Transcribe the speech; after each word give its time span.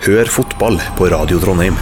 Hør 0.00 0.28
fotball 0.32 0.78
på 0.96 1.10
Radio 1.12 1.36
Trondheim. 1.42 1.74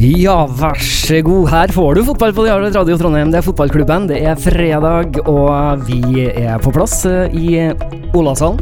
Ja, 0.00 0.48
vær 0.58 0.80
så 0.82 1.20
god. 1.22 1.44
Her 1.52 1.70
får 1.70 1.94
du 1.94 2.00
fotball 2.08 2.32
på 2.34 2.46
Radio 2.48 2.96
Trondheim. 2.98 3.30
Det 3.30 3.38
er 3.38 3.46
fotballklubben. 3.46 4.08
Det 4.10 4.18
er 4.26 4.40
fredag, 4.40 5.20
og 5.30 5.84
vi 5.86 6.24
er 6.26 6.58
på 6.58 6.72
plass 6.74 7.04
eh, 7.06 7.30
i 7.38 7.70
Olavshallen. 8.18 8.58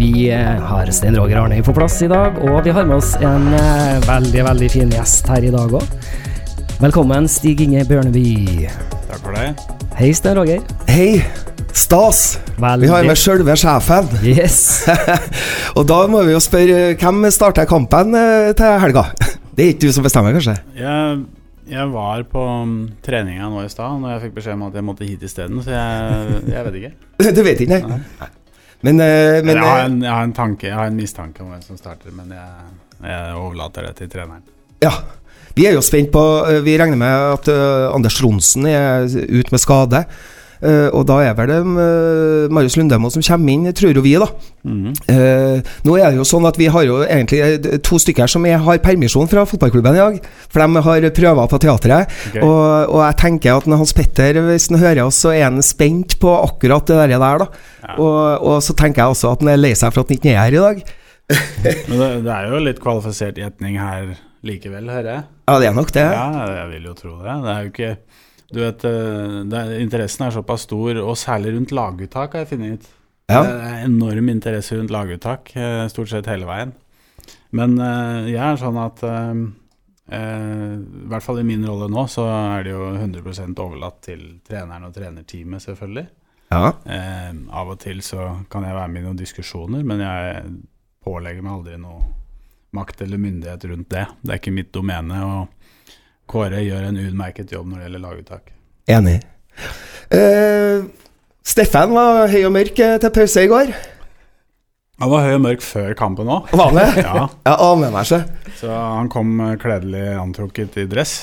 Vi 0.00 0.26
eh, 0.34 0.58
har 0.70 0.90
Stein 0.90 1.14
Roger 1.20 1.44
Arnøy 1.44 1.62
på 1.62 1.76
plass 1.76 2.00
i 2.02 2.10
dag, 2.10 2.40
og 2.42 2.58
vi 2.66 2.74
har 2.74 2.88
med 2.88 2.98
oss 2.98 3.14
en 3.22 3.52
eh, 3.54 4.00
veldig, 4.08 4.42
veldig 4.48 4.70
fin 4.74 4.90
gjest 4.98 5.30
her 5.30 5.46
i 5.46 5.52
dag 5.54 5.78
òg. 5.78 5.98
Velkommen, 6.82 7.30
Stig 7.30 7.62
Inge 7.62 7.86
Bjørneby. 7.86 8.66
Takk 9.12 9.22
for 9.22 9.38
det. 9.38 9.52
Hei, 10.00 10.10
Stein 10.10 10.42
Roger. 10.42 10.66
Hei! 10.90 11.12
Stas! 11.72 12.38
Veldig. 12.56 12.86
Vi 12.86 12.90
har 12.92 13.06
med 13.06 13.18
sjølve 13.18 13.54
sjefen. 13.58 14.08
Yes. 14.26 14.86
Og 15.78 15.84
da 15.88 15.98
må 16.10 16.22
vi 16.26 16.34
jo 16.34 16.40
spørre 16.42 16.94
hvem 16.98 17.26
starter 17.34 17.68
kampen 17.68 18.16
eh, 18.18 18.52
til 18.58 18.78
helga? 18.82 19.08
Det 19.58 19.64
er 19.64 19.72
ikke 19.72 19.88
du 19.88 19.94
som 19.96 20.04
bestemmer, 20.06 20.34
kanskje? 20.36 20.54
Jeg, 20.78 21.14
jeg 21.66 21.86
var 21.90 22.20
på 22.30 22.42
um, 22.62 22.74
treninga 23.02 23.48
nå 23.50 23.64
i 23.64 23.70
stad 23.72 23.96
når 23.98 24.12
jeg 24.12 24.20
fikk 24.28 24.36
beskjed 24.36 24.54
om 24.54 24.66
at 24.68 24.76
jeg 24.78 24.86
måtte 24.86 25.08
hit 25.08 25.24
isteden, 25.26 25.58
så 25.66 25.72
jeg, 25.74 26.36
jeg 26.52 26.66
vet 26.68 26.78
ikke. 26.78 26.92
Du 27.38 27.40
vet 27.42 27.62
ikke, 27.64 27.78
nei? 27.88 27.98
Nei. 28.20 28.28
Men, 28.86 29.02
eh, 29.02 29.40
men 29.42 29.56
jeg, 29.56 29.64
har 29.66 29.80
eh, 29.80 29.88
en, 29.88 29.96
jeg 30.06 30.12
har 30.14 30.28
en 30.28 30.34
tanke, 30.36 30.68
jeg 30.70 30.78
har 30.78 30.92
en 30.92 30.98
mistanke 31.00 31.42
om 31.42 31.50
hvem 31.50 31.64
som 31.66 31.80
starter, 31.80 32.14
men 32.14 32.30
jeg, 32.36 32.76
jeg 33.02 33.34
overlater 33.40 33.88
det 33.88 33.96
til 34.02 34.12
treneren. 34.14 34.46
ja. 34.84 34.94
Vi 35.58 35.64
er 35.66 35.72
jo 35.74 35.80
spent 35.82 36.12
på 36.14 36.20
Vi 36.62 36.76
regner 36.78 36.94
med 36.94 37.10
at 37.32 37.48
Anders 37.90 38.14
Tronsen 38.14 38.68
er 38.70 39.08
ute 39.10 39.50
med 39.50 39.58
skade. 39.58 40.04
Eh, 40.58 40.88
og 40.90 41.04
da 41.06 41.20
er 41.22 41.36
vel 41.38 41.50
det 41.52 41.58
uh, 41.62 42.50
Marius 42.50 42.74
Lundemo 42.78 43.10
som 43.14 43.22
kommer 43.22 43.54
inn, 43.54 43.68
tror 43.76 43.94
jo 43.94 44.02
vi, 44.02 44.14
da. 44.18 44.26
Mm. 44.66 44.90
Uh, 45.06 45.70
nå 45.86 45.96
er 45.98 46.10
det 46.10 46.18
jo 46.18 46.26
sånn 46.26 46.48
at 46.48 46.58
vi 46.58 46.66
har 46.72 46.86
jo 46.86 46.98
egentlig 47.04 47.40
eh, 47.44 47.78
to 47.84 48.00
stykker 48.02 48.30
som 48.30 48.46
er, 48.48 48.58
har 48.64 48.80
permisjon 48.82 49.30
fra 49.30 49.46
fotballklubben 49.48 49.98
i 49.98 50.02
dag. 50.02 50.20
For 50.50 50.64
de 50.64 50.84
har 50.88 51.08
prøver 51.14 51.50
på 51.52 51.62
teatret. 51.62 52.14
Okay. 52.30 52.42
Og, 52.42 52.94
og 52.94 53.02
jeg 53.04 53.18
tenker 53.22 53.58
at 53.58 53.68
når 53.70 53.82
Hans 53.84 53.94
Petter, 53.96 54.40
hvis 54.48 54.70
han 54.72 54.82
hører 54.82 55.04
oss, 55.06 55.22
så 55.24 55.34
er 55.36 55.46
han 55.46 55.62
spent 55.64 56.18
på 56.22 56.34
akkurat 56.42 56.88
det 56.90 57.02
der 57.14 57.44
da. 57.44 57.50
Ja. 57.84 57.96
Og, 57.96 58.46
og 58.50 58.62
så 58.64 58.74
tenker 58.78 59.04
jeg 59.04 59.14
også 59.14 59.34
at 59.34 59.44
han 59.44 59.54
er 59.54 59.60
lei 59.60 59.74
seg 59.78 59.94
for 59.94 60.02
at 60.02 60.10
han 60.10 60.18
ikke 60.18 60.34
er 60.34 60.40
her 60.42 60.58
i 60.58 60.64
dag. 60.64 60.86
Men 61.88 62.00
det, 62.00 62.08
det 62.24 62.32
er 62.34 62.48
jo 62.50 62.64
litt 62.64 62.80
kvalifisert 62.82 63.38
gjetning 63.38 63.76
her 63.80 64.16
likevel, 64.46 64.88
hører 64.90 65.12
jeg. 65.12 65.26
Ja, 65.48 65.58
det 65.60 65.68
er 65.68 65.76
nok 65.76 65.92
det. 65.94 66.04
Ja, 66.04 66.28
jeg 66.62 66.70
vil 66.74 66.88
jo 66.90 66.96
tro 66.96 67.14
det. 67.22 67.36
Det 67.44 67.52
er 67.52 67.60
jo 67.62 67.72
ikke 67.72 67.92
Du 68.48 68.60
vet, 68.62 68.84
eh, 68.84 69.40
er, 69.44 69.74
interessen 69.82 70.24
er 70.24 70.32
såpass 70.32 70.64
stor, 70.64 70.96
og 71.02 71.16
særlig 71.20 71.52
rundt 71.54 71.74
laguttak, 71.76 72.32
har 72.32 72.44
jeg 72.44 72.52
funnet 72.54 72.78
ut. 72.78 72.90
Ja. 73.28 73.42
Det 73.44 73.56
er 73.68 73.82
enorm 73.84 74.30
interesse 74.32 74.78
rundt 74.78 74.92
laguttak, 74.92 75.52
eh, 75.56 75.84
stort 75.92 76.08
sett 76.08 76.30
hele 76.32 76.48
veien. 76.48 76.72
Men 77.52 77.76
eh, 77.76 78.30
jeg 78.32 78.44
er 78.44 78.60
sånn 78.60 78.78
at 78.80 79.04
I 80.08 81.08
hvert 81.12 81.20
fall 81.24 81.42
i 81.42 81.44
min 81.44 81.66
rolle 81.68 81.90
nå, 81.92 82.06
så 82.08 82.24
er 82.32 82.62
det 82.64 82.72
jo 82.72 82.86
100 82.94 83.60
overlatt 83.60 83.98
til 84.06 84.22
treneren 84.40 84.86
og 84.88 84.94
trenerteamet, 84.96 85.60
selvfølgelig. 85.60 86.06
Ja. 86.48 86.70
Av 87.52 87.68
og 87.68 87.76
til 87.82 88.00
så 88.00 88.30
kan 88.48 88.64
jeg 88.64 88.72
være 88.72 88.88
med 88.88 89.02
i 89.02 89.04
noen 89.04 89.20
diskusjoner, 89.20 89.84
men 89.84 90.00
jeg 90.00 90.46
pålegger 91.04 91.44
meg 91.44 91.58
aldri 91.58 91.76
noe 91.82 92.00
makt 92.72 93.04
eller 93.04 93.20
myndighet 93.20 93.68
rundt 93.68 93.90
det. 93.92 94.06
Det 94.22 94.32
er 94.32 94.40
ikke 94.40 94.56
mitt 94.56 94.72
domene. 94.72 95.20
og 95.24 95.57
Kåre 96.28 96.60
gjør 96.64 96.88
en 96.90 96.98
utmerket 97.00 97.52
jobb 97.54 97.68
når 97.70 97.80
det 97.80 97.86
gjelder 97.88 98.04
laguttak. 98.04 98.50
Enig. 98.88 99.18
Uh, 100.12 100.84
Steffen 101.48 101.94
var 101.96 102.28
høy 102.28 102.42
og 102.44 102.52
mørk 102.54 102.78
eh, 102.84 102.98
til 103.00 103.12
pause 103.16 103.44
i 103.44 103.48
går. 103.48 103.70
Han 105.00 105.10
var 105.12 105.24
høy 105.24 105.34
og 105.38 105.42
mørk 105.46 105.62
før 105.64 105.92
kampen 105.96 106.28
òg. 106.28 106.50
Var 106.52 106.68
han 106.72 106.76
det? 106.80 106.86
Ja, 107.06 107.26
Jeg 107.46 107.60
aner 107.70 107.92
meg 107.94 108.08
ikke. 108.08 108.52
så 108.60 108.72
han 108.98 109.08
kom 109.12 109.30
eh, 109.46 109.54
kledelig 109.62 110.04
antrukket 110.20 110.76
i 110.82 110.86
dress. 110.90 111.14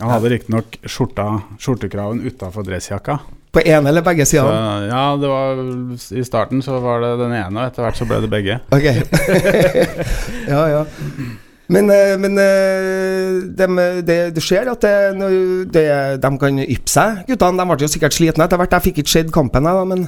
Han 0.00 0.12
hadde 0.14 0.30
riktignok 0.30 0.78
skjortekraven 0.88 2.22
utafor 2.24 2.64
dressjakka. 2.64 3.18
På 3.52 3.60
ene 3.64 3.90
eller 3.90 4.04
begge 4.06 4.24
Så, 4.28 4.36
sider? 4.38 4.86
ja, 4.92 5.02
det 5.18 5.28
var, 5.32 5.60
I 6.20 6.24
starten 6.24 6.60
så 6.62 6.78
var 6.84 7.00
det 7.02 7.12
den 7.24 7.32
ene, 7.34 7.56
og 7.58 7.64
etter 7.66 7.82
hvert 7.84 7.98
så 7.98 8.06
ble 8.06 8.20
det 8.22 8.30
begge. 8.30 8.58
Ok. 8.70 8.86
ja, 10.52 10.62
ja. 10.76 10.82
Men, 11.68 11.90
eh, 11.92 12.14
men 12.16 12.34
det 12.38 13.56
dem- 13.56 13.76
det, 14.06 14.18
det 14.34 14.42
skjer 14.44 14.70
at 14.72 14.80
det, 14.80 15.84
de 16.22 16.30
kan 16.40 16.58
yppe 16.64 16.88
seg, 16.88 17.26
guttene. 17.28 17.60
De 17.60 17.68
ble 17.68 17.84
jo 17.84 17.92
sikkert 17.92 18.16
slitne 18.16 18.46
etter 18.48 18.56
hvert. 18.60 18.72
Jeg 18.78 18.86
fikk 18.88 19.02
ikke 19.02 19.14
sett 19.18 19.32
kampen, 19.34 19.68
jeg, 19.68 19.88
men 19.90 20.06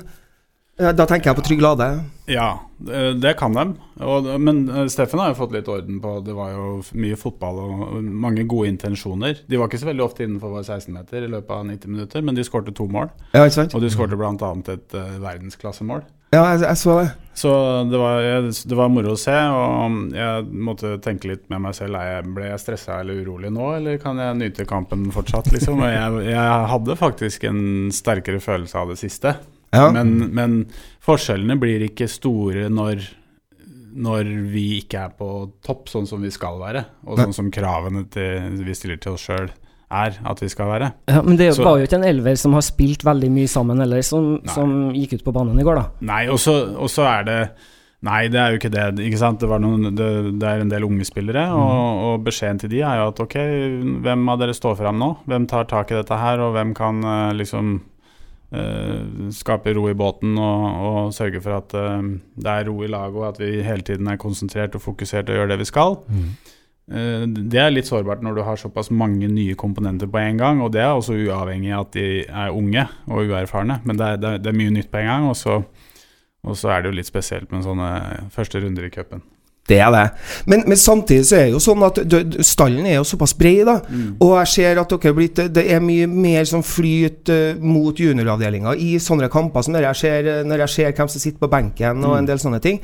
eh, 0.81 0.93
da 0.97 1.05
tenker 1.05 1.31
jeg 1.31 1.37
på 1.37 1.45
Trygg 1.45 1.61
Lade. 1.61 1.89
Ja, 2.31 2.61
det 2.81 3.35
kan 3.37 3.53
de. 3.53 3.65
Og, 4.01 4.29
men 4.41 4.63
eh, 4.71 4.87
Steffen 4.89 5.21
har 5.21 5.35
jo 5.35 5.41
fått 5.43 5.53
litt 5.53 5.69
orden 5.69 5.99
på 6.01 6.15
Det 6.25 6.33
var 6.37 6.55
jo 6.55 6.69
mye 6.97 7.19
fotball 7.21 7.59
og 7.65 7.99
mange 8.05 8.47
gode 8.49 8.71
intensjoner. 8.73 9.43
De 9.47 9.59
var 9.61 9.69
ikke 9.69 9.83
så 9.83 9.91
veldig 9.91 10.07
ofte 10.07 10.25
innenfor 10.25 10.55
vår 10.57 10.65
16-meter 10.65 11.27
i 11.27 11.33
løpet 11.35 11.53
av 11.59 11.67
90 11.69 11.93
minutter, 11.93 12.25
men 12.25 12.39
de 12.39 12.47
skårte 12.47 12.73
to 12.73 12.89
mål. 12.89 13.13
Ja? 13.35 13.45
Og 13.45 13.85
de 13.85 13.93
skårte 13.93 14.17
bl.a. 14.17 14.55
et 14.73 14.97
uh, 14.97 15.21
verdensklassemål. 15.21 16.07
Ja, 16.31 16.45
jeg, 16.53 16.63
jeg 16.63 16.79
så 16.79 17.01
det. 17.01 17.09
Så 17.41 17.51
det 17.89 17.99
var, 17.99 18.21
det 18.69 18.77
var 18.77 18.91
moro 18.93 19.15
å 19.15 19.19
se, 19.19 19.33
og 19.33 20.11
jeg 20.13 20.49
måtte 20.67 20.97
tenke 21.01 21.31
litt 21.31 21.47
med 21.49 21.63
meg 21.65 21.77
selv. 21.79 21.97
Jeg, 22.05 22.27
ble 22.37 22.51
jeg 22.51 22.61
stressa 22.61 22.99
eller 23.01 23.23
urolig 23.23 23.53
nå, 23.55 23.71
eller 23.79 24.01
kan 24.03 24.19
jeg 24.21 24.37
nyte 24.37 24.67
kampen 24.69 25.07
fortsatt? 25.15 25.49
Liksom? 25.55 25.81
Jeg, 25.87 26.19
jeg 26.27 26.67
hadde 26.75 26.99
faktisk 27.01 27.47
en 27.49 27.63
sterkere 27.95 28.43
følelse 28.45 28.83
av 28.83 28.93
det 28.93 28.99
siste. 29.01 29.35
Ja. 29.73 29.87
Men, 29.95 30.13
men 30.37 30.59
forskjellene 31.07 31.57
blir 31.63 31.87
ikke 31.87 32.11
store 32.11 32.67
når, 32.73 33.07
når 33.95 34.35
vi 34.51 34.67
ikke 34.83 35.07
er 35.07 35.17
på 35.17 35.31
topp, 35.65 35.89
sånn 35.93 36.11
som 36.11 36.21
vi 36.27 36.35
skal 36.35 36.61
være. 36.61 36.85
Og 37.09 37.23
sånn 37.23 37.37
som 37.41 37.53
kravene 37.55 38.05
til, 38.13 38.61
vi 38.67 38.77
stiller 38.77 39.01
til 39.01 39.17
oss 39.17 39.29
sjøl 39.31 39.49
er 39.91 40.21
at 40.25 40.41
vi 40.41 40.49
skal 40.53 40.67
være. 40.71 40.93
Ja, 41.11 41.21
men 41.27 41.37
det 41.37 41.53
Så- 41.57 41.65
var 41.67 41.79
jo 41.81 41.87
ikke 41.89 41.99
en 41.99 42.05
elver 42.07 42.37
som 42.39 42.53
har 42.55 42.63
spilt 42.63 43.03
veldig 43.05 43.31
mye 43.35 43.49
sammen 43.51 43.79
heller, 43.83 44.03
som, 44.07 44.39
som 44.47 44.93
gikk 44.95 45.19
ut 45.19 45.25
på 45.27 45.33
banen 45.35 45.59
i 45.59 45.67
går, 45.67 45.75
da. 45.81 45.85
Nei, 46.01 46.23
og 46.31 46.39
så 46.39 47.07
er 47.11 47.25
det 47.29 47.43
Nei, 48.03 48.29
det 48.33 48.39
er 48.41 48.55
jo 48.55 48.57
ikke 48.57 48.71
det. 48.73 48.85
ikke 49.05 49.19
sant? 49.21 49.41
Det, 49.43 49.49
var 49.51 49.59
noen, 49.61 49.91
det, 49.95 50.07
det 50.41 50.47
er 50.49 50.63
en 50.63 50.71
del 50.71 50.87
unge 50.87 51.05
spillere, 51.05 51.43
og, 51.53 51.99
og 52.15 52.23
beskjeden 52.25 52.59
til 52.63 52.71
de 52.73 52.79
er 52.81 52.97
jo 52.97 53.09
at 53.11 53.19
ok, 53.21 53.35
hvem 54.07 54.23
av 54.33 54.39
dere 54.41 54.55
står 54.57 54.79
fram 54.79 54.97
nå? 54.97 55.11
Hvem 55.29 55.45
tar 55.47 55.67
tak 55.69 55.91
i 55.93 55.99
dette 55.99 56.17
her, 56.17 56.41
og 56.41 56.55
hvem 56.55 56.73
kan 56.79 57.03
eh, 57.05 57.35
liksom 57.37 57.75
eh, 58.57 59.03
skape 59.37 59.75
ro 59.77 59.85
i 59.91 59.95
båten 60.01 60.33
og, 60.41 60.65
og 60.81 61.13
sørge 61.13 61.43
for 61.45 61.59
at 61.59 61.77
eh, 61.77 62.09
det 62.41 62.55
er 62.55 62.71
ro 62.71 62.79
i 62.81 62.89
laget, 62.89 63.21
og 63.21 63.29
at 63.35 63.43
vi 63.43 63.61
hele 63.69 63.85
tiden 63.85 64.09
er 64.09 64.17
konsentrert 64.17 64.75
og 64.81 64.85
fokusert 64.87 65.29
og 65.29 65.37
gjør 65.37 65.53
det 65.53 65.61
vi 65.61 65.69
skal? 65.69 65.99
Eh, 66.09 66.57
Det 66.91 67.59
er 67.63 67.71
litt 67.71 67.87
sårbart 67.87 68.25
når 68.27 68.35
du 68.35 68.43
har 68.43 68.59
såpass 68.59 68.89
mange 68.91 69.29
nye 69.31 69.55
komponenter 69.55 70.11
på 70.11 70.19
en 70.19 70.41
gang. 70.41 70.63
Og 70.65 70.73
det 70.75 70.83
er 70.83 70.91
også 70.91 71.15
uavhengig 71.15 71.71
av 71.71 71.87
at 71.87 71.93
de 71.95 72.07
er 72.27 72.57
unge 72.57 72.87
og 73.07 73.31
uerfarne. 73.31 73.79
Men 73.87 74.01
det 74.01 74.09
er, 74.17 74.41
det 74.43 74.51
er, 74.51 74.59
mye 74.59 74.75
nytt 74.75 74.91
på 74.91 74.99
en 74.99 75.11
gang. 75.11 75.29
Og 75.31 75.37
så, 75.39 75.61
og 76.43 76.59
så 76.59 76.73
er 76.75 76.83
det 76.83 76.91
jo 76.91 76.99
litt 76.99 77.11
spesielt 77.11 77.53
med 77.55 77.63
sånne 77.67 77.91
første 78.35 78.63
runder 78.65 78.89
i 78.89 78.91
cupen. 78.95 79.23
Det 79.71 79.79
er 79.79 79.91
det. 79.95 80.05
Men, 80.51 80.65
men 80.69 80.79
samtidig 80.81 81.27
så 81.29 81.39
er 81.39 81.49
det 81.49 81.55
jo 81.55 81.63
sånn 81.63 81.85
at 81.87 82.01
stallen 82.47 82.87
er 82.89 82.99
jo 82.99 83.07
såpass 83.07 83.35
bred, 83.39 83.63
da. 83.69 83.77
Og 84.21 84.35
jeg 84.41 84.53
ser 84.55 84.81
at 84.83 84.91
dere 84.91 85.11
er 85.13 85.17
blitt 85.17 85.41
Det 85.55 85.65
er 85.71 85.83
mye 85.85 86.09
mer 86.11 86.47
sånn 86.49 86.65
flyt 86.67 87.31
eh, 87.33 87.61
mot 87.61 87.97
junioravdelinga 87.97 88.75
i 88.81 88.93
sånne 89.03 89.31
kamper 89.33 89.65
som 89.67 89.79
jeg 89.79 89.99
ser, 89.99 90.29
eh, 90.31 90.43
når 90.47 90.65
jeg 90.65 90.75
ser 90.75 90.97
hvem 90.97 91.11
som 91.13 91.23
sitter 91.23 91.41
på 91.43 91.51
benken 91.53 92.05
og 92.07 92.17
en 92.19 92.29
del 92.29 92.41
sånne 92.43 92.61
ting. 92.65 92.81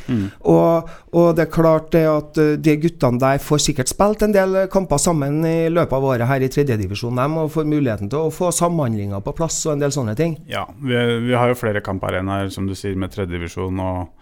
Og, 0.47 0.91
og 1.16 1.28
det 1.36 1.47
er 1.47 1.52
klart 1.52 1.91
det 1.94 2.04
at 2.10 2.41
eh, 2.42 2.54
de 2.60 2.76
guttene 2.82 3.20
der 3.22 3.42
får 3.42 3.64
sikkert 3.66 3.92
spilt 3.92 4.24
en 4.26 4.34
del 4.36 4.58
kamper 4.72 5.00
sammen 5.03 5.42
i 5.47 5.68
løpet 5.72 5.97
av 5.98 6.08
året 6.12 6.30
her 6.30 6.44
i 6.44 6.50
tredjedivisjon, 6.53 7.18
dem, 7.18 7.38
og 7.42 7.53
får 7.54 7.68
muligheten 7.68 8.12
til 8.12 8.28
å 8.28 8.34
få 8.34 8.53
samhandlinga 8.54 9.20
på 9.24 9.34
plass 9.36 9.58
og 9.66 9.76
en 9.76 9.84
del 9.84 9.94
sånne 9.94 10.16
ting. 10.18 10.36
Ja, 10.50 10.66
vi, 10.80 10.97
vi 11.26 11.36
har 11.36 11.50
jo 11.50 11.58
flere 11.58 11.82
kamparenaer, 11.84 12.50
som 12.54 12.68
du 12.68 12.74
sier, 12.78 12.97
med 12.98 13.14
tredjedivisjon. 13.14 13.82
Og, 13.82 14.16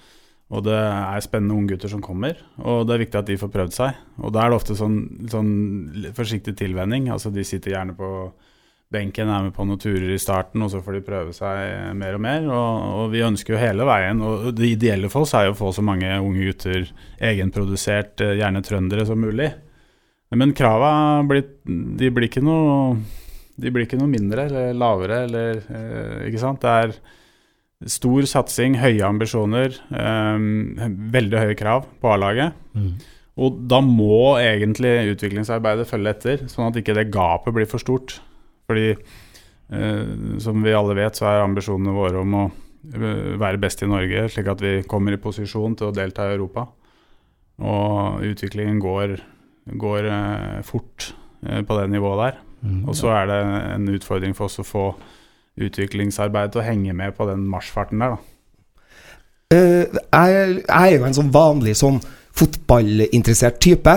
og 0.54 0.64
det 0.68 0.78
er 0.78 1.24
spennende 1.24 1.56
unggutter 1.58 1.90
som 1.90 2.02
kommer. 2.04 2.38
Og 2.62 2.86
det 2.86 2.94
er 2.94 3.04
viktig 3.04 3.20
at 3.20 3.30
de 3.30 3.38
får 3.40 3.50
prøvd 3.52 3.74
seg. 3.74 4.00
Og 4.22 4.34
da 4.34 4.44
er 4.44 4.52
det 4.52 4.58
ofte 4.60 4.76
sånn, 4.78 4.98
sånn 5.30 5.52
forsiktig 6.16 6.54
tilvenning. 6.60 7.10
Altså 7.12 7.32
de 7.34 7.44
sitter 7.46 7.74
gjerne 7.74 7.96
på 7.98 8.10
benken, 8.94 9.30
er 9.32 9.48
med 9.48 9.54
på 9.56 9.66
noen 9.66 9.80
turer 9.82 10.12
i 10.14 10.20
starten, 10.20 10.62
og 10.62 10.70
så 10.70 10.80
får 10.84 10.98
de 10.98 11.02
prøve 11.06 11.34
seg 11.34 11.96
mer 11.98 12.14
og 12.14 12.22
mer. 12.22 12.46
Og, 12.46 12.86
og 13.00 13.10
vi 13.14 13.24
ønsker 13.26 13.56
jo 13.56 13.62
hele 13.62 13.88
veien, 13.88 14.22
og 14.22 14.52
det 14.54 14.70
ideelle 14.76 15.10
for 15.10 15.26
oss 15.26 15.34
er 15.34 15.48
jo 15.48 15.56
å 15.56 15.58
få 15.58 15.72
så 15.74 15.84
mange 15.86 16.12
unge 16.20 16.46
gutter 16.50 16.86
egenprodusert, 17.32 18.22
eh, 18.22 18.36
gjerne 18.38 18.62
trøndere, 18.64 19.06
som 19.08 19.20
mulig. 19.20 19.50
Men 20.34 20.54
krava 20.56 20.92
blir, 21.28 21.44
de 21.64 22.10
blir 22.10 22.30
ikke 22.30 22.42
noe 22.42 22.96
de 23.54 23.70
blir 23.70 23.84
ikke 23.86 23.98
noe 24.00 24.10
mindre 24.10 24.48
eller 24.48 24.72
lavere, 24.74 25.20
eller 25.28 25.60
eh, 25.62 26.24
Ikke 26.28 26.40
sant? 26.42 26.62
Det 26.64 26.70
er 26.70 26.96
stor 27.90 28.28
satsing, 28.28 28.78
høye 28.80 29.02
ambisjoner, 29.06 29.76
eh, 29.94 30.46
veldig 31.16 31.42
høye 31.42 31.58
krav 31.58 31.88
på 32.00 32.14
A-laget. 32.14 32.56
Og 33.34 33.56
da 33.66 33.80
må 33.82 34.36
egentlig 34.38 34.92
utviklingsarbeidet 35.14 35.88
følge 35.90 36.12
etter, 36.14 36.44
sånn 36.50 36.68
at 36.68 36.78
ikke 36.78 36.94
det 36.94 37.10
gapet 37.14 37.56
blir 37.56 37.66
for 37.66 37.82
stort. 37.82 38.20
Fordi 38.68 38.92
eh, 38.94 40.04
som 40.42 40.62
vi 40.62 40.76
alle 40.76 40.94
vet, 40.98 41.18
så 41.18 41.26
er 41.28 41.42
ambisjonene 41.42 41.96
våre 41.96 42.22
om 42.22 42.36
å 42.38 42.44
eh, 42.46 43.34
være 43.40 43.60
best 43.62 43.82
i 43.82 43.90
Norge, 43.90 44.28
slik 44.30 44.50
at 44.54 44.62
vi 44.62 44.74
kommer 44.88 45.16
i 45.16 45.20
posisjon 45.20 45.74
til 45.78 45.90
å 45.90 45.96
delta 45.96 46.28
i 46.28 46.36
Europa. 46.36 46.68
Og 47.64 48.22
utviklingen 48.30 48.78
går, 48.82 49.18
går 49.82 50.10
eh, 50.10 50.62
fort 50.66 51.10
eh, 51.42 51.62
på 51.66 51.80
det 51.80 51.90
nivået 51.90 52.22
der. 52.22 52.40
Mm. 52.64 52.80
Og 52.86 52.94
så 52.96 53.10
er 53.18 53.28
det 53.28 53.40
en 53.74 53.90
utfordring 53.92 54.38
for 54.38 54.46
oss 54.46 54.62
å 54.62 54.68
få 54.68 54.86
utviklingsarbeidet 55.60 56.54
til 56.54 56.62
å 56.62 56.66
henge 56.66 56.94
med 56.96 57.14
på 57.16 57.26
den 57.28 57.44
marsjfarten 57.50 58.02
der, 58.02 58.16
da. 58.16 58.30
Uh, 59.54 59.84
jeg, 59.92 60.62
jeg 60.64 60.94
er 60.94 60.96
jo 60.96 61.06
en 61.06 61.16
sånn 61.16 61.32
vanlig 61.34 61.76
sånn 61.78 62.00
fotballinteressert 62.34 63.60
type. 63.62 63.94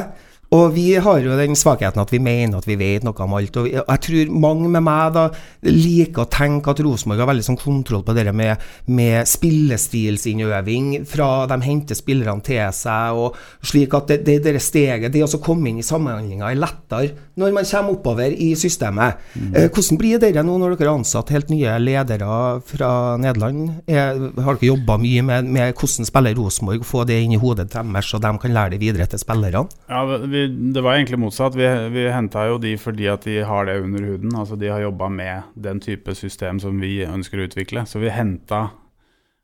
Og 0.55 0.69
vi 0.71 0.93
har 0.95 1.19
jo 1.19 1.35
den 1.35 1.57
svakheten 1.59 1.99
at 1.99 2.11
vi 2.13 2.21
mener 2.23 2.61
at 2.61 2.67
vi 2.67 2.77
vet 2.79 3.03
noe 3.03 3.25
om 3.25 3.35
alt. 3.35 3.57
Og 3.59 3.67
jeg 3.67 4.01
tror 4.05 4.31
mange 4.31 4.69
med 4.71 4.83
meg 4.85 5.15
da 5.15 5.25
liker 5.67 6.23
å 6.23 6.31
tenke 6.31 6.71
at 6.71 6.81
Rosenborg 6.85 7.23
har 7.23 7.29
veldig 7.33 7.47
sånn 7.49 7.59
kontroll 7.59 8.05
på 8.07 8.15
det 8.15 8.31
med, 8.31 8.63
med 8.87 9.27
spillestilsinnøving 9.27 11.03
fra 11.09 11.29
de 11.51 11.57
henter 11.65 11.99
spillerne 11.99 12.43
til 12.45 12.63
seg, 12.75 13.19
og 13.19 13.35
slik 13.67 13.95
at 13.97 14.13
det, 14.13 14.21
det, 14.27 14.37
det 14.45 14.63
steget, 14.63 15.11
det 15.11 15.25
å 15.25 15.41
komme 15.43 15.71
inn 15.71 15.81
i 15.81 15.85
samhandlinga, 15.85 16.47
er 16.47 16.61
lettere 16.61 17.25
når 17.37 17.53
man 17.53 17.67
kommer 17.67 17.97
oppover 17.97 18.31
i 18.31 18.53
systemet. 18.57 19.19
Mm. 19.35 19.51
hvordan 19.73 19.99
blir 19.99 20.21
dere 20.21 20.43
nå 20.45 20.55
når 20.57 20.77
dere 20.77 20.89
har 20.93 21.01
ansatt 21.01 21.31
helt 21.33 21.51
nye 21.51 21.75
ledere 21.81 22.39
fra 22.65 22.91
Nederland? 23.19 23.83
Er, 23.89 24.15
har 24.39 24.57
dere 24.57 24.71
jobba 24.71 24.97
mye 25.01 25.25
med, 25.27 25.51
med 25.57 25.75
hvordan 25.75 26.07
spiller 26.07 26.39
Rosenborg, 26.39 26.87
få 26.87 27.03
det 27.09 27.19
inn 27.25 27.35
i 27.35 27.41
hodet 27.41 27.67
deres, 27.73 28.09
så 28.09 28.21
de 28.23 28.31
kan 28.39 28.55
lære 28.55 28.75
det 28.75 28.81
videre 28.81 29.09
til 29.11 29.21
spillerne? 29.21 29.67
Ja, 29.91 30.01
vi, 30.07 30.36
Det 30.47 30.81
var 30.83 30.95
egentlig 30.95 31.19
motsatt. 31.19 31.55
Vi, 31.57 31.67
vi 31.93 32.07
henta 32.13 32.47
jo 32.49 32.57
de 32.61 32.73
fordi 32.79 33.07
at 33.11 33.25
de 33.27 33.39
har 33.47 33.69
det 33.69 33.79
under 33.83 34.05
huden. 34.11 34.35
Altså 34.35 34.57
De 34.59 34.69
har 34.71 34.83
jobba 34.83 35.09
med 35.09 35.53
den 35.53 35.79
type 35.83 36.15
system 36.15 36.59
som 36.63 36.79
vi 36.81 36.99
ønsker 37.05 37.39
å 37.39 37.47
utvikle. 37.49 37.85
Så 37.89 38.01
vi 38.03 38.13
henta 38.13 38.67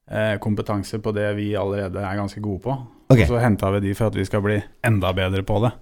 eh, 0.09 0.35
kompetanse 0.43 0.99
på 1.03 1.13
det 1.15 1.29
vi 1.39 1.53
allerede 1.59 2.03
er 2.03 2.19
ganske 2.19 2.43
gode 2.43 2.63
på. 2.65 2.77
Okay. 3.09 3.25
Og 3.25 3.33
så 3.33 3.41
henta 3.43 3.71
vi 3.75 3.83
de 3.87 3.95
for 3.97 4.09
at 4.09 4.17
vi 4.17 4.25
skal 4.25 4.43
bli 4.45 4.59
enda 4.85 5.13
bedre 5.15 5.43
på 5.45 5.59
det. 5.65 5.73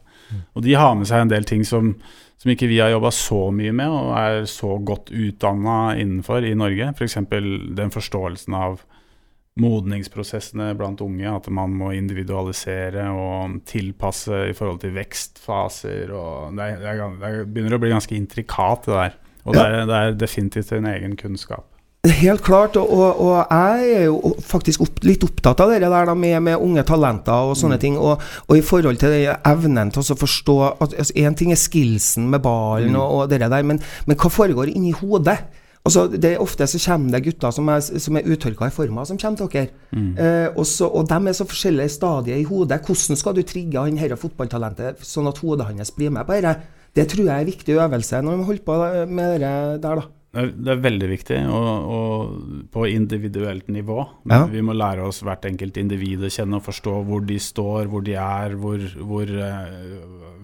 Og 0.55 0.63
de 0.63 0.75
har 0.79 0.95
med 0.95 1.09
seg 1.09 1.25
en 1.25 1.31
del 1.31 1.45
ting 1.47 1.63
som, 1.67 1.93
som 2.39 2.51
ikke 2.53 2.69
vi 2.71 2.79
har 2.79 2.93
jobba 2.93 3.11
så 3.15 3.41
mye 3.55 3.73
med 3.75 3.91
og 3.91 4.13
er 4.19 4.45
så 4.49 4.77
godt 4.79 5.11
utdanna 5.11 5.95
innenfor 5.99 6.45
i 6.47 6.53
Norge. 6.57 6.93
F.eks. 6.95 7.19
den 7.77 7.93
forståelsen 7.93 8.55
av 8.57 8.81
modningsprosessene 9.59 10.71
blant 10.79 11.01
unge. 11.03 11.27
At 11.31 11.49
man 11.53 11.73
må 11.75 11.91
individualisere 11.97 13.09
og 13.11 13.59
tilpasse 13.69 14.45
i 14.51 14.55
forhold 14.57 14.79
til 14.83 14.95
vekstfaser. 14.95 16.13
Og 16.15 16.55
det, 16.57 16.69
er, 16.69 16.79
det, 16.79 16.93
er, 16.93 17.19
det 17.19 17.33
er, 17.33 17.43
begynner 17.49 17.77
å 17.77 17.83
bli 17.83 17.91
ganske 17.95 18.17
intrikat, 18.17 18.87
det 18.87 18.97
der. 18.97 19.19
Og 19.41 19.57
det, 19.57 19.65
er, 19.65 19.85
det 19.89 19.99
er 19.99 20.17
definitivt 20.21 20.71
en 20.77 20.89
egen 20.91 21.17
kunnskap. 21.17 21.65
Helt 22.01 22.41
klart, 22.41 22.73
og, 22.81 22.89
og, 23.21 23.35
jeg 23.45 23.89
er 23.93 24.05
jo 24.07 24.31
faktisk 24.41 24.81
opp, 24.81 25.03
litt 25.05 25.21
opptatt 25.21 25.59
av 25.61 25.69
det 25.69 25.83
der 25.85 26.09
med, 26.17 26.39
med 26.47 26.57
unge 26.57 26.81
talenter 26.87 27.51
og 27.51 27.53
sånne 27.59 27.77
ting. 27.81 27.93
Og, 28.01 28.23
og 28.47 28.57
i 28.57 28.63
forhold 28.65 28.97
til 28.97 29.27
evnen 29.29 29.91
til 29.93 30.01
å 30.01 30.17
forstå 30.17 30.55
Én 30.65 30.81
altså, 30.81 31.13
En 31.21 31.37
ting 31.37 31.53
er 31.53 31.61
skillsen 31.61 32.25
med 32.33 32.41
ballen 32.41 32.97
og, 32.97 33.05
og 33.05 33.29
det 33.29 33.43
der, 33.43 33.61
men, 33.61 33.77
men 34.09 34.17
hva 34.17 34.33
foregår 34.33 34.73
inni 34.73 34.95
hodet? 34.97 35.37
Altså, 35.81 36.05
det 36.13 36.29
er 36.29 36.41
Ofte 36.43 36.67
så 36.69 36.79
kommer 36.83 37.15
det 37.15 37.23
gutter 37.25 37.53
som 37.55 37.69
er, 37.73 37.81
som 37.81 38.17
er 38.19 38.27
utørka 38.29 38.69
i 38.69 38.73
forma, 38.73 39.05
som 39.07 39.17
kommer 39.17 39.41
til 39.41 39.49
dere. 39.55 39.71
Eh, 39.97 40.47
også, 40.61 40.91
og 40.93 41.09
de 41.09 41.17
er 41.17 41.37
så 41.37 41.47
forskjellige 41.49 41.95
stadier 41.95 42.37
i 42.37 42.45
hodet. 42.45 42.83
Hvordan 42.85 43.17
skal 43.17 43.35
du 43.35 43.41
trigge 43.41 43.81
han 43.81 43.97
dette 43.97 44.19
fotballtalentet 44.21 45.01
sånn 45.05 45.29
at 45.31 45.41
hodet 45.41 45.71
hans 45.71 45.93
blir 45.97 46.13
med 46.13 46.27
på 46.27 46.37
dette? 46.37 46.77
Det 46.93 47.07
tror 47.07 47.23
jeg 47.23 47.33
er 47.33 47.45
en 47.45 47.53
viktig 47.53 47.77
øvelse 47.79 48.19
når 48.21 48.41
vi 48.41 48.49
holder 48.49 48.65
på 48.67 48.79
med 49.09 49.39
det 49.39 49.53
der, 49.81 50.01
da. 50.01 50.09
Det 50.31 50.39
er, 50.39 50.51
det 50.55 50.71
er 50.71 50.83
veldig 50.85 51.07
viktig, 51.11 51.37
og, 51.51 51.87
og 51.91 52.67
på 52.71 52.85
individuelt 52.87 53.67
nivå. 53.67 53.97
Ja. 54.31 54.45
Vi 54.47 54.61
må 54.63 54.75
lære 54.77 55.03
oss 55.03 55.19
hvert 55.27 55.43
enkelt 55.49 55.75
individ 55.81 56.23
å 56.23 56.31
kjenne 56.31 56.61
og 56.61 56.63
forstå 56.69 56.93
hvor 57.09 57.25
de 57.27 57.35
står, 57.41 57.89
hvor 57.91 58.05
de 58.05 58.15
er, 58.15 58.55
hvor, 58.59 58.85
hvor 59.09 59.27
eh, 59.27 59.97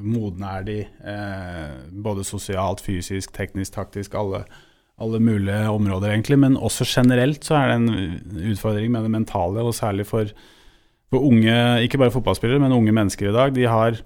modne 0.04 0.51
er 0.60 0.68
de. 0.68 0.78
Eh, 0.84 1.78
både 2.04 2.28
sosialt, 2.28 2.84
fysisk, 2.84 3.31
teknisk, 3.38 3.78
taktisk. 3.78 4.18
Alle, 4.19 4.44
alle 4.97 5.19
mulige 5.21 5.69
områder, 5.69 6.11
egentlig. 6.11 6.39
Men 6.41 6.57
også 6.57 6.88
generelt 6.89 7.45
så 7.45 7.57
er 7.59 7.71
det 7.71 7.77
en 7.77 8.51
utfordring 8.53 8.91
med 8.91 9.05
det 9.05 9.13
mentale, 9.13 9.63
og 9.63 9.75
særlig 9.77 10.07
for, 10.09 10.29
for 11.11 11.25
unge, 11.25 11.53
ikke 11.85 11.99
bare 12.01 12.13
fotballspillere, 12.13 12.61
men 12.63 12.75
unge 12.75 12.95
mennesker 12.95 13.29
i 13.29 13.35
dag. 13.35 13.53
De 13.55 13.67
har 13.69 13.99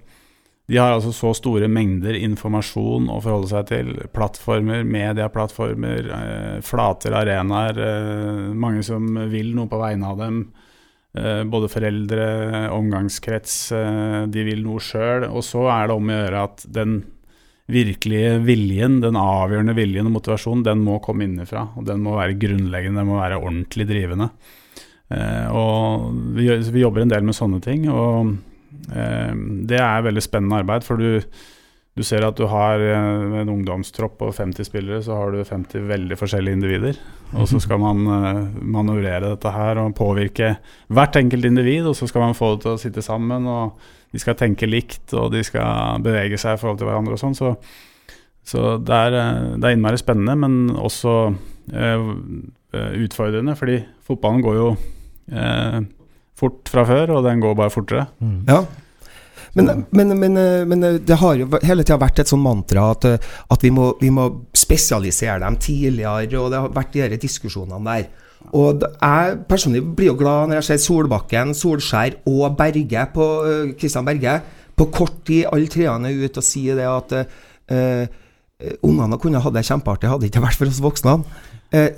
de 0.70 0.78
har 0.78 0.94
altså 0.94 1.10
så 1.12 1.32
store 1.36 1.66
mengder 1.68 2.14
informasjon 2.16 3.10
å 3.10 3.18
forholde 3.20 3.50
seg 3.50 3.66
til. 3.68 3.88
Plattformer, 4.14 4.86
medieplattformer, 4.86 6.06
eh, 6.16 6.60
flater, 6.64 7.16
arenaer. 7.18 7.80
Eh, 7.82 8.52
mange 8.54 8.84
som 8.86 9.08
vil 9.28 9.50
noe 9.56 9.68
på 9.68 9.80
vegne 9.82 10.06
av 10.06 10.20
dem. 10.22 10.38
Eh, 11.18 11.42
både 11.44 11.68
foreldre, 11.68 12.70
omgangskrets. 12.72 13.56
Eh, 13.72 14.26
de 14.32 14.44
vil 14.46 14.62
noe 14.62 14.80
sjøl. 14.80 15.26
Og 15.28 15.42
så 15.44 15.66
er 15.68 15.90
det 15.90 15.98
om 15.98 16.08
å 16.08 16.16
gjøre 16.16 16.44
at 16.46 16.64
den 16.72 17.02
virkelige 17.72 18.36
viljen, 18.46 19.00
den 19.02 19.18
avgjørende 19.18 19.74
viljen 19.76 20.08
og 20.10 20.16
motivasjonen, 20.18 20.64
den 20.66 20.84
må 20.86 21.00
komme 21.04 21.26
innenfra. 21.26 21.66
Og 21.76 21.88
den 21.88 22.04
må 22.04 22.16
være 22.18 22.38
grunnleggende, 22.38 23.02
den 23.02 23.10
må 23.10 23.18
være 23.20 23.40
ordentlig 23.40 23.88
drivende. 23.90 24.30
Eh, 25.12 25.46
og 25.50 26.08
vi, 26.36 26.48
vi 26.72 26.84
jobber 26.84 27.04
en 27.04 27.12
del 27.12 27.26
med 27.26 27.38
sånne 27.38 27.62
ting. 27.64 27.88
og 27.90 28.34
Eh, 28.90 29.34
Det 29.68 29.78
er 29.78 30.06
veldig 30.06 30.22
spennende 30.24 30.62
arbeid, 30.62 30.84
for 30.86 30.96
du, 30.96 31.22
du 31.92 32.00
ser 32.06 32.24
at 32.24 32.38
du 32.38 32.46
har 32.48 32.80
eh, 32.80 33.40
en 33.42 33.50
ungdomstropp 33.52 34.14
på 34.22 34.30
50 34.32 34.64
spillere, 34.64 35.02
så 35.04 35.18
har 35.18 35.34
du 35.34 35.42
50 35.44 35.84
veldig 35.90 36.16
forskjellige 36.16 36.56
individer. 36.56 37.00
Og 37.36 37.48
så 37.48 37.60
skal 37.60 37.80
man 37.82 38.00
eh, 38.08 38.40
manøvrere 38.64 39.34
dette 39.34 39.52
her 39.52 39.80
og 39.82 39.92
påvirke 39.98 40.54
hvert 40.88 41.18
enkelt 41.20 41.44
individ, 41.48 41.90
og 41.90 41.96
så 41.98 42.08
skal 42.08 42.24
man 42.24 42.38
få 42.38 42.54
det 42.54 42.64
til 42.64 42.72
å 42.72 42.80
sitte 42.80 43.04
sammen, 43.04 43.44
og 43.48 43.76
de 44.12 44.20
skal 44.20 44.38
tenke 44.40 44.68
likt, 44.68 45.04
og 45.12 45.34
de 45.34 45.44
skal 45.44 46.00
bevege 46.04 46.40
seg 46.40 46.56
i 46.56 46.60
forhold 46.62 46.80
til 46.80 46.88
hverandre 46.88 47.16
og 47.16 47.20
sånn. 47.20 47.36
Så, 47.36 47.54
så 48.40 48.76
det, 48.80 49.02
er, 49.08 49.18
eh, 49.20 49.50
det 49.60 49.68
er 49.68 49.76
innmari 49.76 50.00
spennende, 50.00 50.38
men 50.40 50.72
også 50.72 51.16
eh, 51.76 52.06
eh, 52.72 52.94
utfordrende, 53.04 53.56
fordi 53.60 53.82
fotballen 54.08 54.44
går 54.44 54.60
jo 54.62 54.70
eh, 55.28 55.82
fort 56.40 56.72
fra 56.72 56.88
før, 56.88 57.18
og 57.18 57.28
den 57.28 57.44
går 57.44 57.60
bare 57.60 57.74
fortere. 57.74 58.08
Ja. 58.48 58.62
Men, 59.54 59.84
men, 59.90 60.14
men, 60.16 60.36
eh, 60.40 60.64
men 60.68 60.84
eh, 60.86 60.98
det 61.04 61.18
har 61.20 61.36
jo 61.36 61.48
hele 61.60 61.84
tida 61.84 61.98
vært 62.00 62.22
et 62.22 62.30
sånn 62.30 62.40
mantra 62.40 62.86
at, 62.94 63.04
eh, 63.08 63.30
at 63.52 63.64
vi, 63.64 63.72
må, 63.74 63.90
vi 64.00 64.08
må 64.14 64.28
spesialisere 64.56 65.42
dem 65.42 65.58
tidligere, 65.60 66.40
og 66.40 66.52
det 66.52 66.62
har 66.62 66.72
vært 66.72 66.94
de 66.94 67.04
her 67.04 67.16
diskusjonene 67.20 67.82
der. 67.90 68.08
Og 68.58 68.82
jeg 68.82 69.36
personlig 69.48 69.84
blir 69.96 70.10
jo 70.10 70.16
glad 70.18 70.50
når 70.50 70.60
jeg 70.60 70.68
ser 70.70 70.80
Solbakken, 70.82 71.52
Solskjær 71.56 72.18
og 72.28 72.56
Berge 72.58 73.04
på 73.14 73.28
Kristian 73.78 74.08
Berge. 74.08 74.40
På 74.76 74.88
kort 74.90 75.20
tid, 75.28 75.46
alle 75.52 75.70
treene 75.70 76.10
er 76.10 76.24
ute 76.24 76.40
og 76.40 76.46
sier 76.46 76.78
det 76.80 76.88
at 76.88 77.14
eh, 77.20 77.28
eh, 77.68 78.74
ungene 78.82 79.20
kunne 79.20 79.42
hatt 79.44 79.54
det 79.54 79.66
kjempeartig, 79.68 80.08
hadde 80.10 80.24
det 80.24 80.32
ikke 80.32 80.46
vært 80.46 80.58
for 80.58 80.72
oss 80.72 80.80
voksne. 80.82 81.20
Uh, 81.72 81.88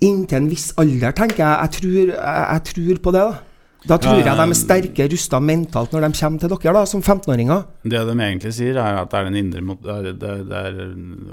Inntil 0.00 0.38
en 0.38 0.46
viss 0.48 0.70
alder, 0.80 1.12
tenker 1.12 1.42
jeg. 1.42 1.56
Jeg 1.58 1.72
tror, 1.74 2.12
jeg, 2.14 2.44
jeg 2.46 2.62
tror 2.70 3.00
på 3.04 3.12
det. 3.12 3.24
da 3.24 3.53
da 3.84 3.98
tror 4.00 4.16
jeg 4.16 4.24
de 4.24 4.44
er 4.44 4.56
sterke 4.56 5.06
rusta 5.12 5.38
mentalt 5.44 5.92
når 5.92 6.06
de 6.06 6.16
kommer 6.16 6.40
til 6.40 6.52
dere 6.54 6.72
da, 6.72 6.84
som 6.88 7.02
15-åringer. 7.02 7.64
Det 7.84 8.00
de 8.08 8.14
egentlig 8.16 8.52
sier, 8.56 8.78
er 8.80 9.00
at 9.02 9.10
det 9.12 9.18
er 9.18 9.28
den 9.28 9.36
indre 9.42 9.60
det 9.84 10.24
er, 10.30 10.40
det 10.48 10.60
er- 10.60 10.80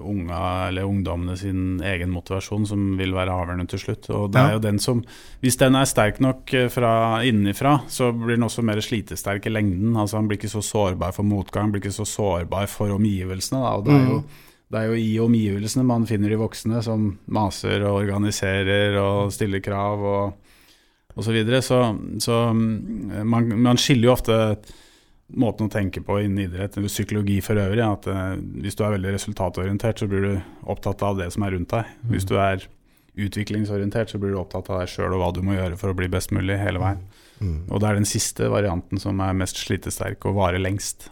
unga, 0.02 0.68
eller 0.68 0.84
ungdommene 0.84 1.38
sin 1.38 1.80
egen 1.80 2.12
motivasjon 2.12 2.68
som 2.68 2.98
vil 3.00 3.16
være 3.16 3.32
avgjørende 3.32 3.68
til 3.72 3.80
slutt. 3.80 4.10
Og 4.12 4.32
det 4.34 4.42
er 4.42 4.54
jo 4.58 4.60
den 4.68 4.80
som 4.80 5.04
Hvis 5.42 5.58
den 5.58 5.76
er 5.76 5.86
sterk 5.86 6.20
nok 6.20 6.54
eh, 6.54 6.68
fra 6.70 7.24
innenfra, 7.24 7.82
så 7.88 8.12
blir 8.12 8.36
den 8.36 8.44
også 8.46 8.62
mer 8.62 8.82
slitesterk 8.84 9.46
i 9.48 9.50
lengden. 9.50 9.96
Altså 9.96 10.18
Han 10.18 10.28
blir 10.28 10.38
ikke 10.38 10.52
så 10.52 10.62
sårbar 10.62 11.14
for 11.14 11.24
motgang, 11.24 11.64
han 11.64 11.72
blir 11.72 11.82
ikke 11.82 11.96
så 11.96 12.06
sårbar 12.06 12.68
for 12.68 12.92
omgivelsene. 12.92 13.62
Da. 13.64 13.76
Og 13.78 13.86
det 13.86 13.94
er 13.96 14.08
jo 14.10 14.24
det 14.72 14.80
er 14.80 14.88
jo 14.88 14.94
i 14.96 15.20
omgivelsene 15.20 15.84
man 15.84 16.06
finner 16.08 16.32
de 16.32 16.38
voksne 16.40 16.80
som 16.84 17.18
maser 17.28 17.84
og 17.84 18.06
organiserer 18.06 18.96
og 19.02 19.34
stiller 19.36 19.60
krav 19.60 20.00
og 20.00 20.51
og 21.16 21.26
så 21.26 21.34
videre. 21.36 21.62
Så, 21.66 21.80
så 22.24 22.44
mm, 22.56 23.22
man, 23.28 23.50
man 23.62 23.80
skiller 23.82 24.10
jo 24.10 24.16
ofte 24.16 24.38
måten 25.32 25.70
å 25.70 25.72
tenke 25.72 26.04
på 26.04 26.20
innen 26.24 26.46
idrett, 26.46 26.76
eller 26.78 26.92
psykologi 26.92 27.40
for 27.46 27.60
øvrig. 27.62 27.84
At 27.86 28.08
eh, 28.12 28.36
hvis 28.64 28.78
du 28.78 28.86
er 28.86 28.96
veldig 28.98 29.16
resultatorientert, 29.16 30.02
så 30.02 30.10
blir 30.12 30.28
du 30.28 30.70
opptatt 30.72 31.04
av 31.08 31.20
det 31.22 31.32
som 31.36 31.48
er 31.48 31.56
rundt 31.56 31.74
deg. 31.74 31.98
Hvis 32.12 32.28
du 32.30 32.38
er 32.42 32.68
utviklingsorientert, 33.22 34.12
så 34.12 34.20
blir 34.22 34.36
du 34.36 34.40
opptatt 34.42 34.70
av 34.72 34.84
deg 34.84 34.92
sjøl 34.92 35.16
og 35.16 35.24
hva 35.24 35.32
du 35.36 35.42
må 35.46 35.58
gjøre 35.58 35.80
for 35.80 35.92
å 35.92 35.98
bli 35.98 36.08
best 36.12 36.32
mulig 36.36 36.60
hele 36.62 36.82
veien. 36.82 37.04
Og 37.42 37.82
det 37.82 37.90
er 37.90 37.98
den 37.98 38.08
siste 38.08 38.48
varianten 38.54 39.02
som 39.02 39.20
er 39.24 39.34
mest 39.38 39.58
slitesterk 39.58 40.28
og 40.30 40.38
varer 40.38 40.62
lengst. 40.62 41.10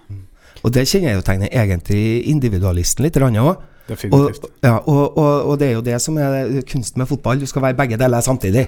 Og 0.62 0.74
det 0.76 0.86
kjenner 0.90 1.14
jeg 1.14 1.20
jo 1.20 1.26
tegner 1.26 1.56
egentlig 1.56 2.04
individualisten 2.30 3.06
litt 3.06 3.18
òg. 3.18 3.66
Og, 4.14 4.28
ja, 4.62 4.76
og, 4.86 5.18
og, 5.18 5.32
og 5.50 5.56
det 5.58 5.72
er 5.72 5.74
jo 5.74 5.86
det 5.86 5.98
som 6.04 6.18
er 6.22 6.60
kunsten 6.70 7.02
med 7.02 7.10
fotball. 7.10 7.42
Du 7.42 7.50
skal 7.50 7.66
være 7.66 7.80
begge 7.80 7.98
deler 7.98 8.22
samtidig. 8.22 8.68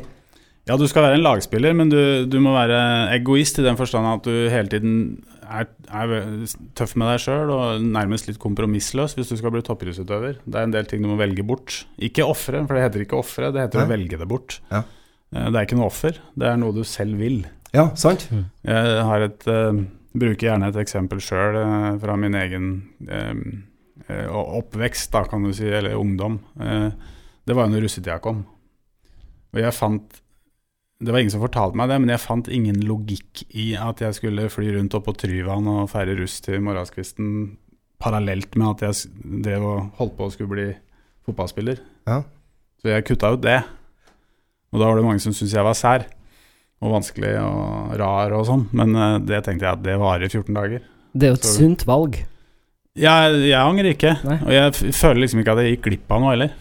Ja, 0.70 0.76
du 0.78 0.86
skal 0.88 1.04
være 1.08 1.18
en 1.18 1.24
lagspiller, 1.26 1.74
men 1.74 1.90
du, 1.90 1.98
du 2.30 2.38
må 2.44 2.52
være 2.54 2.78
egoist 3.16 3.58
i 3.60 3.66
den 3.66 3.78
forstand 3.80 4.06
at 4.08 4.28
du 4.28 4.34
hele 4.54 4.70
tiden 4.70 4.94
er, 5.52 5.66
er 5.90 6.12
tøff 6.78 6.94
med 7.02 7.10
deg 7.10 7.24
sjøl 7.24 7.50
og 7.52 7.82
nærmest 7.84 8.30
litt 8.30 8.38
kompromissløs 8.40 9.18
hvis 9.18 9.32
du 9.34 9.36
skal 9.40 9.52
bli 9.56 9.64
toppidrettsutøver. 9.66 10.38
Det 10.46 10.60
er 10.62 10.68
en 10.70 10.76
del 10.76 10.86
ting 10.88 11.02
du 11.04 11.10
må 11.10 11.18
velge 11.20 11.44
bort. 11.48 11.82
Ikke 12.00 12.28
ofre, 12.30 12.62
for 12.70 12.78
det 12.78 12.86
heter 12.86 13.04
ikke 13.08 13.18
ofre, 13.20 13.50
det 13.56 13.66
heter 13.66 13.84
å 13.84 13.90
velge 13.90 14.22
det 14.22 14.30
bort. 14.30 14.60
Ja. 14.72 14.84
Eh, 15.34 15.50
Det 15.50 15.58
er 15.58 15.66
ikke 15.68 15.80
noe 15.82 15.90
offer, 15.90 16.22
det 16.38 16.48
er 16.54 16.62
noe 16.62 16.78
du 16.78 16.84
selv 16.88 17.18
vil. 17.20 17.42
Ja, 17.74 17.90
sant? 17.96 18.28
Jeg 18.68 19.04
har 19.10 19.26
et, 19.26 19.44
uh, 19.50 19.82
bruker 20.14 20.50
gjerne 20.52 20.70
et 20.72 20.80
eksempel 20.82 21.22
sjøl 21.24 21.58
fra 22.04 22.16
min 22.20 22.36
egen 22.36 22.66
eh, 23.10 23.34
eh, 24.12 24.28
oppvekst, 24.30 25.10
da, 25.14 25.26
kan 25.32 25.44
du 25.48 25.54
si, 25.56 25.66
eller 25.72 25.96
ungdom. 26.00 26.38
Eh, 26.60 26.90
det 27.48 27.56
var 27.58 27.66
jo 27.68 27.74
når 27.76 27.86
russetida 27.88 28.18
kom. 28.24 28.44
Og 29.56 29.60
jeg 29.66 29.74
fant 29.76 30.20
Det 31.02 31.10
var 31.12 31.20
ingen 31.24 31.34
som 31.34 31.42
fortalte 31.42 31.78
meg 31.80 31.90
det, 31.90 31.98
men 32.04 32.12
jeg 32.14 32.22
fant 32.22 32.48
ingen 32.54 32.78
logikk 32.86 33.42
i 33.58 33.72
at 33.80 34.04
jeg 34.04 34.14
skulle 34.20 34.50
fly 34.54 34.68
rundt 34.76 34.94
oppå 35.00 35.16
Tryvann 35.18 35.66
og 35.72 35.90
feire 35.90 36.14
russ 36.20 36.36
til 36.46 36.62
morgenskvisten 36.62 37.58
parallelt 38.02 38.54
med 38.58 38.68
at 38.76 38.84
jeg 38.86 39.42
drev 39.46 39.66
og 39.66 39.90
holdt 39.98 40.16
på 40.18 40.28
å 40.28 40.34
skulle 40.34 40.54
bli 40.54 40.68
fotballspiller. 41.26 41.82
Ja. 42.10 42.20
Så 42.82 42.90
jeg 42.94 43.06
kutta 43.10 43.34
ut 43.34 43.42
det. 43.46 43.60
Og 44.72 44.80
da 44.82 44.88
var 44.92 44.98
det 45.02 45.06
mange 45.06 45.22
som 45.22 45.34
syntes 45.34 45.54
jeg 45.58 45.66
var 45.66 45.78
sær 45.78 46.06
og 46.82 46.94
vanskelig 46.96 47.34
og 47.44 47.92
rar 48.02 48.34
og 48.34 48.46
sånn, 48.48 48.64
men 48.74 48.96
eh, 48.98 49.18
det 49.30 49.44
tenkte 49.46 49.68
jeg 49.68 49.78
at 49.78 49.84
det 49.86 49.98
varer 50.02 50.26
i 50.26 50.32
14 50.34 50.54
dager. 50.58 50.86
Det 51.14 51.28
er 51.28 51.34
jo 51.34 51.38
et 51.42 51.46
Så- 51.50 51.58
sunt 51.60 51.84
valg. 51.86 52.22
Jeg, 52.98 53.36
jeg 53.48 53.56
angrer 53.60 53.94
ikke, 53.94 54.16
Nei. 54.28 54.38
og 54.44 54.52
jeg 54.52 54.94
føler 54.98 55.22
liksom 55.22 55.40
ikke 55.42 55.54
at 55.54 55.62
jeg 55.64 55.76
gikk 55.78 55.84
glipp 55.90 56.12
av 56.12 56.22
noe 56.24 56.32
heller. 56.34 56.56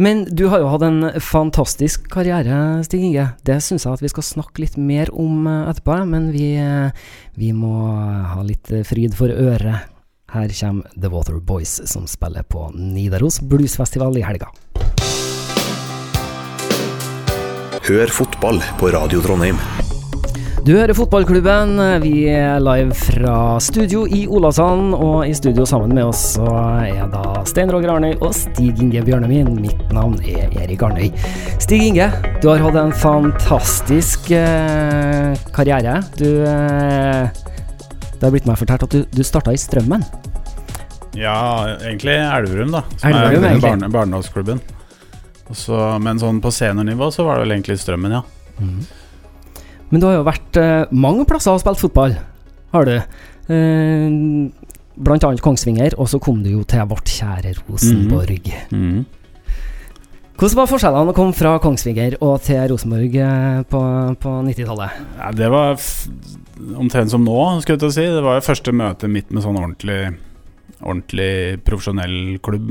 Men 0.00 0.22
du 0.24 0.46
har 0.48 0.62
jo 0.62 0.68
hatt 0.72 0.84
en 0.86 1.02
fantastisk 1.20 2.06
karriere, 2.08 2.80
Stig 2.86 3.02
Inge. 3.04 3.26
Det 3.44 3.58
syns 3.60 3.84
jeg 3.84 3.98
at 3.98 4.04
vi 4.04 4.08
skal 4.08 4.24
snakke 4.24 4.62
litt 4.62 4.78
mer 4.80 5.10
om 5.12 5.44
eh, 5.44 5.68
etterpå, 5.68 5.98
men 6.08 6.30
vi, 6.32 6.54
eh, 6.56 6.88
vi 7.36 7.50
må 7.52 7.74
ha 8.32 8.40
litt 8.40 8.72
eh, 8.72 8.86
fryd 8.88 9.12
for 9.18 9.28
øret. 9.28 9.92
Her 10.32 10.56
kommer 10.56 10.96
The 10.96 11.12
Water 11.12 11.36
Boys, 11.36 11.82
som 11.90 12.08
spiller 12.08 12.48
på 12.48 12.70
Nidaros 12.78 13.42
Bluesfestival 13.44 14.16
i 14.16 14.24
helga. 14.24 14.48
Hør 17.84 18.16
fotball 18.22 18.64
på 18.80 18.94
Radio 18.96 19.20
Trondheim. 19.20 19.60
Du 20.60 20.74
hører 20.76 20.92
fotballklubben. 20.92 21.78
Vi 22.02 22.26
er 22.28 22.60
live 22.60 22.92
fra 22.92 23.36
studio 23.64 24.02
i 24.04 24.26
Olavshallen, 24.28 24.90
og 24.92 25.22
i 25.24 25.32
studio 25.34 25.64
sammen 25.68 25.94
med 25.96 26.10
oss 26.10 26.20
så 26.34 26.44
er 26.84 27.08
da 27.08 27.40
Stein 27.48 27.72
Roger 27.72 27.94
Arnøy 27.94 28.12
og 28.18 28.34
Stig 28.36 28.76
Inge 28.84 29.00
Bjørnemin. 29.06 29.54
Mitt 29.56 29.80
navn 29.96 30.18
er 30.20 30.52
Erik 30.60 30.84
Arnøy. 30.84 31.08
Stig 31.64 31.86
Inge, 31.88 32.10
du 32.42 32.50
har 32.50 32.60
hatt 32.60 32.76
en 32.76 32.92
fantastisk 32.92 34.28
eh, 34.36 35.32
karriere. 35.56 36.02
Du 36.20 36.28
eh, 36.28 37.32
Det 38.20 38.26
har 38.28 38.36
blitt 38.36 38.48
meg 38.50 38.60
fortalt 38.60 38.84
at 38.84 38.92
du, 38.98 39.02
du 39.16 39.24
starta 39.24 39.56
i 39.56 39.60
Strømmen. 39.60 40.04
Ja, 41.16 41.40
egentlig 41.80 42.20
Elverum, 42.20 42.76
da. 42.76 42.84
Som 43.00 43.14
Elverum, 43.16 43.48
er 43.48 43.64
barne, 43.64 43.94
barndomsklubben. 43.96 44.60
Men 46.04 46.20
sånn 46.20 46.44
på 46.44 46.52
seniornivå 46.52 47.08
så 47.16 47.24
var 47.24 47.40
det 47.40 47.48
vel 47.48 47.56
egentlig 47.56 47.80
Strømmen, 47.80 48.20
ja. 48.20 48.26
Men 49.90 50.02
du 50.02 50.06
har 50.06 50.18
jo 50.20 50.26
vært 50.26 50.58
eh, 50.60 50.90
mange 50.94 51.26
plasser 51.28 51.54
og 51.54 51.62
spilt 51.62 51.80
fotball, 51.82 52.16
har 52.74 52.86
du. 52.86 52.96
Eh, 53.50 54.10
blant 55.00 55.24
annet 55.26 55.42
Kongsvinger, 55.42 55.96
og 55.98 56.10
så 56.12 56.20
kom 56.22 56.44
du 56.44 56.52
jo 56.52 56.62
til 56.68 56.86
vårt 56.90 57.10
kjære 57.10 57.56
Rosenborg. 57.64 58.52
Mhm. 58.70 59.00
Hvordan 60.40 60.56
var 60.56 60.68
forskjellene 60.70 61.12
å 61.12 61.16
komme 61.16 61.36
fra 61.36 61.58
Kongsvinger 61.60 62.14
og 62.24 62.38
til 62.46 62.62
Rosenborg 62.70 63.16
eh, 63.20 63.58
på, 63.68 63.80
på 64.22 64.30
90-tallet? 64.46 65.02
Ja, 65.18 65.32
det 65.36 65.50
var 65.52 65.74
omtrent 66.80 67.12
som 67.12 67.26
nå, 67.26 67.36
skulle 67.60 67.76
jeg 67.76 67.82
til 67.82 67.90
å 67.90 67.96
si. 67.98 68.06
Det 68.08 68.22
var 68.24 68.38
jo 68.38 68.46
første 68.46 68.72
møte 68.72 69.10
mitt 69.12 69.28
med 69.34 69.44
sånn 69.44 69.58
ordentlig 69.60 69.98
Ordentlig 70.80 71.60
profesjonell 71.66 72.38
klubb 72.40 72.70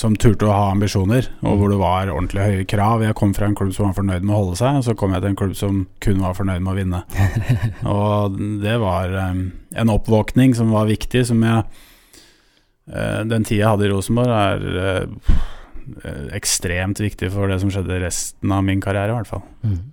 som 0.00 0.14
turte 0.16 0.46
å 0.48 0.54
ha 0.54 0.68
ambisjoner, 0.72 1.26
og 1.44 1.58
hvor 1.60 1.72
det 1.72 1.78
var 1.80 2.12
ordentlig 2.12 2.44
høye 2.44 2.66
krav. 2.68 3.04
Jeg 3.04 3.16
kom 3.18 3.34
fra 3.36 3.48
en 3.50 3.56
klubb 3.58 3.74
som 3.76 3.90
var 3.90 3.96
fornøyd 3.98 4.24
med 4.24 4.32
å 4.32 4.38
holde 4.38 4.58
seg, 4.60 4.78
og 4.80 4.86
så 4.86 4.94
kom 4.96 5.12
jeg 5.12 5.24
til 5.24 5.32
en 5.32 5.40
klubb 5.42 5.56
som 5.58 5.82
kun 6.04 6.22
var 6.24 6.38
fornøyd 6.38 6.64
med 6.64 6.72
å 6.72 6.78
vinne. 6.78 7.02
Og 7.94 8.38
det 8.64 8.76
var 8.80 9.12
en 9.20 9.92
oppvåkning 9.92 10.56
som 10.56 10.72
var 10.72 10.88
viktig, 10.88 11.26
som 11.28 11.42
jeg 11.44 11.66
eh, 12.88 13.20
Den 13.28 13.44
tida 13.44 13.60
jeg 13.60 13.72
hadde 13.74 13.88
i 13.88 13.92
Rosenborg, 13.92 14.32
er 14.32 14.78
eh, 14.84 15.42
ekstremt 16.36 17.02
viktig 17.02 17.28
for 17.34 17.52
det 17.52 17.60
som 17.60 17.72
skjedde 17.72 18.00
resten 18.06 18.52
av 18.56 18.64
min 18.64 18.80
karriere, 18.80 19.12
i 19.12 19.18
hvert 19.18 19.34
fall. 19.34 19.44
Jeg 19.68 19.84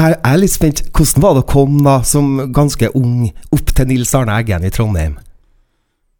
jeg 0.00 0.16
er 0.24 0.38
litt 0.38 0.54
spent. 0.54 0.80
Hvordan 0.96 1.24
var 1.24 1.34
det 1.34 1.42
å 1.42 1.50
komme 1.50 1.82
da, 1.84 1.98
som 2.06 2.52
ganske 2.56 2.88
ung 2.96 3.26
opp 3.52 3.74
til 3.74 3.90
Nils 3.90 4.14
Arne 4.16 4.38
Eggen 4.38 4.64
i 4.64 4.70
Trondheim? 4.72 5.18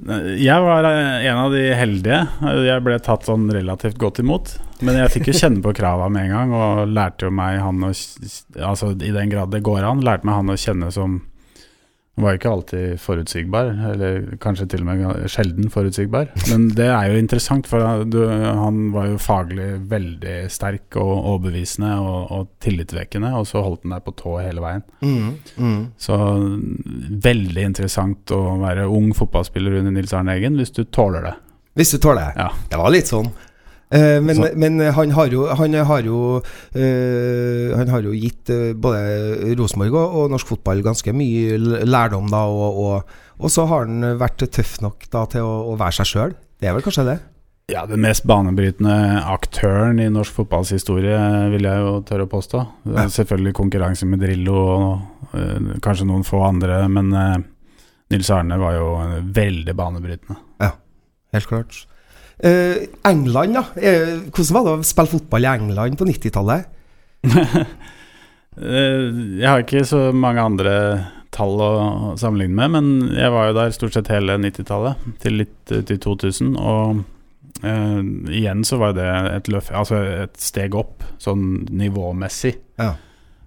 Jeg 0.00 0.64
var 0.64 0.86
eh, 0.88 1.26
en 1.28 1.38
av 1.42 1.52
de 1.52 1.62
heldige. 1.76 2.20
Jeg 2.64 2.84
ble 2.86 2.96
tatt 3.04 3.26
sånn 3.28 3.50
relativt 3.52 3.98
godt 4.00 4.22
imot. 4.22 4.54
Men 4.80 4.96
jeg 4.96 5.12
fikk 5.12 5.28
jo 5.28 5.36
kjenne 5.36 5.60
på 5.64 5.74
krava 5.76 6.06
med 6.12 6.28
en 6.28 6.36
gang, 6.36 6.54
og 6.56 6.94
lærte 6.94 7.28
jo 7.28 7.34
meg 7.36 7.58
han 7.60 7.84
å 7.84 7.92
Altså 7.92 8.94
i 8.96 9.12
den 9.12 9.32
grad 9.32 9.52
det 9.52 9.60
går 9.66 9.84
an, 9.84 10.00
lærte 10.04 10.28
meg 10.28 10.38
han 10.38 10.54
å 10.54 10.56
kjenne 10.60 10.88
som 10.94 11.20
var 12.22 12.36
ikke 12.36 12.50
alltid 12.50 13.00
forutsigbar, 13.02 13.72
eller 13.92 14.36
kanskje 14.42 14.66
til 14.72 14.84
og 14.84 14.88
med 14.90 15.26
sjelden 15.30 15.70
forutsigbar. 15.72 16.30
Men 16.50 16.68
det 16.76 16.88
er 16.90 17.10
jo 17.10 17.20
interessant, 17.20 17.68
for 17.70 18.04
du, 18.08 18.20
han 18.28 18.88
var 18.94 19.10
jo 19.10 19.20
faglig 19.20 19.68
veldig 19.90 20.36
sterk 20.52 20.98
og 21.00 21.12
overbevisende 21.16 21.92
og, 22.00 22.20
og 22.36 22.48
tillitvekkende, 22.64 23.32
og 23.38 23.48
så 23.50 23.64
holdt 23.64 23.86
han 23.86 23.96
deg 23.96 24.06
på 24.06 24.16
tå 24.20 24.36
hele 24.40 24.64
veien. 24.64 24.86
Mm, 25.04 25.30
mm. 25.56 25.82
Så 26.00 26.18
veldig 27.28 27.68
interessant 27.72 28.34
å 28.36 28.42
være 28.62 28.88
ung 28.90 29.12
fotballspiller 29.16 29.80
under 29.80 29.94
Nils 29.94 30.14
Arne 30.16 30.36
Eggen, 30.38 30.58
hvis 30.60 30.74
du 30.76 30.84
tåler 30.84 31.30
det. 31.30 31.36
Hvis 31.78 31.94
du 31.94 32.00
tåler 32.02 32.30
det. 32.30 32.42
Ja. 32.42 32.50
Det 32.70 32.80
var 32.80 32.92
litt 32.92 33.10
sånn. 33.10 33.30
Eh, 33.90 34.20
men, 34.22 34.44
men 34.54 34.78
han 34.94 35.10
har 35.16 35.32
jo 35.34 35.48
Han 35.58 35.74
har 35.74 36.04
jo, 36.06 36.18
eh, 36.78 37.72
han 37.74 37.88
har 37.90 38.04
jo 38.06 38.12
gitt 38.14 38.52
eh, 38.54 38.70
både 38.78 39.56
Rosenborg 39.58 39.96
og, 39.98 40.14
og 40.20 40.30
norsk 40.36 40.52
fotball 40.52 40.84
ganske 40.86 41.14
mye 41.16 41.58
lærdom, 41.88 42.30
da, 42.30 42.44
og, 42.46 42.78
og, 42.84 43.18
og 43.40 43.50
så 43.50 43.66
har 43.66 43.88
han 43.88 44.14
vært 44.20 44.46
tøff 44.46 44.78
nok 44.84 45.10
da 45.10 45.24
til 45.32 45.42
å, 45.42 45.56
å 45.72 45.76
være 45.80 45.98
seg 45.98 46.12
sjøl. 46.12 46.38
Det 46.60 46.70
er 46.70 46.76
vel 46.76 46.86
kanskje 46.86 47.08
det? 47.08 47.18
Ja, 47.70 47.84
Den 47.86 48.02
mest 48.02 48.24
banebrytende 48.26 49.22
aktøren 49.30 50.00
i 50.02 50.08
norsk 50.10 50.40
fotballs 50.40 50.72
historie, 50.74 51.18
vil 51.52 51.66
jeg 51.68 51.82
jo 51.84 51.92
tørre 52.06 52.26
å 52.26 52.30
påstå. 52.30 52.62
Ja. 52.90 53.06
Selvfølgelig 53.14 53.54
konkurranse 53.58 54.08
med 54.10 54.22
Drillo 54.24 54.56
og 54.58 55.36
øh, 55.38 55.76
kanskje 55.84 56.08
noen 56.08 56.26
få 56.26 56.42
andre, 56.48 56.82
men 56.90 57.12
øh, 57.14 57.36
Nils 58.10 58.30
Arne 58.34 58.58
var 58.58 58.74
jo 58.74 58.88
øh, 59.04 59.20
veldig 59.36 59.76
banebrytende. 59.78 60.38
Ja, 60.62 60.74
Helt 61.30 61.46
klart. 61.46 61.84
Eh, 62.42 62.88
England, 63.04 63.54
da. 63.58 63.64
Eh, 63.76 64.16
hvordan 64.32 64.56
var 64.56 64.66
det 64.66 64.72
å 64.72 64.88
spille 64.88 65.12
fotball 65.12 65.44
i 65.44 65.50
England 65.54 65.98
på 66.00 66.08
90-tallet? 66.08 66.76
Eh, 68.60 69.04
Jeg 69.38 69.46
har 69.46 69.62
ikke 69.62 69.84
så 69.86 70.10
mange 70.12 70.42
andre 70.42 70.72
tall 71.32 71.54
å 71.62 71.68
sammenligne 72.18 72.56
med, 72.58 72.72
men 72.74 73.14
jeg 73.14 73.30
var 73.32 73.46
jo 73.46 73.54
der 73.56 73.70
stort 73.72 73.94
sett 73.94 74.10
hele 74.12 74.34
90-tallet, 74.42 75.04
til 75.22 75.38
litt 75.38 75.72
i 75.72 75.96
2000. 76.02 76.56
Og 76.58 76.98
uh, 77.62 78.00
igjen 78.34 78.66
så 78.66 78.80
var 78.82 78.96
det 78.98 79.06
et, 79.06 79.48
løf, 79.54 79.70
altså 79.70 80.02
et 80.26 80.34
steg 80.42 80.74
opp, 80.76 81.06
sånn 81.22 81.62
nivåmessig. 81.70 82.56
Ja. 82.82 82.96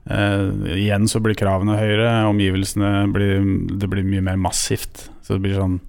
Uh, 0.08 0.72
igjen 0.80 1.06
så 1.12 1.22
blir 1.24 1.38
kravene 1.38 1.78
høyere, 1.78 2.10
omgivelsene 2.32 3.06
blir 3.14 3.44
Det 3.84 3.92
blir 3.92 4.08
mye 4.08 4.24
mer 4.32 4.40
massivt. 4.40 5.10
Så 5.22 5.36
det 5.36 5.44
blir 5.46 5.60
sånn 5.60 5.82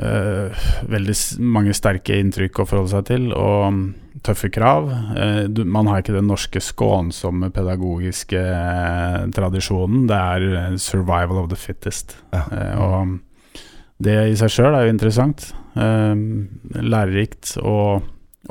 eh, 0.00 0.66
veldig 0.90 1.14
mange 1.44 1.74
sterke 1.76 2.16
inntrykk 2.20 2.60
å 2.60 2.66
forholde 2.68 2.92
seg 2.92 3.06
til, 3.10 3.28
og 3.36 3.66
mm, 3.72 3.82
tøffe 4.26 4.50
krav. 4.52 4.88
Eh, 5.16 5.42
du, 5.52 5.62
man 5.64 5.90
har 5.90 6.02
ikke 6.02 6.16
den 6.16 6.30
norske 6.30 6.62
skånsomme 6.62 7.50
pedagogiske 7.54 8.40
eh, 8.40 9.20
tradisjonen. 9.36 10.06
Det 10.10 10.16
er 10.16 10.48
eh, 10.52 10.80
'survival 10.80 11.44
of 11.44 11.50
the 11.52 11.60
fittest'. 11.60 12.16
Ja. 12.34 12.44
Eh, 12.52 12.74
og 12.80 13.62
det 14.02 14.16
i 14.32 14.36
seg 14.36 14.52
sjøl 14.52 14.74
er 14.76 14.86
jo 14.86 14.92
interessant. 14.92 15.52
Lærerikt 15.76 17.54
og 17.62 18.02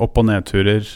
opp- 0.01 0.17
og 0.17 0.25
nedturer. 0.25 0.87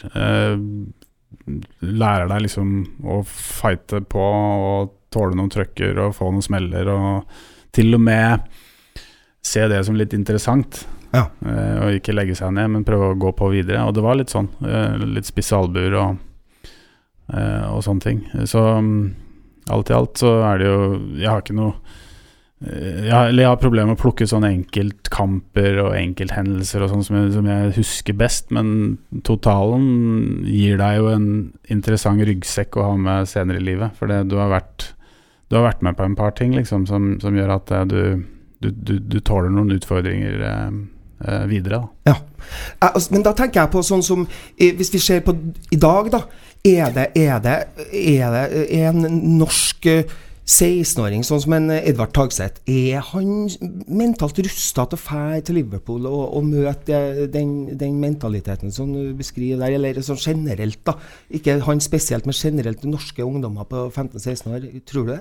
Lærer 1.80 2.26
deg 2.32 2.42
liksom 2.42 2.72
å 3.06 3.20
fighte 3.26 4.02
på 4.10 4.24
og 4.24 4.90
tåle 5.14 5.38
noen 5.38 5.50
trøkker 5.50 5.98
og 6.02 6.16
få 6.18 6.30
noen 6.30 6.42
smeller, 6.42 6.90
og 6.90 7.30
til 7.74 7.94
og 7.94 8.02
med 8.02 8.50
se 9.42 9.66
det 9.70 9.84
som 9.86 9.96
litt 9.98 10.14
interessant. 10.16 10.84
Ja. 11.14 11.26
Uh, 11.42 11.86
og 11.86 11.96
ikke 11.98 12.14
legge 12.14 12.36
seg 12.38 12.52
ned, 12.54 12.70
men 12.74 12.86
prøve 12.86 13.12
å 13.12 13.18
gå 13.18 13.32
på 13.36 13.50
videre. 13.54 13.82
Og 13.86 13.96
det 13.96 14.04
var 14.04 14.18
litt 14.18 14.32
sånn. 14.32 14.50
Uh, 14.62 15.00
litt 15.16 15.28
spisse 15.28 15.56
albuer 15.56 15.96
og, 15.98 16.20
uh, 17.32 17.66
og 17.72 17.82
sånne 17.86 18.04
ting. 18.04 18.22
Så 18.48 18.62
um, 18.78 19.10
alt 19.70 19.90
i 19.90 19.96
alt 19.96 20.20
så 20.20 20.38
er 20.48 20.60
det 20.60 20.70
jo 20.70 20.78
Jeg 21.20 21.28
har 21.30 21.44
ikke 21.44 21.58
noe 21.58 21.98
jeg 22.60 23.08
har, 23.08 23.30
eller 23.30 23.40
jeg 23.40 23.48
har 23.48 23.56
problemer 23.56 23.88
med 23.88 23.96
å 23.96 24.02
plukke 24.02 24.26
sånne 24.28 24.50
enkeltkamper 24.52 25.78
og 25.80 25.94
enkelthendelser 25.96 26.82
og 26.84 26.90
sånn 26.90 27.06
som, 27.06 27.22
som 27.32 27.46
jeg 27.48 27.70
husker 27.78 28.18
best, 28.20 28.50
men 28.52 28.98
totalen 29.24 30.42
gir 30.44 30.76
deg 30.76 30.98
jo 30.98 31.06
en 31.08 31.30
interessant 31.72 32.20
ryggsekk 32.28 32.76
å 32.76 32.90
ha 32.90 32.98
med 33.00 33.30
senere 33.30 33.62
i 33.62 33.64
livet. 33.64 33.96
For 33.96 34.12
det, 34.12 34.26
du, 34.28 34.36
har 34.36 34.52
vært, 34.52 34.90
du 35.48 35.56
har 35.56 35.70
vært 35.70 35.80
med 35.88 35.96
på 35.96 36.04
en 36.04 36.18
par 36.18 36.36
ting 36.36 36.52
liksom, 36.52 36.84
som, 36.90 37.14
som 37.24 37.38
gjør 37.40 37.54
at 37.56 37.72
du, 37.88 38.02
du, 38.60 38.70
du, 38.70 38.94
du 39.00 39.18
tåler 39.24 39.52
noen 39.52 39.72
utfordringer 39.76 40.46
eh, 40.46 40.70
eh, 41.26 41.44
videre. 41.50 41.80
Da. 41.80 42.12
Ja. 42.12 42.16
Eh, 42.80 42.88
altså, 42.92 43.14
Men 43.14 43.26
da 43.26 43.34
tenker 43.36 43.62
jeg 43.62 43.72
på 43.74 43.84
sånn 43.86 44.04
som 44.04 44.24
eh, 44.26 44.74
Hvis 44.76 44.92
vi 44.94 45.02
ser 45.02 45.22
på 45.26 45.36
i 45.72 45.80
dag, 45.80 46.10
da. 46.12 46.24
Er 46.66 46.90
det, 46.92 47.06
er 47.16 47.38
det, 47.40 47.60
er 47.96 48.34
det 48.34 48.66
en 48.82 49.06
norsk 49.38 49.88
eh, 49.88 50.18
16-åring 50.50 51.22
sånn 51.22 51.40
som 51.44 51.54
en 51.54 51.70
Edvard 51.76 52.10
Tagseth, 52.16 52.58
er 52.66 53.04
han 53.12 53.46
mentalt 53.86 54.40
rusta 54.42 54.82
til 54.90 54.98
å 54.98 55.00
fære 55.00 55.44
til 55.46 55.60
Liverpool 55.60 56.08
og, 56.10 56.24
og 56.40 56.48
møte 56.48 57.28
den, 57.30 57.52
den, 57.78 58.00
mentaliteten 58.02 58.74
som 58.74 58.90
du 58.90 59.12
beskriver 59.14 59.62
der, 59.62 59.76
eller 59.78 60.00
sånn 60.02 60.18
generelt, 60.18 60.80
da? 60.88 60.96
Ikke 61.38 61.60
han 61.68 61.82
spesielt, 61.84 62.26
men 62.26 62.34
generelt 62.34 62.82
norske 62.82 63.22
ungdommer 63.22 63.68
på 63.70 63.86
15-16 63.92 64.50
år. 64.50 64.66
Tror 64.90 65.06
du 65.06 65.14
det? 65.14 65.20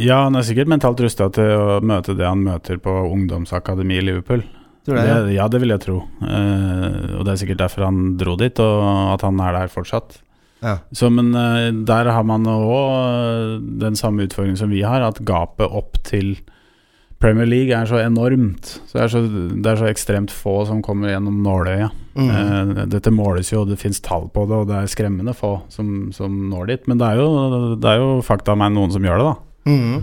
Ja, 0.00 0.22
han 0.24 0.36
er 0.38 0.44
sikkert 0.46 0.70
mentalt 0.72 1.00
rusta 1.04 1.28
til 1.34 1.52
å 1.52 1.78
møte 1.84 2.16
det 2.16 2.24
han 2.24 2.42
møter 2.46 2.80
på 2.80 2.92
ungdomsakademi 3.12 3.98
i 4.00 4.04
Liverpool. 4.06 4.44
Tror 4.82 4.98
du 4.98 5.00
det, 5.04 5.16
det, 5.28 5.34
ja, 5.36 5.46
det 5.52 5.60
vil 5.62 5.74
jeg 5.74 5.82
tro. 5.84 6.00
Uh, 6.24 7.18
og 7.18 7.26
det 7.26 7.34
er 7.34 7.40
sikkert 7.44 7.60
derfor 7.60 7.86
han 7.86 8.14
dro 8.18 8.34
dit, 8.40 8.58
og 8.62 8.86
at 9.12 9.26
han 9.26 9.38
er 9.44 9.58
der 9.60 9.70
fortsatt. 9.70 10.16
Ja. 10.62 10.78
Så, 10.94 11.10
men 11.12 11.30
uh, 11.36 11.68
der 11.86 12.10
har 12.10 12.24
man 12.26 12.48
òg 12.50 13.62
den 13.82 13.98
samme 13.98 14.26
utfordringen 14.26 14.58
som 14.58 14.72
vi 14.74 14.82
har, 14.86 15.04
at 15.06 15.22
gapet 15.28 15.70
opp 15.70 16.00
til 16.08 16.34
Premier 17.22 17.46
League 17.46 17.76
er 17.76 17.86
så 17.86 18.00
enormt. 18.02 18.72
Så 18.88 18.96
det, 18.96 19.04
er 19.04 19.12
så, 19.12 19.22
det 19.28 19.70
er 19.70 19.78
så 19.78 19.92
ekstremt 19.92 20.34
få 20.34 20.56
som 20.66 20.82
kommer 20.82 21.12
gjennom 21.12 21.38
nåløyet. 21.44 22.00
Mm. 22.18 22.32
Uh, 22.32 22.82
dette 22.90 23.14
måles 23.14 23.52
jo, 23.52 23.62
og 23.62 23.70
det 23.70 23.78
fins 23.78 24.02
tall 24.02 24.26
på 24.34 24.48
det, 24.50 24.64
og 24.64 24.66
det 24.72 24.80
er 24.80 24.90
skremmende 24.90 25.36
få 25.36 25.60
som, 25.70 26.10
som 26.16 26.42
når 26.50 26.72
dit. 26.72 26.90
Men 26.90 26.98
det 26.98 27.12
er, 27.12 27.22
jo, 27.22 27.78
det 27.78 27.92
er 27.92 28.02
jo 28.02 28.12
fakta 28.26 28.58
meg 28.58 28.74
noen 28.74 28.90
som 28.96 29.06
gjør 29.06 29.22
det, 29.22 29.30
da. 29.30 29.51
Mm. 29.66 30.02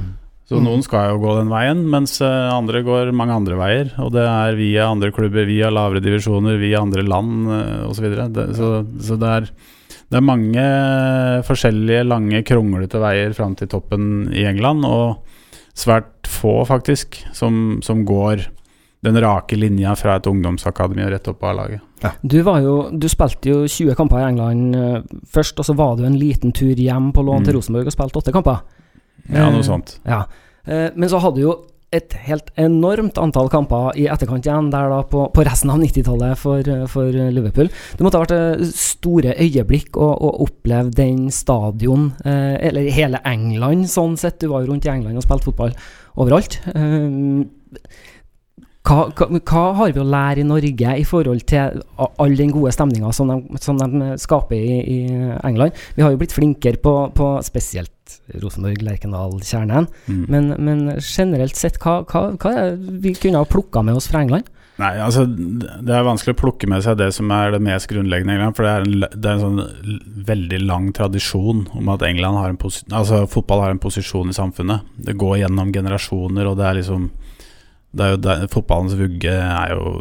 Så 0.50 0.58
Mm. 0.58 0.64
noen 0.66 0.82
skal 0.82 1.12
jo 1.12 1.20
gå 1.22 1.36
den 1.38 1.50
veien, 1.52 1.84
mens 1.90 2.16
eh, 2.26 2.50
andre 2.50 2.82
går 2.82 3.12
mange 3.14 3.36
andre 3.36 3.56
veier. 3.60 3.92
Og 4.02 4.12
det 4.16 4.24
er 4.26 4.56
via 4.58 4.88
andre 4.90 5.12
klubber, 5.14 5.46
via 5.46 5.70
lavere 5.70 6.02
divisjoner, 6.02 6.58
via 6.58 6.80
andre 6.82 7.04
land 7.06 7.46
uh, 7.48 7.90
osv. 7.90 8.00
Så, 8.00 8.02
videre. 8.02 8.26
det, 8.34 8.48
så, 8.58 8.70
så 9.00 9.18
det 9.22 9.30
er 9.30 9.50
det 10.10 10.18
er 10.18 10.26
mange 10.26 10.64
forskjellige 11.46 12.06
lange, 12.08 12.42
kronglete 12.48 12.98
veier 13.02 13.34
fram 13.38 13.54
til 13.60 13.70
toppen 13.70 14.32
i 14.34 14.46
England, 14.50 14.82
og 14.88 15.20
svært 15.78 16.26
få, 16.26 16.64
faktisk, 16.66 17.20
som, 17.38 17.78
som 17.86 18.02
går 18.10 18.48
den 19.06 19.16
rake 19.22 19.56
linja 19.56 19.94
fra 19.96 20.18
et 20.18 20.26
ungdomsakademi 20.28 21.06
og 21.06 21.14
rett 21.14 21.30
opp 21.32 21.38
på 21.40 21.52
A-laget. 21.52 21.86
Du, 22.26 22.40
var 22.44 22.60
jo, 22.66 22.74
du 22.92 23.06
spilte 23.12 23.52
jo 23.54 23.62
20 23.70 23.94
kamper 23.96 24.20
i 24.24 24.28
England 24.32 24.76
eh, 24.76 25.00
først, 25.30 25.60
og 25.62 25.68
så 25.70 25.76
var 25.78 25.94
du 26.00 26.04
en 26.08 26.18
liten 26.20 26.52
tur 26.58 26.74
hjem 26.74 27.14
på 27.16 27.24
lån 27.24 27.44
Mm. 27.44 27.46
til 27.46 27.56
Rosenborg 27.60 27.88
og 27.88 27.96
spilte 27.96 28.20
åtte 28.20 28.34
kamper. 28.36 28.60
Ja, 29.30 29.48
Eh, 29.48 29.52
noe 29.54 29.64
sånt. 29.64 30.00
Ja. 30.06 30.24
Eh, 30.66 30.90
Men 30.96 31.10
så 31.10 31.20
hadde 31.22 31.42
jo 31.44 31.58
et 31.92 32.14
helt 32.28 32.52
enormt 32.56 33.18
antall 33.18 33.48
kamper 33.50 33.96
i 33.98 34.04
etterkant 34.06 34.46
igjen, 34.46 34.68
der 34.70 34.90
da 34.92 35.00
på, 35.10 35.24
på 35.34 35.42
resten 35.44 35.72
av 35.74 35.80
90-tallet 35.82 36.38
for, 36.38 36.60
eh, 36.62 36.84
for 36.86 37.10
Liverpool. 37.10 37.70
Det 37.98 38.06
måtte 38.06 38.20
ha 38.20 38.26
vært 38.28 38.36
eh, 38.38 38.66
store 38.78 39.34
øyeblikk 39.42 39.98
å, 39.98 40.10
å 40.14 40.30
oppleve 40.46 40.92
den 40.94 41.32
stadion, 41.34 42.12
eh, 42.26 42.58
eller 42.70 42.92
hele 42.94 43.22
England 43.26 43.90
sånn 43.90 44.18
sett. 44.22 44.38
Du 44.40 44.50
var 44.52 44.62
jo 44.62 44.70
rundt 44.74 44.86
i 44.86 44.92
England 44.94 45.18
og 45.18 45.26
spilte 45.26 45.50
fotball 45.50 45.74
overalt. 46.22 46.60
Eh, 46.76 47.80
hva, 48.90 49.06
hva, 49.14 49.28
hva 49.38 49.64
har 49.78 49.94
vi 49.94 50.02
å 50.02 50.08
lære 50.10 50.42
i 50.42 50.48
Norge 50.50 50.96
i 50.98 51.06
forhold 51.08 51.46
til 51.50 51.82
all 52.00 52.36
den 52.40 52.54
gode 52.56 52.74
stemninga 52.74 53.12
som, 53.16 53.30
de- 53.30 53.62
som 53.62 53.78
de 53.78 54.12
skaper 54.22 54.58
i, 54.58 54.80
i 54.82 55.00
England? 55.46 55.78
Vi 55.96 56.04
har 56.06 56.14
jo 56.16 56.20
blitt 56.22 56.34
flinkere 56.36 56.82
på, 56.82 56.96
på 57.14 57.32
spesielt 57.46 57.94
Rosenborg, 58.42 58.82
Lerkendal, 58.82 59.36
Kjernen. 59.46 59.86
Mm. 60.10 60.24
Men, 60.34 60.54
men 60.66 60.86
generelt 60.98 61.60
sett, 61.60 61.78
hva, 61.84 62.00
hva, 62.10 62.32
hva 62.42 62.56
er 62.56 62.72
det 62.80 62.96
vi 63.04 63.14
kunne 63.14 63.44
ha 63.44 63.50
plukka 63.50 63.84
med 63.86 64.00
oss 64.00 64.10
fra 64.10 64.24
England? 64.26 64.50
Nei, 64.80 64.94
altså 65.04 65.26
Det 65.28 65.92
er 65.92 66.06
vanskelig 66.08 66.38
å 66.38 66.40
plukke 66.40 66.68
med 66.72 66.86
seg 66.86 66.96
det 67.02 67.10
som 67.12 67.28
er 67.36 67.52
det 67.52 67.60
mest 67.66 67.90
grunnleggende 67.92 68.32
i 68.32 68.38
England. 68.38 68.56
For 68.56 68.66
det 68.66 68.72
er 68.72 68.86
en, 68.88 69.08
det 69.12 69.28
er 69.28 69.34
en 69.34 69.44
sånn 69.44 70.04
veldig 70.30 70.60
lang 70.64 70.86
tradisjon 70.96 71.66
om 71.76 71.92
at 71.92 72.06
England 72.08 72.40
har 72.40 72.54
en 72.54 72.62
altså 72.64 73.26
fotball 73.30 73.66
har 73.66 73.76
en 73.76 73.82
posisjon 73.84 74.32
i 74.32 74.38
samfunnet. 74.38 74.88
Det 75.10 75.18
går 75.20 75.42
gjennom 75.44 75.74
generasjoner, 75.76 76.48
og 76.48 76.58
det 76.62 76.70
er 76.70 76.80
liksom 76.80 77.10
det 77.90 78.06
er 78.06 78.14
jo 78.14 78.20
der, 78.22 78.48
Fotballens 78.52 78.98
vugge 79.00 79.34
er 79.34 79.74
jo 79.74 79.94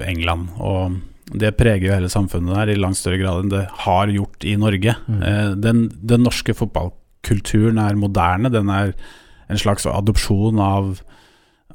England. 0.00 0.48
Og 0.58 0.98
det 1.32 1.54
preger 1.58 1.88
jo 1.88 1.96
hele 1.96 2.12
samfunnet 2.12 2.56
der 2.56 2.72
i 2.72 2.78
langt 2.80 3.00
større 3.00 3.20
grad 3.20 3.44
enn 3.44 3.52
det 3.52 3.64
har 3.84 4.12
gjort 4.12 4.46
i 4.48 4.56
Norge. 4.60 4.96
Mm. 5.08 5.22
Eh, 5.22 5.50
den, 5.60 5.84
den 6.00 6.24
norske 6.24 6.56
fotballkulturen 6.56 7.80
er 7.80 8.00
moderne. 8.00 8.52
Den 8.52 8.72
er 8.72 8.94
en 9.52 9.60
slags 9.60 9.84
adopsjon 9.88 10.60
av, 10.62 11.00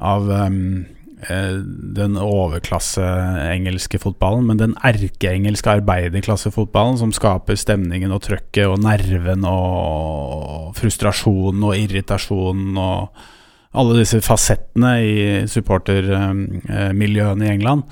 av 0.01 0.29
eh, 0.33 1.57
den 1.99 2.17
overklasse 2.17 3.05
engelske 3.49 4.01
fotballen, 4.01 4.47
men 4.49 4.61
den 4.61 4.77
erkeengelske 4.87 5.77
arbeiderklassefotballen 5.79 6.97
som 7.01 7.13
skaper 7.13 7.59
stemningen 7.59 8.13
og 8.15 8.23
trøkket 8.25 8.65
og 8.69 8.79
nerven 8.85 9.45
og 9.49 10.71
frustrasjonen 10.79 11.67
og 11.67 11.77
irritasjonen 11.77 12.79
og 12.79 13.27
alle 13.77 13.99
disse 13.99 14.17
fasettene 14.25 14.91
i 15.05 15.13
supportermiljøene 15.51 17.45
i 17.45 17.51
England. 17.53 17.83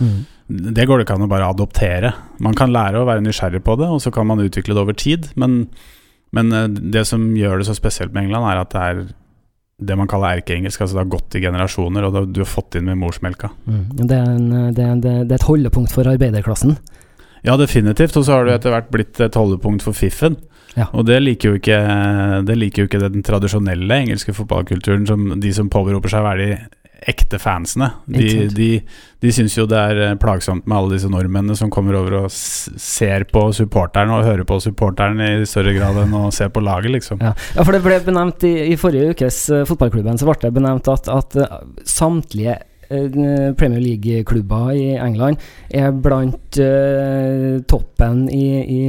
Det 0.47 0.85
går 0.87 0.97
det 1.01 1.05
ikke 1.07 1.17
an 1.19 1.25
å 1.27 1.29
bare 1.31 1.49
adoptere. 1.51 2.13
Man 2.43 2.55
kan 2.57 2.71
lære 2.73 3.01
å 3.01 3.07
være 3.07 3.23
nysgjerrig 3.25 3.61
på 3.67 3.75
det, 3.81 3.89
og 3.91 3.99
så 4.01 4.11
kan 4.15 4.27
man 4.29 4.39
utvikle 4.43 4.73
det 4.77 4.83
over 4.83 4.95
tid. 4.97 5.27
Men, 5.35 5.67
men 6.35 6.51
eh, 6.55 6.67
det 6.71 7.03
som 7.09 7.25
gjør 7.35 7.59
det 7.61 7.67
så 7.69 7.75
spesielt 7.77 8.13
med 8.15 8.23
England, 8.27 8.47
er 8.47 8.61
at 8.63 8.71
det 8.73 8.83
er 8.87 9.01
det 9.87 9.97
man 9.99 10.07
kaller 10.09 10.39
erkeengelsk. 10.39 10.81
Altså 10.81 10.97
det 10.97 11.03
har 11.03 11.11
gått 11.17 11.35
i 11.37 11.43
generasjoner, 11.43 12.07
og 12.07 12.15
det, 12.15 12.23
du 12.33 12.41
har 12.41 12.49
fått 12.49 12.79
inn 12.79 12.87
med 12.87 12.97
morsmelka. 13.03 13.51
Det, 13.67 14.07
er 14.15 14.31
en, 14.31 14.47
det, 14.73 14.87
er- 14.87 15.01
det 15.03 15.11
er 15.35 15.35
et 15.41 15.49
holdepunkt 15.51 15.91
for 15.93 16.07
arbeiderklassen. 16.09 16.77
Ja, 17.45 17.57
definitivt. 17.59 18.17
Og 18.17 18.25
så 18.27 18.37
har 18.37 18.47
det 18.47 18.57
etter 18.57 18.73
hvert 18.73 18.91
blitt 18.93 19.21
et 19.23 19.37
holdepunkt 19.37 19.85
for 19.85 19.97
fiffen. 19.97 20.39
Ja. 20.77 20.89
Og 20.93 21.07
det 21.07 21.17
liker 21.23 21.55
jo 21.55 21.57
ikke 21.57 21.77
Det 22.45 22.53
liker 22.53 22.83
jo 22.83 22.87
ikke 22.89 22.99
den 23.01 23.23
tradisjonelle 23.25 23.95
engelske 24.03 24.35
fotballkulturen 24.37 25.07
som 25.09 25.31
de 25.41 25.53
som 25.55 25.71
påberoper 25.73 26.11
seg 26.11 26.21
å 26.21 26.27
være 26.27 26.43
de 26.43 26.57
ekte 27.07 27.39
fansene. 27.39 27.89
De, 28.09 28.47
de, 28.51 28.69
de 29.21 29.31
syns 29.33 29.55
jo 29.57 29.67
det 29.69 29.77
er 29.77 29.99
eh, 30.03 30.15
plagsomt 30.19 30.65
med 30.67 30.77
alle 30.77 30.95
disse 30.95 31.09
nordmennene 31.11 31.55
som 31.57 31.69
kommer 31.73 31.97
over 31.99 32.23
og 32.23 32.31
ser 32.33 33.27
på 33.31 33.43
supporteren 33.55 34.13
og 34.15 34.25
hører 34.25 34.47
på 34.47 34.59
supporteren 34.63 35.21
i 35.23 35.45
større 35.49 35.75
grad 35.77 35.99
enn 36.03 36.15
å 36.17 36.27
se 36.35 36.49
på 36.49 36.63
laget, 36.63 36.91
liksom. 36.97 37.21
Ja, 37.23 37.35
ja 37.55 37.67
for 37.67 37.75
det 37.75 37.83
ble 37.85 37.99
benevnt 38.05 38.47
i, 38.47 38.55
i 38.71 38.79
forrige 38.79 39.13
ukes 39.13 39.43
uh, 39.53 39.63
Fotballklubben, 39.69 40.17
så 40.19 40.27
ble 40.29 40.39
det 40.41 40.53
benevnt 40.57 40.89
at, 40.91 41.11
at 41.13 41.37
eh, 41.43 41.59
samtlige 41.87 42.57
eh, 42.57 42.65
Premier 42.89 43.81
League-klubber 43.83 44.71
i 44.75 44.85
England 44.95 45.37
er 45.69 45.91
blant 45.91 46.59
uh, 46.61 47.57
toppen 47.67 48.25
i, 48.31 48.45
i, 48.63 48.81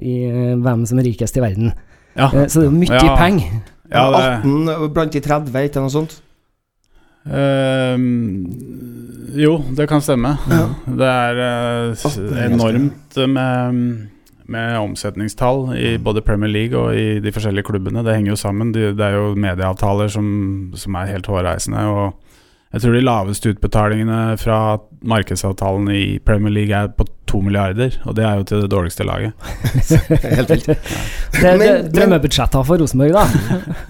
i 0.00 0.14
eh, 0.30 0.54
hvem 0.62 0.86
som 0.88 0.98
er 1.02 1.08
rikest 1.10 1.36
i 1.36 1.44
verden. 1.44 1.72
Ja, 2.16 2.30
Uh, 2.32 2.46
så 2.48 2.62
det 2.62 2.70
er 2.70 2.76
mye 2.80 2.94
Ja. 2.96 3.16
penger. 3.20 3.58
ja 3.92 4.04
det, 4.14 4.22
18 4.46 4.92
blant 4.94 5.12
de 5.12 5.20
30, 5.20 5.58
ikke 5.68 5.82
noe 5.84 5.92
sånt? 5.92 6.14
Uh, 7.26 7.98
jo, 9.36 9.56
det 9.76 9.88
kan 9.90 10.00
stemme. 10.00 10.36
Ja. 10.50 10.66
Er 11.06 11.40
eh, 11.44 11.94
det 11.96 12.38
er 12.38 12.52
enormt 12.54 13.18
med, 13.28 13.80
med 14.46 14.76
omsetningstall 14.78 15.74
i 15.76 15.96
både 15.98 16.22
Premier 16.24 16.48
League 16.50 16.78
og 16.78 16.94
i 16.96 17.18
de 17.20 17.32
forskjellige 17.34 17.66
klubbene. 17.68 18.04
Det 18.06 18.14
henger 18.16 18.32
jo 18.32 18.36
sammen. 18.40 18.72
Det 18.72 18.94
er 18.96 19.16
jo 19.18 19.34
medieavtaler 19.34 20.08
som, 20.12 20.28
som 20.78 20.94
er 20.94 21.12
helt 21.12 21.26
hårreisende. 21.26 21.84
Og 21.90 22.14
jeg 22.76 22.82
tror 22.82 22.92
de 22.92 23.04
laveste 23.06 23.52
utbetalingene 23.54 24.36
fra 24.36 24.56
markedsavtalen 25.06 25.88
i 25.94 26.18
Premier 26.20 26.52
League 26.52 26.76
er 26.76 26.90
på 26.92 27.06
to 27.26 27.40
milliarder, 27.42 27.94
og 28.04 28.14
det 28.18 28.24
er 28.24 28.34
jo 28.38 28.44
til 28.46 28.60
det 28.62 28.68
dårligste 28.70 29.04
laget. 29.06 29.32
Helt 30.36 30.50
vilt. 30.50 30.66
Det, 30.68 31.52
er 31.66 31.88
drømmebudsjetter 31.90 32.66
for 32.68 32.82
Rosenborg, 32.82 33.16
da. 33.16 33.24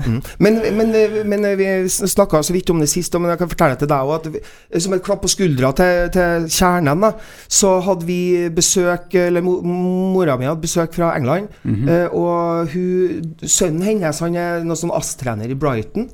Mm. 0.06 0.20
Men, 0.38 0.58
men, 0.76 0.92
men 1.26 1.44
vi 1.58 1.66
snakka 1.90 2.38
så 2.44 2.52
vidt 2.54 2.70
om 2.70 2.78
det 2.78 2.86
sist, 2.88 3.14
men 3.18 3.32
jeg 3.32 3.40
kan 3.40 3.48
fortelle 3.50 3.78
til 3.80 3.88
deg 3.90 4.06
òg 4.06 4.12
at 4.14 4.28
vi- 4.36 4.80
som 4.84 4.94
et 4.94 5.02
klapp 5.02 5.24
på 5.24 5.30
skuldra 5.32 5.72
til, 5.74 6.10
til 6.14 6.46
kjernen, 6.52 7.02
da, 7.02 7.10
så 7.48 7.72
hadde 7.82 8.06
vi 8.06 8.46
besøk 8.54 9.14
Eller 9.18 9.42
mora 9.42 10.36
mi 10.38 10.46
hadde 10.46 10.62
besøk 10.62 10.94
fra 10.94 11.16
England. 11.16 11.48
mm 11.64 11.74
-hmm. 11.74 12.14
og 12.14 12.68
hun, 12.72 13.34
sønnen 13.42 13.82
hennes 13.82 14.20
han 14.20 14.36
er 14.36 14.64
noen 14.64 14.76
sånn 14.76 14.94
ASS-trener 14.94 15.50
i 15.50 15.54
Brighton. 15.54 16.08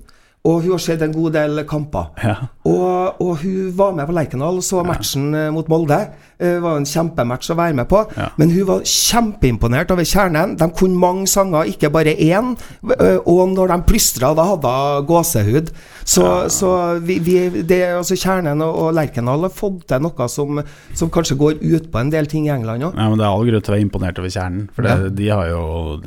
Og 0.45 0.57
hun 0.65 0.73
har 0.75 0.81
sett 0.83 1.03
en 1.07 1.13
god 1.15 1.37
del 1.37 1.61
kamper. 1.71 2.09
Ja. 2.19 2.33
Og, 2.67 3.21
og 3.23 3.37
hun 3.45 3.69
var 3.79 3.93
med 3.95 4.09
på 4.09 4.15
Lerkendal 4.17 4.57
og 4.59 4.65
så 4.67 4.81
matchen 4.83 5.29
eh, 5.39 5.51
mot 5.55 5.69
Molde. 5.71 5.99
Eh, 6.41 6.57
Det 6.57 6.63
var 6.65 6.81
en 6.81 6.87
kjempematch 6.89 7.53
å 7.55 7.57
være 7.61 7.77
med 7.79 7.87
på. 7.87 8.01
Ja. 8.19 8.27
Men 8.41 8.51
hun 8.51 8.67
var 8.67 8.83
kjempeimponert 8.83 9.93
over 9.95 10.03
kjernen. 10.09 10.57
De 10.59 10.67
kunne 10.75 10.99
mange 10.99 11.29
sanger, 11.31 11.71
ikke 11.71 11.93
bare 11.95 12.17
én. 12.19 12.57
Eh, 12.99 13.21
Og 13.23 13.53
når 13.55 13.71
de 13.71 13.79
plystra, 13.93 14.33
da 14.35 14.49
hadde 14.51 14.73
hun 14.75 15.07
gåsehud. 15.13 15.71
Så, 16.03 16.27
så 16.51 16.73
vi, 17.07 17.21
vi, 17.23 17.63
det, 17.63 17.81
altså 18.01 18.19
kjernen 18.19 18.67
og, 18.67 18.75
og 18.89 18.95
Lerkendal 18.99 19.47
har 19.47 19.55
fått 19.55 19.87
til 19.95 20.03
noe 20.03 20.27
som, 20.29 20.59
som 20.99 21.11
kanskje 21.15 21.39
går 21.39 21.63
ut 21.63 21.87
på 21.95 22.03
en 22.03 22.11
del 22.11 22.27
ting 22.27 22.51
i 22.51 22.55
England 22.57 22.83
òg. 22.91 22.99
Ja, 22.99 23.07
men 23.13 23.19
Det 23.23 23.29
er 23.29 23.31
all 23.31 23.47
grunn 23.47 23.63
til 23.63 23.71
å 23.71 23.77
være 23.79 23.87
imponert 23.87 24.19
over 24.19 24.35
kjernen. 24.35 24.67
For 24.75 24.83
det, 24.83 24.99
Ja. 24.99 25.09
de 25.23 25.29
har 25.39 25.47
jo 25.55 25.63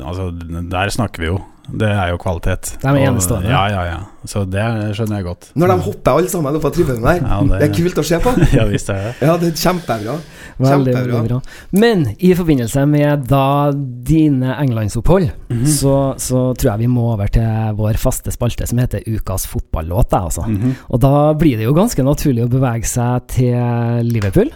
Altså, 0.06 0.28
der 0.76 0.91
snakker 0.91 1.24
vi 1.24 1.32
jo 1.32 1.39
Det 1.71 1.88
er 1.89 2.12
jo 2.12 2.17
kvalitet. 2.21 2.75
De 2.82 2.88
er 2.88 2.99
enestående. 3.10 3.49
Ja, 3.49 3.63
ja, 3.71 3.84
ja. 3.89 3.99
Så 4.25 4.41
det 4.49 4.62
skjønner 4.97 5.17
jeg 5.19 5.25
godt. 5.25 5.47
Når 5.58 5.67
de 5.71 5.75
hopper 5.86 6.12
alle 6.19 6.30
sammen 6.30 6.56
opp 6.58 6.65
av 6.65 6.71
tribunen 6.73 7.01
der. 7.06 7.19
Ja, 7.21 7.39
Det 7.45 7.62
er 7.69 7.73
kult 7.73 7.97
å 8.01 8.06
se 8.06 8.19
på. 8.21 8.34
Ja 8.58 8.65
visst 8.69 8.89
er 8.89 9.01
det. 9.01 9.13
Ja, 9.21 9.36
det 9.41 9.49
er 9.51 9.58
kjempebra. 9.62 10.15
Veldig, 10.58 10.93
veldig 10.95 11.21
bra. 11.28 11.39
Men 11.75 12.06
i 12.19 12.32
forbindelse 12.38 12.86
med 12.89 13.25
da 13.30 13.71
dine 13.75 14.56
englandsopphold, 14.62 15.30
Mhm. 15.49 15.65
så, 15.69 15.95
så 16.17 16.54
tror 16.58 16.71
jeg 16.75 16.80
vi 16.86 16.88
må 16.88 17.13
over 17.13 17.28
til 17.28 17.75
vår 17.78 17.97
faste 18.01 18.32
spalte 18.34 18.67
som 18.67 18.78
heter 18.82 19.01
Ukas 19.08 19.45
fotballåt. 19.45 20.10
da, 20.10 20.23
Altså. 20.25 20.41
-hmm. 20.41 20.73
Og 20.89 20.99
da 20.99 21.34
blir 21.34 21.58
det 21.58 21.65
jo 21.65 21.73
ganske 21.73 22.04
naturlig 22.04 22.45
å 22.45 22.49
bevege 22.49 22.86
seg 22.86 23.28
til 23.28 24.04
Liverpool. 24.12 24.49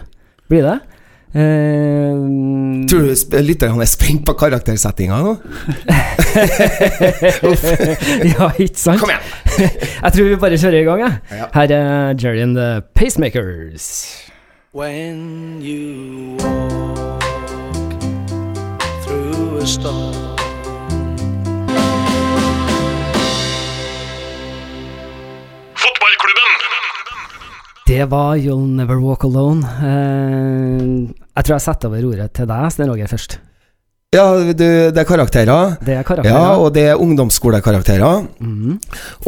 Blir 0.48 0.62
det? 0.62 0.80
Eh, 1.30 2.16
Tror 2.90 3.04
du 3.06 3.36
lytterne 3.46 3.84
er 3.84 3.86
spent 3.86 4.24
på 4.26 4.32
karaktersettinga 4.34 5.14
nå? 5.22 5.34
ja, 8.32 8.48
ikke 8.58 8.80
sant? 8.80 8.98
Kom 8.98 9.12
igjen! 9.12 9.28
Jeg 10.02 10.10
tror 10.16 10.26
vi 10.26 10.38
bare 10.42 10.58
kjører 10.58 10.80
i 10.80 10.88
gang, 10.88 11.04
jeg. 11.04 11.20
Ja. 11.38 11.46
Her 11.54 11.74
er 11.76 12.18
Jerry 12.18 12.42
and 12.42 12.58
the 12.58 12.82
Pacemakers. 12.98 13.86
When 14.72 15.60
you 15.62 16.34
walk 16.40 17.22
through 19.04 19.62
a 19.62 19.66
storm, 19.66 20.16
Det 27.86 28.04
var 28.10 28.36
You'll 28.36 28.68
Never 28.76 29.00
Walk 29.02 29.24
Alone. 29.24 29.66
Eh, 29.66 31.10
jeg 31.36 31.44
tror 31.46 31.54
jeg 31.54 31.64
setter 31.66 31.88
over 31.88 32.10
ordet 32.10 32.32
til 32.36 32.48
deg, 32.50 32.72
Sten 32.74 32.90
Roger, 32.90 33.10
først. 33.10 33.38
Ja, 34.10 34.24
du, 34.34 34.52
det 34.90 34.98
er 34.98 35.04
karakterer. 35.06 35.76
Det 35.86 35.94
er 35.94 36.02
karakterer. 36.02 36.34
Ja, 36.34 36.56
og 36.58 36.72
det 36.74 36.82
er 36.90 36.98
ungdomsskolekarakterer. 36.98 38.24
Mhm. 38.42 38.80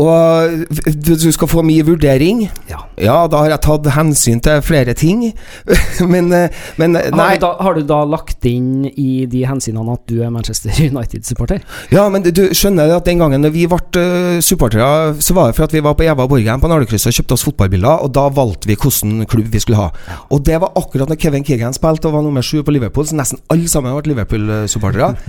Og 0.02 0.64
du, 1.06 1.12
du 1.14 1.28
skal 1.30 1.46
få 1.46 1.62
min 1.62 1.86
vurdering. 1.86 2.48
ja. 2.66 2.80
Ja, 2.98 3.26
da 3.26 3.38
har 3.44 3.50
jeg 3.50 3.62
tatt 3.62 3.86
hensyn 3.94 4.40
til 4.42 4.58
flere 4.62 4.94
ting. 4.98 5.22
men, 6.12 6.34
men 6.78 6.96
nei. 6.96 7.06
Har, 7.14 7.38
du 7.38 7.44
da, 7.44 7.50
har 7.62 7.78
du 7.78 7.84
da 7.86 8.00
lagt 8.10 8.44
inn 8.46 8.88
i 8.90 9.24
de 9.30 9.44
hensynene 9.46 9.94
at 9.94 10.02
du 10.10 10.18
er 10.22 10.34
Manchester 10.34 10.74
United-supporter? 10.90 11.62
Ja, 11.94 12.08
men 12.10 12.26
du 12.26 12.42
skjønner 12.50 12.90
at 12.96 13.06
den 13.06 13.22
gangen 13.22 13.46
vi 13.54 13.68
ble 13.70 13.78
uh, 13.78 14.42
supportere, 14.42 15.14
så 15.22 15.38
var 15.38 15.50
det 15.52 15.58
for 15.60 15.68
at 15.68 15.76
vi 15.78 15.84
var 15.86 15.94
på 15.98 16.08
Eva 16.08 16.26
Borgen 16.26 16.62
på 16.62 16.70
Nardekrysset 16.70 17.12
og 17.12 17.18
kjøpte 17.20 17.38
oss 17.38 17.46
fotballbiller 17.46 18.02
og 18.02 18.10
da 18.18 18.26
valgte 18.34 18.66
vi 18.70 18.74
hvilken 18.74 19.28
klubb 19.30 19.54
vi 19.54 19.62
skulle 19.62 19.78
ha. 19.78 19.88
Og 20.34 20.42
det 20.46 20.58
var 20.62 20.74
akkurat 20.78 21.10
når 21.10 21.22
Kevin 21.22 21.46
Keegan 21.46 21.78
spilte 21.78 22.10
og 22.10 22.18
var 22.18 22.26
nummer 22.26 22.42
sju 22.42 22.64
på 22.66 22.74
Liverpool, 22.74 23.06
så 23.06 23.18
nesten 23.18 23.42
alle 23.54 23.70
sammen 23.70 23.94
ble 23.94 24.14
Liverpool-supportere. 24.16 24.71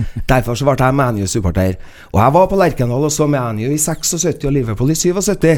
Derfor 0.32 0.58
så 0.58 0.68
ble 0.68 0.76
jeg 0.80 0.98
ManU-supporter. 1.00 1.74
Og 2.12 2.20
jeg 2.22 2.36
var 2.36 2.46
på 2.50 2.60
Lerkendal 2.60 3.08
og 3.08 3.12
så 3.12 3.26
ManU 3.30 3.66
i 3.68 3.80
76 3.80 4.44
og 4.44 4.54
Liverpool 4.54 4.94
i 4.94 4.98
77. 4.98 5.50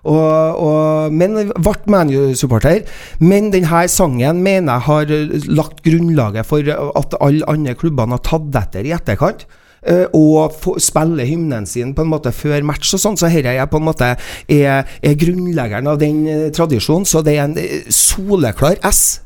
Og, 0.00 0.60
og, 0.64 1.12
men 1.12 1.52
ble 1.52 1.74
ManU-supporter. 1.92 2.84
Men 3.20 3.50
denne 3.52 3.86
sangen 3.92 4.42
mener 4.44 4.78
jeg 4.78 4.86
har 4.88 5.16
eh, 5.16 5.48
lagt 5.52 5.82
grunnlaget 5.84 6.48
for 6.48 6.64
at 6.64 7.18
alle 7.20 7.48
andre 7.50 7.76
klubbene 7.78 8.16
har 8.16 8.24
tatt 8.24 8.62
etter 8.64 8.88
i 8.88 8.94
etterkant. 8.96 9.46
eh, 9.82 10.06
og 10.12 10.52
spiller 10.52 10.80
spille 10.82 11.24
hymnen 11.24 11.66
sin 11.66 11.94
på 11.96 12.04
en 12.04 12.10
måte 12.12 12.32
før 12.36 12.60
match 12.68 12.92
og 12.96 13.00
sånn, 13.00 13.16
så 13.16 13.30
dette 13.32 13.54
er 13.54 13.70
på 13.70 13.80
en 13.80 13.86
måte 13.86 14.10
er, 14.12 14.84
er 15.00 15.16
grunnleggeren 15.20 15.88
av 15.88 16.00
den 16.00 16.26
eh, 16.28 16.50
tradisjonen. 16.52 17.08
Så 17.08 17.24
det 17.24 17.38
er 17.38 17.46
en 17.46 17.56
eh, 17.60 17.88
soleklar 17.88 18.80
S. 18.90 19.22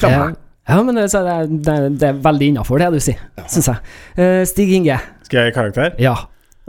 Fra 0.00 0.14
meg. 0.14 0.38
Ja, 0.70 0.80
men 0.86 0.96
det, 1.00 1.06
er, 1.14 1.46
det, 1.50 1.74
er- 1.76 1.88
det 2.00 2.08
er 2.12 2.20
veldig 2.24 2.48
innafor, 2.54 2.78
det 2.82 2.90
du 2.94 3.00
sier, 3.04 3.20
syns 3.50 3.68
jeg. 3.72 3.80
Uh, 4.18 4.42
Stig 4.48 4.72
Inge. 4.78 4.96
Skal 5.26 5.42
jeg 5.44 5.52
gi 5.52 5.58
karakter? 5.60 5.96
Ja. 6.02 6.14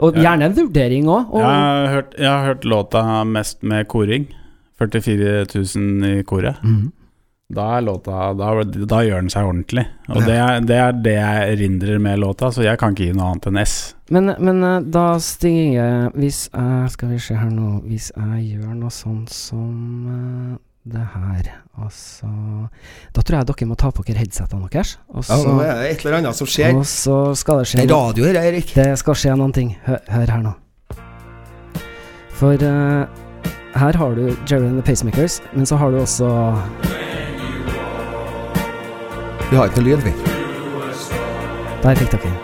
Og 0.02 0.16
Ja. 0.18 0.22
gjerne 0.32 0.48
en 0.50 0.54
vurdering 0.56 1.06
òg. 1.06 1.30
Jeg 1.38 1.44
har, 1.46 1.86
hørt, 1.96 2.14
jeg 2.18 2.26
har 2.30 2.46
hørt 2.50 2.64
låta 2.66 3.02
mest 3.28 3.62
med 3.62 3.86
koring. 3.92 4.26
44 4.82 5.46
000 5.54 6.18
i 6.18 6.22
koret. 6.26 6.58
Mm. 6.66 6.90
Da 7.52 7.80
låta 7.84 8.32
Da, 8.34 8.48
da 8.64 8.98
gjør 9.04 9.20
den 9.20 9.28
seg 9.30 9.44
ordentlig. 9.46 9.84
Og 10.08 10.22
det 10.24 10.38
er, 10.40 10.60
det 10.66 10.78
er 10.80 10.92
det 11.04 11.12
jeg 11.18 11.52
erindrer 11.52 12.00
med 12.00 12.18
låta, 12.22 12.48
så 12.50 12.64
jeg 12.64 12.78
kan 12.80 12.94
ikke 12.96 13.10
gi 13.10 13.12
noe 13.18 13.28
annet 13.34 13.46
enn 13.50 13.60
S. 13.62 13.74
Men, 14.10 14.32
men 14.40 14.62
eh, 14.64 14.78
da, 14.94 15.04
Stig 15.22 15.52
Inge, 15.68 15.86
hvis 16.16 16.46
jeg 16.50 16.90
Skal 16.96 17.12
vi 17.12 17.18
se 17.22 17.36
her 17.38 17.48
nå 17.52 17.78
Hvis 17.86 18.10
jeg 18.12 18.42
gjør 18.58 18.74
noe 18.76 18.90
sånn 18.92 19.22
som 19.32 19.70
eh, 20.12 20.56
det 20.84 20.98
her, 21.14 21.48
altså 21.78 22.26
Da 23.14 23.22
tror 23.22 23.36
jeg 23.38 23.46
dere 23.46 23.66
må 23.70 23.76
ta 23.78 23.90
på 23.94 24.02
dere 24.02 24.18
headsetene 24.18 24.66
deres. 24.72 24.96
Og 25.14 25.22
Ja, 25.22 25.36
så, 25.38 25.46
nå 25.46 25.60
er 25.62 25.76
det 25.78 25.90
et 25.92 26.00
eller 26.04 26.16
annet 26.18 26.34
som 26.36 26.46
skjer. 26.50 26.74
og 26.74 26.86
så 26.86 27.18
skal 27.38 27.58
det 27.62 27.68
skje 27.70 27.84
Det 27.84 27.90
er 27.90 27.94
radio 27.94 28.24
her, 28.26 28.38
Erik. 28.42 28.72
Det 28.74 28.98
skal 28.98 29.14
skje 29.14 29.36
noen 29.38 29.52
ting. 29.54 29.76
Hør, 29.86 30.00
hør 30.10 30.32
her 30.34 30.42
nå. 30.42 30.52
For 32.34 32.58
uh, 32.58 33.06
her 33.78 33.96
har 33.96 34.14
du 34.18 34.24
Jerry 34.50 34.66
and 34.66 34.80
the 34.80 34.82
Pacemakers, 34.82 35.40
men 35.54 35.66
så 35.66 35.76
har 35.76 35.90
du 35.90 36.00
også 36.00 36.26
Vi 39.50 39.56
har 39.56 39.68
ikke 39.68 39.82
noe 39.82 39.88
lyd, 39.90 40.02
vi. 40.02 40.12
Der 41.82 41.94
fikk 41.94 42.10
dere 42.10 42.22
den. 42.26 42.36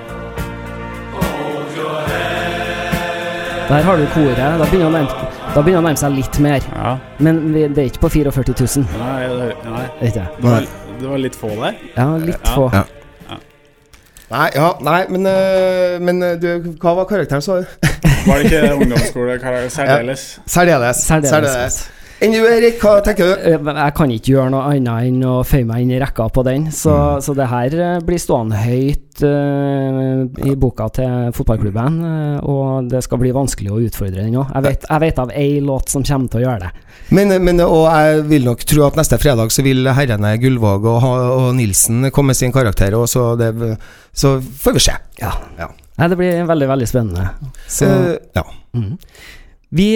Der 3.69 3.83
har 3.83 3.97
du 3.97 4.07
koret. 4.15 4.37
Da 4.39 4.65
begynner 4.71 4.85
han 4.85 4.95
å 4.95 4.99
nærme, 4.99 5.28
da 5.55 5.63
begynner 5.65 5.81
det 5.81 5.83
å 5.83 5.87
nærme 5.89 6.01
seg 6.01 6.15
litt 6.15 6.39
mer. 6.45 6.67
Ja. 6.75 6.93
Men 7.25 7.41
vi, 7.55 7.65
det 7.73 7.83
er 7.83 7.89
ikke 7.91 8.05
på 8.07 8.11
44 8.19 8.55
000. 8.55 8.87
Nei, 9.01 9.17
det, 9.33 9.49
nei. 9.65 9.87
Det 10.01 10.11
ikke 10.13 10.21
det. 10.21 10.29
Det, 10.39 10.45
var, 10.45 10.69
det 11.01 11.11
var 11.13 11.23
litt 11.25 11.39
få 11.39 11.51
der. 11.57 11.83
Ja, 11.97 12.07
litt 12.23 12.39
Ja. 12.45 12.55
få. 12.55 12.69
Ja. 12.75 12.85
Nei, 14.29 14.49
ja, 14.53 14.67
nei, 14.85 14.99
men, 15.09 15.23
øh, 15.27 15.95
men 16.05 16.19
øh, 16.23 16.35
du, 16.43 16.49
hva 16.83 16.93
var 16.99 17.07
karakteren, 17.09 17.41
sa 17.41 17.63
du? 17.63 17.87
Var 18.27 18.43
det 18.43 18.51
ikke 18.51 18.75
ungdomsskolekarakter? 18.77 19.71
Særdeles. 19.73 20.25
Særdeles. 20.45 21.01
Særdeles. 21.09 21.79
Enn 21.79 21.98
du, 22.19 22.39
Erik, 22.43 22.81
hva 22.83 22.99
tenker 23.05 23.29
du? 23.29 23.45
Eh, 23.47 23.69
Jeg 23.79 23.95
kan 23.95 24.11
ikke 24.11 24.33
gjøre 24.33 24.51
noe 24.51 24.65
annet 24.73 25.07
enn 25.07 25.21
å 25.27 25.35
føye 25.47 25.67
meg 25.69 25.85
inn 25.85 25.93
i 25.95 26.01
rekka 26.03 26.27
på 26.35 26.43
den, 26.47 26.67
så, 26.75 27.21
så 27.23 27.35
det 27.39 27.47
her 27.51 27.77
eh, 27.79 28.01
blir 28.05 28.19
stående 28.19 28.59
høyt 28.59 29.23
uh, 29.23 30.27
i 30.47 30.57
boka 30.59 30.89
til 30.95 31.31
fotballklubben, 31.35 32.01
og 32.43 32.91
det 32.91 33.05
skal 33.07 33.23
bli 33.23 33.33
vanskelig 33.35 33.73
å 33.75 33.81
utfordre 33.87 34.25
den 34.25 34.37
òg. 34.39 34.51
Jeg, 34.67 34.81
jeg 34.85 35.05
vet 35.07 35.23
av 35.23 35.33
ei 35.35 35.63
låt 35.65 35.95
som 35.95 36.07
kommer 36.07 36.33
til 36.33 36.43
å 36.43 36.45
gjøre 36.47 36.67
det. 36.67 36.85
Men, 37.15 37.33
men, 37.41 37.63
og 37.65 37.87
jeg 37.87 38.27
vil 38.29 38.47
nok 38.51 38.67
tro 38.69 38.85
at 38.87 38.99
neste 38.99 39.19
fredag 39.23 39.55
så 39.55 39.65
vil 39.65 39.87
herrene 39.97 40.35
Gullvåg 40.43 40.91
og, 40.91 41.09
og 41.09 41.49
Nilsen 41.57 42.11
komme 42.11 42.35
med 42.35 42.41
sin 42.41 42.55
karakter, 42.55 42.99
og 42.99 43.07
så, 43.11 43.31
det, 43.39 43.53
så 44.13 44.37
får 44.43 44.77
vi 44.77 44.87
se. 44.91 44.99
Ja. 45.23 45.33
Ja. 45.59 45.71
Nei, 45.99 46.13
det 46.13 46.19
blir 46.21 46.45
veldig, 46.47 46.69
veldig 46.75 46.87
spennende. 46.91 47.53
Så 47.67 47.89
uh, 47.91 48.15
ja. 48.39 48.47
Mm. 48.77 48.93
Vi 49.79 49.89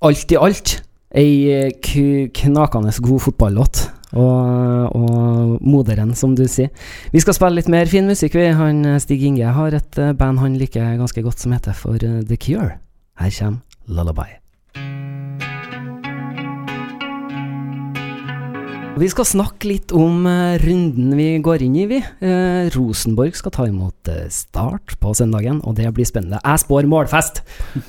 Alt 0.00 0.32
i 0.32 0.38
alt 0.40 0.78
ei 1.10 2.28
knakende 2.32 2.92
god 3.02 3.24
fotballåt. 3.26 3.82
Og, 4.10 4.96
og 4.96 5.60
moderen, 5.62 6.16
som 6.18 6.34
du 6.34 6.42
sier. 6.50 6.72
Vi 7.14 7.22
skal 7.22 7.36
spille 7.36 7.60
litt 7.60 7.70
mer 7.70 7.86
fin 7.86 8.10
musikk, 8.10 8.34
vi. 8.34 8.48
Han 8.58 8.82
eh, 8.82 8.98
Stig 8.98 9.22
Inge 9.22 9.54
har 9.54 9.76
et 9.78 10.02
eh, 10.02 10.10
band 10.18 10.42
han 10.42 10.58
liker 10.58 10.98
ganske 10.98 11.22
godt 11.22 11.46
som 11.46 11.54
heter 11.54 11.78
for 11.78 11.94
eh, 11.94 12.18
The 12.26 12.40
Cure. 12.40 12.80
Her 13.22 13.30
kommer 13.38 13.62
Lullaby. 13.86 14.39
Vi 19.00 19.08
skal 19.08 19.24
snakke 19.24 19.64
litt 19.64 19.92
om 19.96 20.26
eh, 20.28 20.58
runden 20.60 21.14
vi 21.16 21.28
går 21.40 21.62
inn 21.64 21.76
i, 21.78 21.86
vi. 21.88 22.00
Eh, 22.20 22.66
Rosenborg 22.74 23.32
skal 23.38 23.54
ta 23.54 23.64
imot 23.64 24.10
eh, 24.12 24.26
Start 24.28 24.98
på 25.00 25.14
søndagen, 25.16 25.62
og 25.64 25.78
det 25.78 25.88
blir 25.96 26.04
spennende. 26.04 26.40
Jeg 26.44 26.60
spår 26.60 26.88
målfest! 26.90 27.40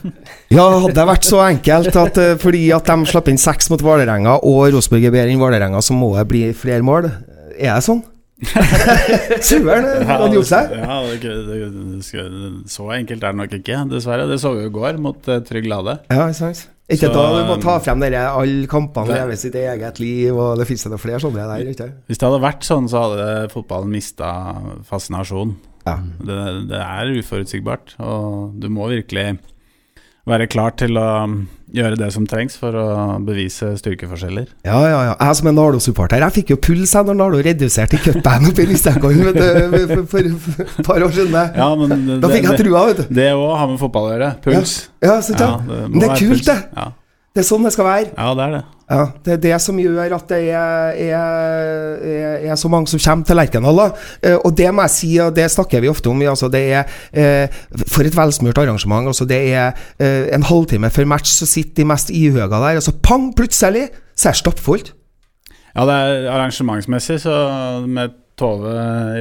ja, 0.56 0.64
hadde 0.64 0.96
det 0.96 1.08
vært 1.10 1.28
så 1.28 1.42
enkelt 1.44 2.00
at 2.00 2.22
eh, 2.22 2.38
fordi 2.40 2.64
at 2.72 2.88
de 2.88 3.12
slapp 3.12 3.28
inn 3.28 3.42
seks 3.42 3.68
mot 3.74 3.84
Vålerenga, 3.84 4.38
og 4.48 4.70
Rosenborg 4.72 5.10
er 5.10 5.16
bedre 5.18 5.36
enn 5.36 5.44
Vålerenga, 5.44 5.84
så 5.84 5.98
må 5.98 6.14
det 6.16 6.30
bli 6.32 6.46
flere 6.56 6.88
mål? 6.88 7.10
Er 7.58 7.76
det 7.76 7.84
sånn? 7.90 8.06
Suveren 9.50 10.08
hadde 10.08 10.32
gjort 10.38 10.50
seg. 10.50 10.72
Ja, 10.80 11.02
det, 11.12 11.20
det, 11.52 11.58
det, 11.76 12.70
så 12.72 12.88
enkelt 12.96 13.20
er 13.20 13.36
det 13.36 13.42
nok 13.44 13.60
ikke, 13.60 13.84
dessverre. 13.92 14.32
Det 14.32 14.40
så 14.42 14.56
vi 14.56 14.64
jo 14.64 14.72
i 14.72 14.78
går 14.80 15.04
mot 15.04 15.28
uh, 15.28 15.42
Trygg 15.46 15.68
Lade. 15.70 16.00
Ja, 16.08 16.32
sant? 16.34 16.70
Ikke 16.92 17.08
Så, 17.08 17.14
da 17.16 17.24
du 17.40 17.46
må 17.48 17.56
ta 17.64 17.78
um, 17.78 17.84
frem 17.86 18.02
dere 18.04 18.24
alle 18.36 18.68
kampene, 18.68 19.08
det- 19.08 19.20
leve 19.22 19.38
sitt 19.40 19.56
eget 19.56 20.00
liv, 20.04 20.36
og 20.36 20.58
det 20.60 20.68
det 20.68 20.92
noen 20.92 21.00
flere 21.00 21.20
sånne 21.24 21.46
der, 21.48 21.72
ikke 21.72 21.88
Hvis 22.08 22.20
det 22.20 22.28
hadde 22.28 22.42
vært 22.44 22.68
sånn, 22.68 22.90
så 22.92 23.04
hadde 23.06 23.50
fotballen 23.54 23.92
mista 23.94 24.32
fascinasjon. 24.88 25.56
Ja. 25.88 25.96
Det, 26.20 26.38
det 26.70 26.82
er 26.84 27.14
uforutsigbart, 27.22 27.96
og 28.00 28.60
du 28.62 28.68
må 28.70 28.90
virkelig 28.92 29.40
være 30.30 30.48
klar 30.52 30.76
til 30.78 30.98
å 31.02 31.08
gjøre 31.72 31.96
det 31.98 32.10
som 32.14 32.26
trengs 32.28 32.58
for 32.60 32.76
å 32.76 32.86
bevise 33.24 33.72
styrkeforskjeller. 33.80 34.50
Ja, 34.68 34.76
ja, 34.92 35.00
ja. 35.08 35.14
Jeg 35.18 35.38
som 35.40 35.48
er 35.48 35.56
Nardo-supporter, 35.56 36.20
jeg 36.20 36.36
fikk 36.36 36.52
jo 36.52 36.58
puls 36.68 36.92
jeg 36.94 37.08
når 37.08 37.18
Nardo 37.22 37.40
reduserte 37.48 37.96
i 37.98 38.02
cupen 38.04 38.50
oppe 38.52 38.66
i 38.66 38.68
Listerkollen 38.70 39.32
for, 39.32 40.06
for, 40.12 40.32
for 40.46 40.66
et 40.68 40.82
par 40.90 41.06
år 41.08 41.16
siden. 41.16 41.38
Ja, 41.56 41.70
men 41.80 41.96
det, 42.10 42.20
Da 42.26 42.32
fikk 42.34 42.50
jeg 42.50 42.60
trua, 42.66 42.84
vet 42.92 43.00
du. 43.06 43.14
det 43.22 43.30
òg 43.38 43.54
har 43.56 43.72
med 43.72 43.80
fotball 43.82 44.10
å 44.10 44.12
gjøre. 44.16 44.32
Puls. 44.44 44.76
Ja, 45.02 45.16
ja, 45.16 45.22
Ja, 45.40 45.54
det 45.70 45.80
det 45.96 46.10
er 46.10 46.18
kult, 46.20 46.36
puls. 46.36 46.46
det. 46.52 46.58
Ja. 46.76 46.90
Det 47.32 47.40
er 47.40 47.48
sånn 47.48 47.64
det 47.64 47.72
skal 47.72 47.86
være. 47.88 48.10
Ja, 48.18 48.32
det 48.36 48.44
er 48.44 48.52
det. 48.58 48.62
Ja, 48.92 49.04
Det 49.24 49.34
er 49.34 49.38
det 49.40 49.62
som 49.64 49.78
gjør 49.80 50.16
at 50.18 50.28
det 50.28 50.40
er, 50.52 50.98
er, 51.00 52.02
er, 52.04 52.50
er 52.52 52.56
så 52.60 52.68
mange 52.68 52.92
som 52.92 53.00
kommer 53.00 53.24
til 53.30 53.38
Lerkendal. 53.40 53.80
Eh, 54.20 54.36
og 54.44 54.52
det 54.58 54.68
må 54.76 54.84
jeg 54.84 54.92
si, 54.98 55.12
og 55.24 55.32
det 55.38 55.46
snakker 55.54 55.80
vi 55.80 55.88
ofte 55.88 56.12
om. 56.12 56.20
vi, 56.20 56.28
Altså, 56.28 56.50
det 56.52 56.64
er 56.76 56.84
eh, 57.16 57.48
For 57.88 58.04
et 58.04 58.18
velsmurt 58.18 58.58
arrangement. 58.60 59.08
altså 59.08 59.24
Det 59.30 59.40
er 59.54 59.72
eh, 60.00 60.28
en 60.36 60.44
halvtime 60.44 60.90
før 60.92 61.08
match, 61.08 61.32
så 61.40 61.48
sitter 61.48 61.74
de 61.84 61.88
mest 61.94 62.10
ihøga 62.12 62.50
der, 62.52 62.76
og 62.82 62.84
så 62.84 62.92
pang, 63.02 63.32
plutselig 63.38 63.88
så 64.16 64.28
er 64.28 64.36
det 64.36 64.42
stappfullt. 64.44 64.92
Ja, 65.76 65.86
det 65.88 65.96
er 65.96 66.28
arrangementsmessig, 66.36 67.22
så 67.24 67.86
med 67.88 68.18
Tove 68.38 68.72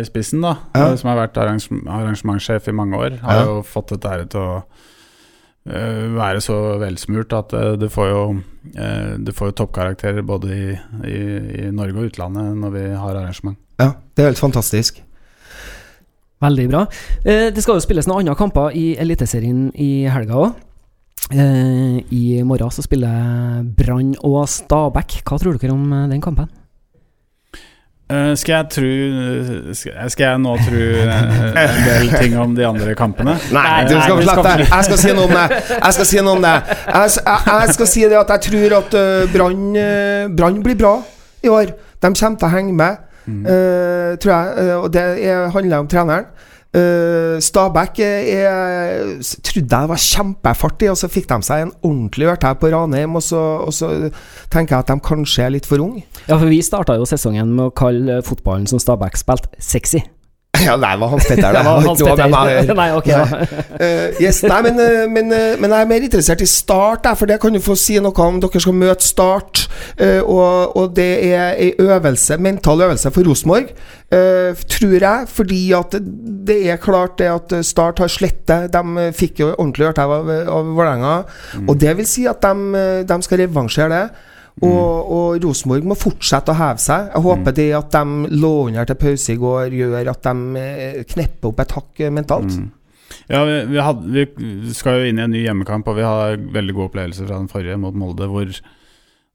i 0.00 0.04
spissen, 0.06 0.40
da, 0.42 0.56
Ja. 0.74 0.96
som 0.96 1.10
har 1.10 1.18
vært 1.28 1.36
arrange 1.38 1.68
arrangementssjef 1.86 2.68
i 2.68 2.72
mange 2.74 2.96
år, 2.98 3.18
har 3.22 3.34
Ja. 3.38 3.44
jo 3.44 3.62
fått 3.62 3.90
dette 3.94 4.08
her 4.08 4.24
til 4.24 4.40
å 4.40 4.62
være 5.66 6.40
så 6.40 6.56
velsmurt 6.80 7.32
at 7.36 7.52
eh, 7.52 7.74
du 7.76 7.88
får 7.92 8.06
jo 8.08 8.20
eh, 8.74 9.18
Du 9.20 9.32
får 9.36 9.50
jo 9.50 9.56
toppkarakterer 9.60 10.22
både 10.24 10.48
i, 10.56 10.70
i, 11.04 11.18
i 11.66 11.70
Norge 11.70 11.98
og 12.00 12.08
utlandet 12.10 12.56
når 12.56 12.70
vi 12.74 12.84
har 12.94 13.14
arrangement. 13.14 13.58
Ja, 13.78 13.92
Det 14.16 14.24
er 14.24 14.30
helt 14.32 14.40
fantastisk. 14.40 15.02
Veldig 16.40 16.68
bra. 16.72 16.86
Eh, 17.24 17.50
det 17.52 17.60
skal 17.62 17.76
jo 17.76 17.84
spilles 17.84 18.08
noen 18.08 18.24
andre 18.24 18.38
kamper 18.38 18.72
i 18.72 18.94
Eliteserien 18.96 19.68
i 19.76 20.06
helga 20.08 20.38
òg. 20.46 20.54
Eh, 21.30 22.00
I 22.10 22.40
morgen 22.42 22.72
så 22.72 22.82
spiller 22.82 23.60
Brann 23.76 24.14
og 24.24 24.48
Stabæk. 24.48 25.20
Hva 25.28 25.36
tror 25.38 25.58
dere 25.60 25.76
om 25.76 25.92
eh, 25.92 26.08
den 26.14 26.24
kampen? 26.24 26.48
Eh, 28.10 28.32
skal 28.34 28.54
jeg 28.56 28.66
tru, 28.74 28.88
skal, 29.76 29.98
skal 30.10 30.24
jeg 30.24 30.40
nå 30.42 30.54
tro 30.64 30.80
eh, 30.82 31.60
en 31.62 31.76
del 31.86 32.08
ting 32.16 32.32
om 32.42 32.56
de 32.56 32.64
andre 32.66 32.94
kampene? 32.98 33.36
Nei, 33.54 33.84
du 33.86 33.94
skal 33.94 34.16
få 34.16 34.24
slette 34.26 34.54
det. 34.62 34.66
Jeg 34.66 34.88
skal 34.88 34.98
si 35.04 35.12
noe 35.14 35.28
om 35.28 35.36
det. 35.36 35.44
Jeg 35.76 35.96
skal 35.96 36.08
si 36.10 36.24
noe 36.24 36.34
om 36.38 36.42
det. 36.46 36.54
Jeg, 36.74 37.12
jeg, 37.20 37.38
jeg 37.52 37.76
skal 37.76 37.90
si 37.92 38.02
det 38.10 38.18
at 38.18 38.34
jeg 38.34 38.44
tror 38.48 38.76
at 38.80 38.98
uh, 38.98 39.36
Brann 40.34 40.58
blir 40.66 40.78
bra 40.80 40.96
i 41.46 41.52
år. 41.52 41.70
De 42.00 42.10
kommer 42.10 42.40
til 42.40 42.48
å 42.48 42.52
henge 42.56 42.74
med, 42.76 43.06
uh, 43.30 44.10
tror 44.20 44.32
jeg. 44.34 44.52
eh, 44.64 44.76
og 44.80 44.88
det 44.94 45.06
er, 45.30 45.46
handler 45.54 45.84
om 45.84 45.90
treneren. 45.94 46.30
Uh, 46.70 47.40
Stabæk 47.42 47.96
trodde 49.42 49.78
jeg 49.80 49.90
var 49.90 50.02
kjempefartig, 50.04 50.90
og 50.92 50.98
så 51.00 51.10
fikk 51.10 51.26
de 51.32 51.40
seg 51.42 51.64
en 51.64 51.72
ordentlig 51.82 52.28
ørtau 52.30 52.54
på 52.60 52.70
Ranheim. 52.70 53.16
Og 53.18 53.24
så, 53.26 53.40
og 53.66 53.74
så 53.74 53.90
tenker 54.52 54.76
jeg 54.76 54.86
at 54.86 54.92
de 54.92 54.98
kanskje 55.10 55.48
er 55.48 55.56
litt 55.56 55.66
for 55.66 55.82
unge. 55.82 56.04
Ja, 56.28 56.36
for 56.36 56.46
Vi 56.50 56.62
starta 56.62 56.98
jo 56.98 57.08
sesongen 57.08 57.56
med 57.56 57.70
å 57.70 57.74
kalle 57.74 58.20
fotballen 58.26 58.70
som 58.70 58.82
Stabæk 58.82 59.18
spilte, 59.18 59.50
sexy. 59.58 60.04
Ja, 60.66 60.76
nei, 60.76 60.92
det 60.94 61.00
var 61.00 61.12
Hans 61.14 61.26
Petter. 61.28 61.52
Det 61.54 61.62
var 61.64 61.80
Hans 61.84 62.02
meg 62.02 62.18
Petter. 62.18 62.50
gjøre. 62.50 62.76
Nei, 62.78 62.88
ok. 62.96 63.08
nei. 63.08 63.46
Uh, 63.80 64.20
yes, 64.24 64.40
nei, 64.44 64.58
men, 64.66 64.80
eh, 64.84 65.04
men, 65.10 65.32
eh, 65.34 65.54
men 65.60 65.74
jeg 65.74 65.86
er 65.86 65.90
mer 65.90 66.06
interessert 66.06 66.44
i 66.44 66.48
Start, 66.50 67.08
for 67.18 67.30
det 67.30 67.40
kan 67.42 67.54
du 67.54 67.60
få 67.64 67.76
si 67.78 67.98
noe 68.02 68.26
om. 68.26 68.40
Dere 68.42 68.62
skal 68.62 68.76
møte 68.76 69.06
Start, 69.06 69.64
uh, 70.00 70.20
og, 70.20 70.76
og 70.78 70.94
det 70.98 71.10
er 71.30 71.56
ei 71.56 71.70
øvelse, 71.80 72.38
mental 72.42 72.84
øvelse 72.86 73.12
for 73.14 73.26
Rosenborg, 73.26 73.72
uh, 74.12 74.64
tror 74.76 74.96
jeg. 74.98 75.28
Fordi 75.40 75.62
at 75.78 75.98
det, 76.00 76.58
er 76.74 76.82
klart 76.82 77.18
det 77.20 77.30
at 77.32 77.54
Start 77.66 78.02
har 78.04 78.12
slettet. 78.12 78.70
De 78.74 79.10
fikk 79.16 79.44
jo 79.44 79.52
ordentlig 79.54 79.90
ørtau 79.92 80.16
av, 80.20 80.34
av 80.50 80.74
Vålerenga. 80.76 81.14
Og 81.66 81.78
det 81.80 81.96
vil 82.00 82.08
si 82.08 82.26
at 82.30 82.42
de, 82.44 83.04
de 83.08 83.22
skal 83.26 83.46
revansjere 83.46 83.94
det. 83.94 84.26
Og, 84.60 85.12
og 85.14 85.44
Rosenborg 85.44 85.86
må 85.88 85.96
fortsette 85.96 86.52
å 86.52 86.58
heve 86.58 86.82
seg. 86.82 87.06
Jeg 87.14 87.24
håper 87.24 87.54
det 87.56 87.68
at 87.78 87.94
de 87.94 88.34
lå 88.34 88.52
under 88.66 88.88
til 88.88 88.98
pause 89.00 89.32
i 89.32 89.38
går, 89.40 89.76
gjør 89.78 90.10
at 90.12 90.26
de 90.26 90.60
eh, 90.60 90.98
knepper 91.14 91.52
opp 91.52 91.62
et 91.64 91.78
hakk 91.78 92.02
eh, 92.04 92.12
mentalt. 92.12 92.58
Mm. 92.58 92.68
Ja, 93.30 93.44
vi, 93.46 93.56
vi, 93.70 93.78
hadde, 93.82 94.26
vi 94.36 94.74
skal 94.74 95.00
jo 95.00 95.08
inn 95.08 95.20
i 95.20 95.24
en 95.24 95.32
ny 95.32 95.44
hjemmekamp, 95.44 95.88
og 95.88 95.96
vi 95.98 96.04
har 96.06 96.36
veldig 96.58 96.76
gode 96.76 96.90
opplevelser 96.90 97.30
fra 97.30 97.38
den 97.38 97.50
forrige 97.50 97.78
mot 97.80 97.96
Molde, 97.96 98.28
hvor, 98.30 98.52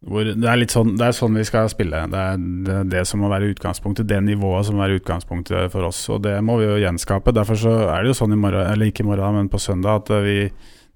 hvor 0.06 0.30
det, 0.30 0.45
er 0.51 0.62
litt 0.62 0.75
sånn, 0.75 0.93
det 0.99 1.10
er 1.10 1.17
sånn 1.17 1.39
vi 1.39 1.47
skal 1.47 1.71
spille. 1.71 2.06
Det 2.12 2.21
er 2.21 2.45
det, 2.67 2.80
det 2.93 3.04
som 3.10 3.23
må 3.23 3.32
være 3.32 3.49
utgangspunktet, 3.56 4.08
det 4.12 4.21
nivået 4.28 4.67
som 4.67 4.78
må 4.78 4.86
være 4.86 5.01
utgangspunktet 5.01 5.73
for 5.73 5.89
oss. 5.89 6.06
Og 6.13 6.21
det 6.28 6.38
må 6.45 6.60
vi 6.62 6.69
jo 6.69 6.80
gjenskape. 6.84 7.34
Derfor 7.36 7.60
så 7.65 7.75
er 7.88 8.04
det 8.04 8.13
jo 8.13 8.19
sånn 8.21 8.36
i 8.36 8.39
morgen, 8.39 8.67
eller 8.67 8.91
ikke 8.91 9.06
i 9.06 9.10
morgen, 9.10 9.39
men 9.39 9.51
på 9.51 9.63
søndag, 9.63 10.06
at 10.06 10.13
vi 10.28 10.39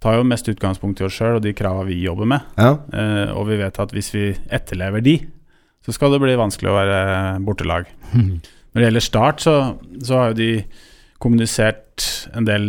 tar 0.03 0.19
jo 0.19 0.27
mest 0.27 0.47
utgangspunkt 0.51 1.01
i 1.01 1.07
oss 1.07 1.17
sjøl 1.19 1.39
og 1.39 1.43
de 1.43 1.55
krava 1.57 1.83
vi 1.87 1.99
jobber 2.03 2.29
med. 2.29 2.45
Ja. 2.59 2.75
Eh, 2.93 3.33
og 3.35 3.49
vi 3.49 3.59
vet 3.59 3.79
at 3.83 3.91
hvis 3.95 4.13
vi 4.15 4.29
etterlever 4.47 5.03
de, 5.03 5.17
så 5.85 5.95
skal 5.95 6.13
det 6.13 6.21
bli 6.23 6.37
vanskelig 6.39 6.71
å 6.71 6.77
være 6.77 7.01
bortelag. 7.45 7.89
Når 8.69 8.79
det 8.79 8.85
gjelder 8.87 9.03
Start, 9.03 9.43
så, 9.43 9.55
så 10.05 10.19
har 10.19 10.31
jo 10.31 10.39
de 10.39 10.49
kommunisert 11.19 12.05
en 12.37 12.45
del 12.47 12.67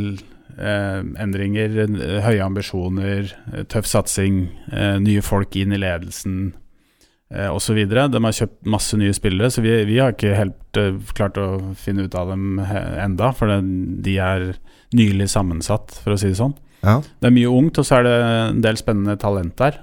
eh, 0.58 1.02
endringer, 1.22 1.76
eh, 1.84 2.16
høye 2.24 2.46
ambisjoner, 2.46 3.34
eh, 3.52 3.66
tøff 3.70 3.86
satsing, 3.90 4.46
eh, 4.72 4.96
nye 5.02 5.22
folk 5.22 5.54
inn 5.60 5.76
i 5.76 5.80
ledelsen 5.80 6.38
eh, 7.30 7.50
osv. 7.52 7.82
De 7.90 8.00
har 8.00 8.38
kjøpt 8.40 8.66
masse 8.74 8.98
nye 8.98 9.14
spillere, 9.14 9.52
så 9.54 9.62
vi, 9.62 9.76
vi 9.86 10.00
har 10.02 10.16
ikke 10.16 10.34
helt 10.38 10.80
eh, 10.80 10.98
klart 11.14 11.38
å 11.38 11.50
finne 11.78 12.08
ut 12.08 12.16
av 12.18 12.32
dem 12.32 12.58
enda, 12.64 13.30
for 13.36 13.54
de 13.60 14.16
er 14.18 14.50
nylig 14.96 15.30
sammensatt, 15.30 15.94
for 16.02 16.16
å 16.16 16.18
si 16.18 16.32
det 16.32 16.40
sånn. 16.40 16.56
Ja. 16.82 17.00
Det 17.20 17.28
er 17.28 17.34
mye 17.36 17.50
ungt, 17.52 17.78
og 17.78 17.84
så 17.84 17.98
er 18.00 18.02
det 18.08 18.14
en 18.24 18.60
del 18.64 18.76
spennende 18.80 19.16
talent 19.20 19.56
der. 19.60 19.80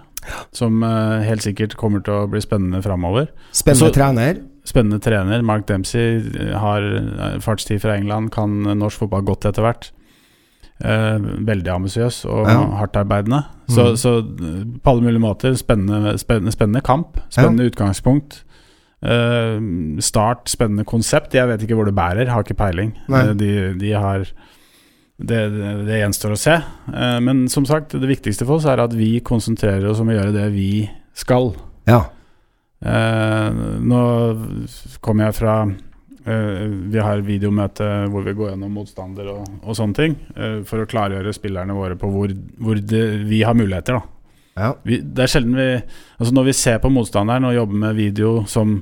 Som 0.51 0.81
uh, 0.83 1.21
helt 1.23 1.41
sikkert 1.45 1.75
kommer 1.79 2.01
til 2.03 2.13
å 2.13 2.27
bli 2.27 2.41
spennende 2.43 2.81
framover. 2.83 3.29
Spennende 3.55 3.85
Også, 3.87 3.95
trener. 3.95 4.41
Spennende 4.67 4.99
trener. 4.99 5.41
Mark 5.47 5.67
Dempsey 5.69 6.17
eh, 6.19 6.49
har 6.59 6.83
eh, 6.83 7.37
fartstid 7.39 7.79
fra 7.79 7.93
England, 7.95 8.33
kan 8.35 8.57
norsk 8.75 8.99
fotball 9.05 9.23
godt 9.29 9.45
etter 9.47 9.63
hvert. 9.63 9.91
Eh, 10.83 11.15
veldig 11.47 11.71
ambisiøs 11.71 12.25
og 12.27 12.49
Ja. 12.51 12.57
hardtarbeidende. 12.81 13.45
Så, 13.69 13.85
Mhm. 13.85 13.95
så 13.95 14.11
på 14.83 14.91
alle 14.91 15.01
mulige 15.05 15.23
måter 15.23 15.55
spennende, 15.55 16.17
spennende, 16.19 16.51
spennende 16.51 16.81
kamp. 16.83 17.17
Spennende 17.29 17.69
utgangspunkt. 17.71 18.41
Eh, 19.01 19.59
start, 20.01 20.49
spennende 20.49 20.83
konsept. 20.83 21.31
Jeg 21.33 21.47
vet 21.47 21.61
ikke 21.63 21.75
hvor 21.79 21.85
det 21.85 21.95
bærer, 21.95 22.27
har 22.27 22.43
ikke 22.43 22.57
peiling. 22.59 22.91
Eh, 23.09 23.33
de, 23.33 23.73
de 23.79 23.91
har 23.93 24.25
det, 25.17 25.39
det, 25.87 25.97
gjenstår 25.97 26.35
å 26.35 26.39
se. 26.39 26.59
Eh, 26.93 27.17
men 27.25 27.47
som 27.49 27.65
sagt, 27.65 27.95
det 27.97 28.09
viktigste 28.09 28.45
for 28.45 28.59
oss 28.59 28.67
er 28.69 28.83
at 28.83 28.93
vi 28.93 29.17
konsentrerer 29.25 29.89
oss 29.89 30.01
om 30.03 30.11
å 30.11 30.17
gjøre 30.17 30.35
det 30.35 30.47
vi 30.53 30.69
skal. 31.17 31.51
Ja. 31.89 32.03
Eh, 32.85 33.61
nå 33.81 34.01
kommer 35.01 35.25
jeg 35.25 35.33
fra 35.33 35.53
eh, 35.65 36.67
Vi 36.93 36.99
har 37.01 37.23
videomøte 37.25 37.87
hvor 38.13 38.21
vi 38.27 38.35
går 38.37 38.51
gjennom 38.51 38.75
motstander 38.77 39.31
og, 39.33 39.47
og 39.63 39.79
sånne 39.79 39.97
ting. 39.97 40.19
for 40.69 40.83
å 40.83 40.89
klargjøre 40.89 41.33
spillerne 41.33 41.73
våre 41.73 41.97
på 41.97 42.11
hvor, 42.13 42.35
hvor 42.61 42.77
det, 42.77 43.03
vi 43.25 43.41
har 43.41 43.57
muligheter. 43.57 43.97
Da. 43.97 44.17
Ja. 44.57 44.69
Vi, 44.85 45.01
det 45.01 45.25
er 45.25 45.29
sjelden 45.29 45.57
vi 45.57 45.65
Altså 46.17 46.33
Når 46.33 46.47
vi 46.47 46.53
ser 46.57 46.79
på 46.81 46.89
motstanderen 46.89 47.45
og 47.45 47.53
jobber 47.53 47.81
med 47.83 47.97
video 47.97 48.31
som, 48.49 48.79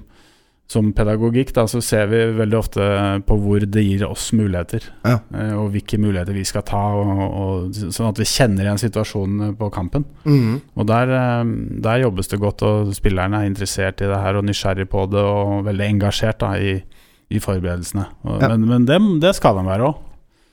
som 0.71 0.87
pedagogikk, 0.97 1.51
da, 1.53 1.67
så 1.69 1.79
ser 1.83 2.07
vi 2.09 2.19
veldig 2.39 2.57
ofte 2.57 2.85
på 3.27 3.37
hvor 3.37 3.61
det 3.69 3.83
gir 3.85 4.05
oss 4.07 4.31
muligheter. 4.33 4.87
Ja. 5.05 5.19
eh, 5.37 5.53
og 5.53 5.69
hvilke 5.75 5.99
muligheter 6.01 6.33
vi 6.33 6.45
skal 6.47 6.65
ta, 6.65 6.81
og, 6.97 7.21
og, 7.21 7.77
sånn 7.93 8.09
at 8.09 8.21
vi 8.21 8.27
kjenner 8.29 8.65
igjen 8.65 8.81
situasjonen 8.81 9.53
på 9.59 9.69
kampen. 9.73 10.07
Mm. 10.25 10.57
Og 10.73 10.89
der, 10.89 11.13
eh, 11.19 11.53
der 11.85 12.01
jobbes 12.07 12.33
det 12.33 12.41
godt, 12.41 12.65
og 12.65 12.95
spillerne 12.97 13.43
er 13.43 13.51
interessert 13.51 14.01
i 14.01 14.09
det 14.09 14.21
her 14.23 14.41
og 14.41 14.47
nysgjerrig 14.49 14.89
på 14.89 15.05
det 15.13 15.21
og 15.21 15.69
veldig 15.69 15.89
engasjert 15.95 16.41
da, 16.41 16.55
i, 16.57 16.79
i 17.29 17.41
forberedelsene. 17.43 18.09
Og, 18.25 18.41
Ja. 18.41 18.49
Men, 18.55 18.65
men 18.71 18.89
det, 18.89 18.99
det 19.21 19.35
skal 19.37 19.61
de 19.61 19.69
være 19.69 19.91
òg. 19.91 20.01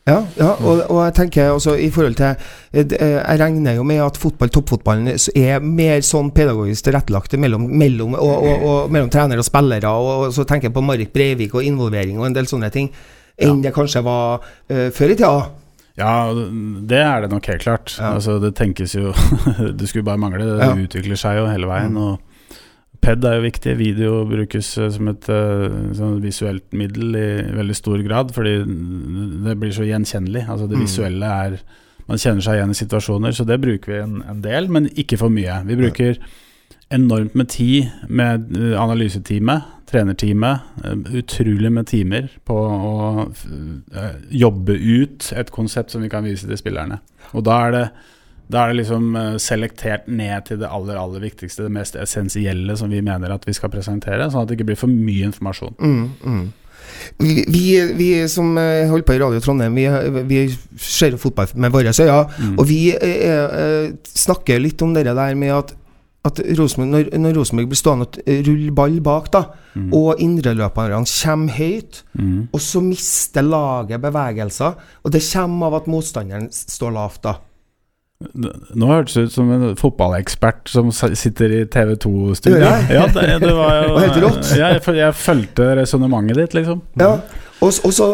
Ja, 0.02 0.16
ja 0.34 0.48
og, 0.58 0.80
og 0.90 0.98
jeg 1.04 1.14
tenker 1.14 1.52
også 1.54 1.76
i 1.78 1.86
forhold 1.94 2.16
til 2.18 2.32
eh, 2.32 2.82
eh, 2.82 3.20
Jeg 3.20 3.38
regner 3.38 3.76
jo 3.76 3.84
med 3.86 4.00
at 4.02 4.16
fotball, 4.18 4.50
toppfotballen 4.50 5.12
er 5.38 5.62
mer 5.62 6.02
sånn 6.02 6.32
pedagogisk 6.34 6.88
tilrettelagt 6.88 7.36
mellom, 7.38 7.68
mellom, 7.70 8.16
og, 8.18 8.32
og, 8.34 8.64
og, 8.66 8.90
mellom 8.90 9.12
trenere 9.14 9.44
og 9.44 9.46
spillere. 9.46 9.92
Og, 9.94 10.32
så 10.34 10.42
tenker 10.48 10.70
jeg 10.70 10.74
på 10.74 10.82
Marit 10.82 11.12
Breivik 11.14 11.54
og 11.54 11.62
involvering 11.68 12.18
og 12.18 12.26
en 12.26 12.34
del 12.34 12.50
sånne 12.50 12.72
ting, 12.74 12.90
enn 13.38 13.62
det 13.62 13.70
kanskje 13.76 14.02
var 14.04 14.42
uh, 14.42 14.88
før 14.94 15.14
i 15.14 15.18
tida. 15.20 15.46
Ja, 16.00 16.32
det 16.88 16.98
er 16.98 17.22
det 17.22 17.30
nok 17.30 17.46
helt 17.52 17.62
klart. 17.62 17.94
Ja. 17.98 18.14
Altså, 18.16 18.38
det 18.42 18.54
tenkes 18.58 18.94
jo 18.96 19.12
Det 19.78 19.88
skulle 19.88 20.06
bare 20.08 20.18
mangle. 20.18 20.44
Det 20.48 20.58
Ja. 20.66 20.74
utvikler 20.74 21.20
seg 21.20 21.38
jo 21.38 21.46
hele 21.50 21.68
veien. 21.68 21.92
Mm. 21.94 22.02
Og 22.02 22.31
PED 23.02 23.24
er 23.26 23.38
jo 23.38 23.44
viktig. 23.46 23.72
Video 23.80 24.10
brukes 24.30 24.68
eh, 24.78 24.90
som 24.94 25.08
et 25.10 25.28
eh, 25.32 25.64
sånn 25.98 26.20
visuelt 26.22 26.68
middel 26.78 27.16
i 27.18 27.28
veldig 27.58 27.74
stor 27.78 28.02
grad, 28.06 28.30
fordi 28.34 28.52
det 29.46 29.56
blir 29.58 29.74
så 29.74 29.86
gjenkjennelig. 29.88 30.44
Altså 30.48 30.68
Det 30.70 30.78
Mm. 30.78 30.84
visuelle 30.86 31.32
er 31.46 31.58
Man 32.08 32.18
kjenner 32.18 32.42
seg 32.42 32.56
igjen 32.58 32.70
i 32.70 32.74
situasjoner, 32.74 33.30
så 33.32 33.44
det 33.46 33.60
bruker 33.62 33.92
vi 33.92 33.98
en, 34.02 34.22
en 34.28 34.40
del, 34.42 34.66
men 34.68 34.88
ikke 34.98 35.16
for 35.16 35.30
mye. 35.30 35.60
Vi 35.68 35.76
bruker 35.78 36.16
enormt 36.90 37.34
med 37.38 37.48
tid 37.48 37.90
med 38.08 38.56
eh, 38.58 38.74
analyseteamet, 38.82 39.62
trenerteamet. 39.86 40.60
Utrolig 41.14 41.70
med 41.72 41.86
timer 41.86 42.26
på 42.44 42.56
å 42.58 43.28
jobbe 44.34 44.74
ut 44.74 45.32
et 45.36 45.50
konsept 45.54 45.90
som 45.94 46.02
vi 46.02 46.10
kan 46.12 46.24
vise 46.26 46.48
til 46.50 46.58
spillerne. 46.58 46.98
Og 47.34 47.44
da 47.46 47.60
er 47.68 47.70
det, 47.76 47.84
da 48.48 48.64
er 48.64 48.72
det 48.72 48.80
liksom 48.82 49.16
eh, 49.16 49.36
selektert 49.42 50.08
ned 50.08 50.48
til 50.48 50.58
det 50.60 50.70
aller 50.70 50.98
aller 51.00 51.22
viktigste, 51.24 51.66
det 51.66 51.72
mest 51.72 51.96
essensielle 51.96 52.76
som 52.76 52.90
vi 52.92 53.00
mener 53.04 53.32
at 53.32 53.46
vi 53.48 53.54
skal 53.56 53.70
presentere, 53.72 54.30
sånn 54.30 54.42
at 54.42 54.50
det 54.50 54.58
ikke 54.58 54.72
blir 54.72 54.80
for 54.80 54.92
mye 54.92 55.28
informasjon. 55.30 55.76
Mm, 55.78 56.10
mm. 56.24 56.42
Vi, 57.18 57.44
vi, 57.48 57.66
vi 57.96 58.08
som 58.28 58.56
eh, 58.58 58.88
holder 58.90 59.06
på 59.06 59.14
i 59.16 59.20
Radio 59.22 59.40
Trondheim, 59.40 59.74
vi, 59.78 59.86
vi 60.28 60.40
ser 60.76 61.16
fotball 61.20 61.54
med 61.54 61.72
våre 61.72 61.94
øyne. 61.94 62.24
Mm. 62.38 62.58
Og 62.58 62.66
vi 62.68 62.80
eh, 62.92 63.54
eh, 63.62 63.94
snakker 64.04 64.60
litt 64.60 64.82
om 64.84 64.92
det 64.94 65.06
der 65.08 65.38
med 65.38 65.54
at 65.60 65.78
at 66.22 66.38
når, 66.38 67.08
når 67.18 67.32
Rosenborg 67.34 67.66
blir 67.72 67.78
stående 67.80 68.06
og 68.06 68.18
ruller 68.28 68.44
rulle 68.46 68.74
ball 68.78 69.00
bak, 69.02 69.32
da, 69.34 69.40
og 69.90 70.20
indreløperne 70.22 71.02
kommer 71.02 71.56
høyt, 71.56 72.04
Mm. 72.14 72.48
og 72.52 72.60
så 72.60 72.80
mister 72.80 73.42
laget 73.42 74.00
bevegelser, 74.00 74.74
og 75.02 75.12
det 75.12 75.22
kommer 75.32 75.66
av 75.66 75.74
at 75.80 75.88
motstanderen 75.90 76.46
står 76.52 76.92
lavt, 76.94 77.22
da. 77.24 77.34
Nå 78.34 78.88
hørtes 78.90 79.14
det 79.18 79.26
ut 79.28 79.36
som 79.36 79.52
en 79.54 79.76
fotballekspert 79.78 80.70
som 80.72 80.90
sitter 80.92 81.56
i 81.60 81.62
TV 81.70 81.94
2-studio. 82.02 82.60
Ja, 82.90 83.06
det, 83.12 83.28
det 83.44 83.54
var 83.56 83.78
jo 83.84 83.96
helt 84.04 84.20
rått. 84.24 84.52
Jeg, 84.58 84.82
jeg 84.98 85.16
fulgte 85.18 85.72
resonnementet 85.82 86.40
ditt, 86.42 86.58
liksom. 86.62 86.84
Ja. 87.00 87.16
Og, 87.62 87.70
så, 87.94 88.06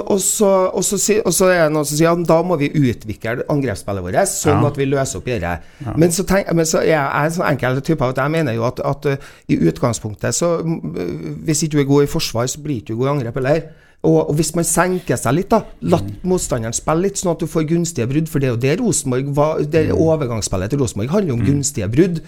er 1.48 1.62
det 1.64 1.72
noen 1.72 1.86
som 1.88 1.96
sier 1.96 2.12
at 2.12 2.24
da 2.28 2.38
må 2.44 2.58
vi 2.60 2.68
utvikle 2.68 3.46
angrepsspillet 3.48 4.04
vårt, 4.04 4.18
sånn 4.28 4.60
Ja. 4.60 4.68
at 4.68 4.76
vi 4.76 4.88
løser 4.88 5.22
opp 5.22 5.28
i 5.30 5.38
det. 5.40 5.54
Men, 5.96 6.12
så 6.12 6.26
tenk, 6.28 6.50
men 6.52 6.68
så 6.68 6.82
er 6.82 6.90
jeg 6.92 7.30
en 7.30 7.36
sånn 7.38 7.48
enkel 7.48 7.80
type 7.80 8.04
av 8.04 8.12
at 8.12 8.20
jeg 8.20 8.34
mener 8.34 8.58
jo 8.58 8.66
at, 8.68 8.82
at 8.84 9.08
uh, 9.08 9.30
i 9.48 9.56
utgangspunktet 9.70 10.36
så 10.36 10.58
Hvis 10.62 11.62
ikke 11.64 11.78
du 11.78 11.80
er 11.80 11.88
god 11.88 12.04
i 12.04 12.10
forsvar, 12.10 12.48
så 12.50 12.60
blir 12.60 12.82
ikke 12.82 12.92
du 12.92 13.00
god 13.00 13.08
i 13.08 13.12
angrep 13.16 13.40
heller. 13.40 13.62
Og, 14.06 14.30
og 14.30 14.34
hvis 14.38 14.52
man 14.54 14.66
senker 14.66 15.18
seg 15.18 15.34
litt, 15.34 15.50
da, 15.50 15.64
la 15.90 15.98
motstanderen 16.28 16.76
spille 16.76 17.08
litt, 17.08 17.18
sånn 17.18 17.32
at 17.32 17.42
du 17.42 17.50
får 17.50 17.66
gunstige 17.72 18.06
brudd. 18.10 18.28
For 18.30 18.42
det 18.42 18.50
er 18.50 18.54
jo 18.54 18.62
det 18.62 18.74
Rosenborg 18.82 19.30
var 19.34 19.62
det 19.66 19.88
Overgangsspillet 19.94 20.70
til 20.74 20.82
Rosenborg 20.84 21.14
handler 21.16 21.34
om 21.34 21.46
gunstige 21.46 21.88
brudd. 21.90 22.20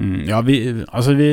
Mm, 0.00 0.20
ja, 0.30 0.40
vi, 0.46 0.56
altså 0.88 1.12
vi, 1.18 1.32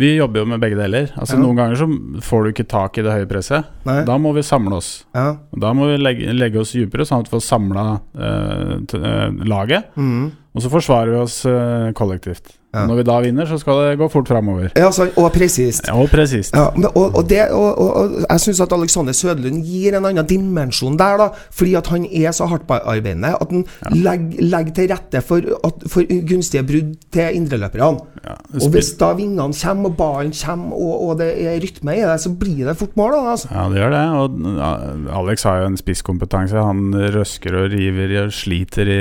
vi 0.00 0.14
jobber 0.16 0.42
jo 0.42 0.48
med 0.50 0.62
begge 0.64 0.78
deler. 0.80 1.12
Altså 1.14 1.36
Ja. 1.36 1.42
Noen 1.44 1.60
ganger 1.60 1.78
så 1.78 1.86
får 2.24 2.42
du 2.42 2.50
ikke 2.50 2.68
tak 2.72 2.98
i 2.98 3.04
det 3.06 3.14
høye 3.14 3.28
presset. 3.30 3.68
Nei. 3.86 4.00
Da 4.08 4.16
må 4.18 4.32
vi 4.34 4.42
samle 4.46 4.80
oss. 4.80 4.90
Ja. 5.14 5.36
Da 5.54 5.70
må 5.76 5.92
vi 5.92 6.00
legge, 6.00 6.34
legge 6.34 6.62
oss 6.64 6.74
dypere, 6.74 7.06
sånn 7.06 7.22
at 7.22 7.30
vi 7.30 7.36
får 7.36 7.44
samla 7.46 7.86
eh, 8.16 8.74
eh, 8.98 9.46
laget. 9.52 9.92
Mm. 9.94 10.32
Og 10.52 10.64
så 10.64 10.72
forsvarer 10.72 11.14
vi 11.14 11.22
oss 11.22 11.38
eh, 11.46 11.92
kollektivt. 11.98 12.56
Ja. 12.72 12.86
Når 12.88 13.02
vi 13.02 13.04
da 13.04 13.18
vinner, 13.20 13.44
så 13.44 13.58
skal 13.60 13.82
det 13.84 13.98
gå 14.00 14.06
fort 14.08 14.30
framover. 14.32 14.70
ja 14.76 14.88
og 14.88 15.26
presist. 15.34 15.84
Ja, 15.88 15.96
og 16.00 16.08
presist. 16.08 16.54
Ja, 16.56 16.70
og, 16.88 17.16
og, 17.18 17.26
det, 17.28 17.42
og, 17.52 17.78
og, 17.78 18.14
jeg 18.22 18.40
syns 18.40 18.62
at 18.64 18.72
Alexander 18.72 19.12
Sødlund 19.12 19.58
gir 19.66 19.98
en 19.98 20.06
annen 20.08 20.24
dimensjon 20.24 20.96
der, 20.96 21.20
da. 21.20 21.26
Fordi 21.52 21.74
at 21.76 21.90
han 21.92 22.06
er 22.08 22.32
så 22.32 22.46
hardtarbeidende 22.48 23.34
at 23.36 23.52
han 23.52 23.66
legger, 23.92 24.40
legger 24.54 24.76
til 24.78 24.88
rette 24.94 25.20
for, 25.20 25.50
at, 25.68 25.84
for 25.92 26.08
gunstige 26.30 26.62
brudd 26.64 26.94
til 27.12 27.36
indreløperne. 27.42 28.06
Ja, 28.22 28.38
Og 28.62 28.70
hvis 28.72 28.92
da 29.00 29.10
vingene 29.18 29.50
kommer, 29.52 29.90
og 29.90 29.98
ballen 29.98 30.32
kommer, 30.32 30.72
og, 30.72 31.04
og 31.10 31.20
det 31.20 31.28
er 31.42 31.60
rytme 31.60 31.98
i 31.98 32.06
det, 32.06 32.16
så 32.24 32.32
blir 32.40 32.70
det 32.70 32.76
fort 32.80 32.96
mål. 32.96 33.18
Da, 33.18 33.20
altså. 33.34 33.52
Ja, 33.52 33.66
det 33.68 33.82
gjør 33.82 33.94
det. 33.98 34.02
Og 34.22 35.20
Alex 35.20 35.44
har 35.48 35.60
jo 35.60 35.68
en 35.74 35.78
spisskompetanse. 35.80 36.64
Han 36.70 36.96
røsker 37.18 37.60
og 37.60 37.68
river 37.76 38.16
og 38.24 38.32
sliter 38.32 38.88
i, 38.96 38.98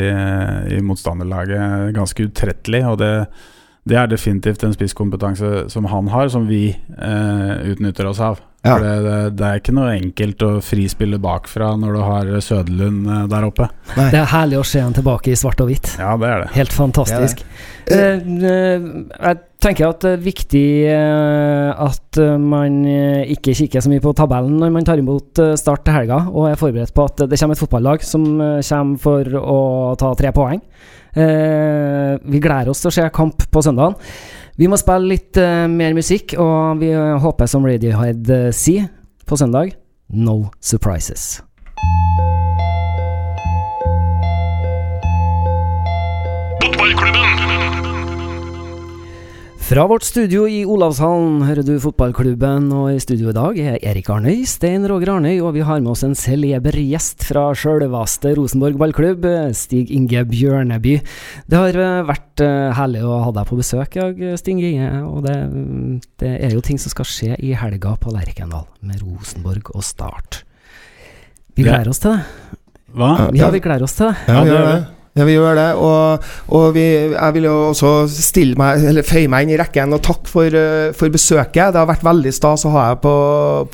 i 0.75 0.83
motstanderlaget 0.83 1.95
ganske 1.95 2.27
utrettelig. 2.27 2.83
Og 2.91 2.99
det, 2.99 3.13
det 3.89 3.97
er 3.97 4.05
definitivt 4.05 4.63
en 4.63 4.73
spisskompetanse 4.73 5.69
som 5.73 5.85
han 5.89 6.07
har, 6.07 6.29
som 6.29 6.47
vi 6.49 6.67
eh, 6.69 7.71
utnytter 7.71 8.05
oss 8.09 8.19
av. 8.19 8.41
Ja. 8.61 8.75
For 8.75 8.83
det, 8.85 8.95
det, 9.05 9.19
det 9.39 9.45
er 9.47 9.61
ikke 9.61 9.73
noe 9.73 9.93
enkelt 9.95 10.43
å 10.45 10.49
frispille 10.61 11.17
bakfra 11.21 11.71
når 11.81 11.95
du 11.97 12.01
har 12.05 12.27
Søderlund 12.45 13.07
eh, 13.09 13.23
der 13.31 13.47
oppe. 13.47 13.67
Det 13.95 14.19
er 14.19 14.27
herlig 14.35 14.59
å 14.59 14.65
se 14.67 14.83
han 14.83 14.93
tilbake 14.93 15.33
i 15.33 15.37
svart 15.39 15.63
og 15.63 15.71
hvitt. 15.71 15.95
Ja, 15.97 16.13
det 16.21 16.29
er 16.29 16.43
det. 16.43 16.51
Helt 16.59 16.75
fantastisk. 16.75 17.41
Eh, 17.89 18.21
eh, 18.21 18.85
jeg 19.17 19.41
tenker 19.61 19.89
at 19.89 20.05
det 20.05 20.13
er 20.13 20.21
viktig 20.25 20.67
at 20.91 22.17
man 22.41 22.79
ikke 23.29 23.53
kikker 23.57 23.83
så 23.83 23.91
mye 23.91 24.01
på 24.01 24.13
tabellen 24.17 24.55
når 24.57 24.71
man 24.73 24.87
tar 24.87 25.01
imot 25.01 25.37
Start 25.61 25.83
til 25.85 25.93
helga, 25.93 26.23
og 26.31 26.47
er 26.49 26.57
forberedt 26.57 26.95
på 26.97 27.05
at 27.05 27.21
det 27.29 27.37
kommer 27.37 27.57
et 27.57 27.61
fotballag 27.61 28.05
som 28.05 28.25
kommer 28.41 29.03
for 29.03 29.37
å 29.41 29.59
ta 30.01 30.15
tre 30.17 30.33
poeng. 30.33 30.63
Eh, 31.11 32.19
vi 32.23 32.39
gleder 32.39 32.71
oss 32.71 32.79
til 32.83 32.91
å 32.91 32.95
se 32.95 33.07
kamp 33.13 33.43
på 33.51 33.63
søndagen. 33.65 33.97
Vi 34.61 34.67
må 34.69 34.77
spille 34.77 35.09
litt 35.09 35.37
uh, 35.41 35.65
mer 35.65 35.95
musikk, 35.97 36.35
og 36.37 36.83
vi 36.83 36.91
eh, 36.93 37.15
håper, 37.23 37.49
som 37.49 37.65
Radiohead 37.65 38.29
uh, 38.29 38.49
sier 38.53 38.91
på 39.25 39.39
søndag, 39.39 39.73
no 40.13 40.51
surprises. 40.61 41.39
Fra 49.71 49.85
vårt 49.87 50.03
studio 50.03 50.41
i 50.51 50.65
Olavshallen 50.67 51.45
hører 51.47 51.63
du 51.63 51.77
fotballklubben, 51.79 52.65
og 52.75 52.89
i 52.91 52.97
studio 52.99 53.29
i 53.31 53.35
dag 53.37 53.59
er 53.63 53.77
Erik 53.79 54.09
Arnøy, 54.11 54.41
Stein 54.43 54.83
Roger 54.83 55.13
Arnøy, 55.13 55.37
og 55.39 55.53
vi 55.55 55.63
har 55.63 55.79
med 55.79 55.93
oss 55.93 56.03
en 56.03 56.17
celeber 56.19 56.75
gjest 56.75 57.23
fra 57.29 57.45
sjølveste 57.55 58.33
Rosenborg 58.35 58.75
ballklubb, 58.81 59.23
Stig 59.55 59.95
Inge 59.95 60.25
Bjørneby. 60.27 60.97
Det 61.47 61.61
har 61.61 61.79
eh, 61.85 62.01
vært 62.03 62.43
eh, 62.43 62.67
herlig 62.81 63.07
å 63.07 63.23
ha 63.23 63.31
deg 63.39 63.47
på 63.47 63.61
besøk 63.61 63.95
i 63.95 64.03
dag, 64.03 64.21
Stig 64.43 64.59
Inge, 64.59 64.91
og 65.07 65.23
det, 65.29 65.39
det 66.19 66.35
er 66.49 66.51
jo 66.51 66.67
ting 66.67 66.75
som 66.75 66.91
skal 66.91 67.07
skje 67.07 67.39
i 67.39 67.55
helga 67.55 67.95
på 67.95 68.11
Lerkendal, 68.11 68.67
med 68.83 68.99
Rosenborg 69.05 69.71
og 69.71 69.87
Start. 69.87 70.43
Vi 71.55 71.63
gleder 71.63 71.95
oss 71.95 72.03
til 72.03 72.17
det. 72.17 72.57
Hva? 72.91 73.15
Ja, 73.31 73.47
vi 73.55 73.63
gleder 73.63 73.87
oss 73.87 73.95
til 73.95 74.11
det. 74.11 74.17
Ja, 74.27 74.41
Ja, 74.41 74.43
vi 74.43 74.51
gjør 74.51 74.73
det. 74.73 74.81
Ja, 75.17 75.25
vi 75.27 75.33
gjør 75.35 75.57
det. 75.59 75.67
Og, 75.75 76.27
og 76.55 76.67
vi, 76.75 76.85
jeg 77.11 77.35
vil 77.35 77.47
jo 77.49 77.55
også 77.71 77.91
stille 78.11 78.55
meg, 78.59 78.83
eller 78.91 79.03
føye 79.07 79.27
meg 79.31 79.43
inn 79.43 79.55
i 79.55 79.59
rekken 79.59 79.95
og 79.95 80.03
takke 80.07 80.31
for, 80.31 80.55
eh, 80.55 80.93
for 80.97 81.11
besøket. 81.11 81.73
Det 81.73 81.81
har 81.81 81.89
vært 81.89 82.05
veldig 82.07 82.31
stas 82.35 82.63
å 82.67 82.71
ha 82.77 82.85
deg 82.91 83.01
på, 83.03 83.15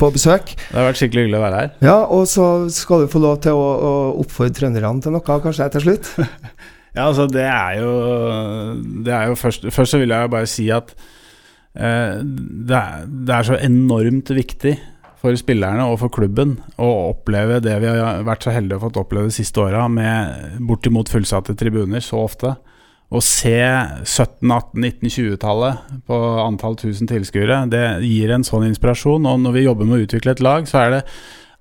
på 0.00 0.10
besøk. 0.16 0.54
Det 0.56 0.74
har 0.74 0.88
vært 0.90 1.02
skikkelig 1.02 1.26
hyggelig 1.26 1.38
å 1.38 1.44
være 1.44 1.60
her. 1.62 1.70
Ja, 1.86 1.98
og 2.18 2.26
så 2.30 2.48
skal 2.74 3.04
du 3.04 3.12
få 3.12 3.22
lov 3.22 3.38
til 3.46 3.54
å, 3.54 3.68
å 3.78 3.92
oppfordre 4.24 4.56
trønderne 4.58 5.04
til 5.04 5.14
noe, 5.14 5.38
kanskje 5.46 5.70
til 5.76 5.88
slutt. 5.88 6.12
Ja, 6.96 7.04
altså 7.04 7.28
det 7.30 7.44
er 7.44 7.74
jo 7.78 7.90
Det 9.04 9.12
er 9.12 9.28
jo 9.28 9.34
først 9.38 9.66
Først 9.70 9.92
så 9.92 9.98
vil 10.00 10.10
jeg 10.10 10.30
bare 10.32 10.48
si 10.50 10.64
at 10.72 10.88
eh, 11.76 12.16
det, 12.24 12.74
er, 12.74 13.04
det 13.06 13.34
er 13.36 13.46
så 13.46 13.58
enormt 13.60 14.32
viktig 14.34 14.72
for 15.18 15.34
spillerne 15.38 15.86
og 15.90 15.98
for 16.02 16.12
klubben 16.14 16.56
å 16.78 16.88
oppleve 17.10 17.58
det 17.64 17.74
vi 17.82 17.90
har 17.90 18.22
vært 18.26 18.46
så 18.46 18.54
heldige 18.54 18.78
å 18.78 18.84
fått 18.86 19.00
oppleve 19.00 19.30
de 19.30 19.34
siste 19.38 19.62
åra, 19.62 19.88
med 19.90 20.60
bortimot 20.68 21.10
fullsatte 21.10 21.56
tribuner 21.58 22.04
så 22.04 22.22
ofte. 22.22 22.54
Å 23.08 23.22
se 23.24 23.56
17-, 23.56 24.52
18-, 24.52 24.84
19-, 24.84 25.12
20-tallet 25.16 25.98
på 26.06 26.16
antall 26.44 26.76
tusen 26.78 27.08
tilskuere, 27.08 27.62
det 27.72 27.84
gir 28.04 28.34
en 28.34 28.44
sånn 28.46 28.68
inspirasjon. 28.68 29.26
Og 29.26 29.40
når 29.42 29.56
vi 29.56 29.64
jobber 29.64 29.88
med 29.88 29.96
å 29.96 30.06
utvikle 30.06 30.36
et 30.36 30.44
lag, 30.44 30.68
så 30.68 30.82
er 30.82 30.92
det 30.92 31.02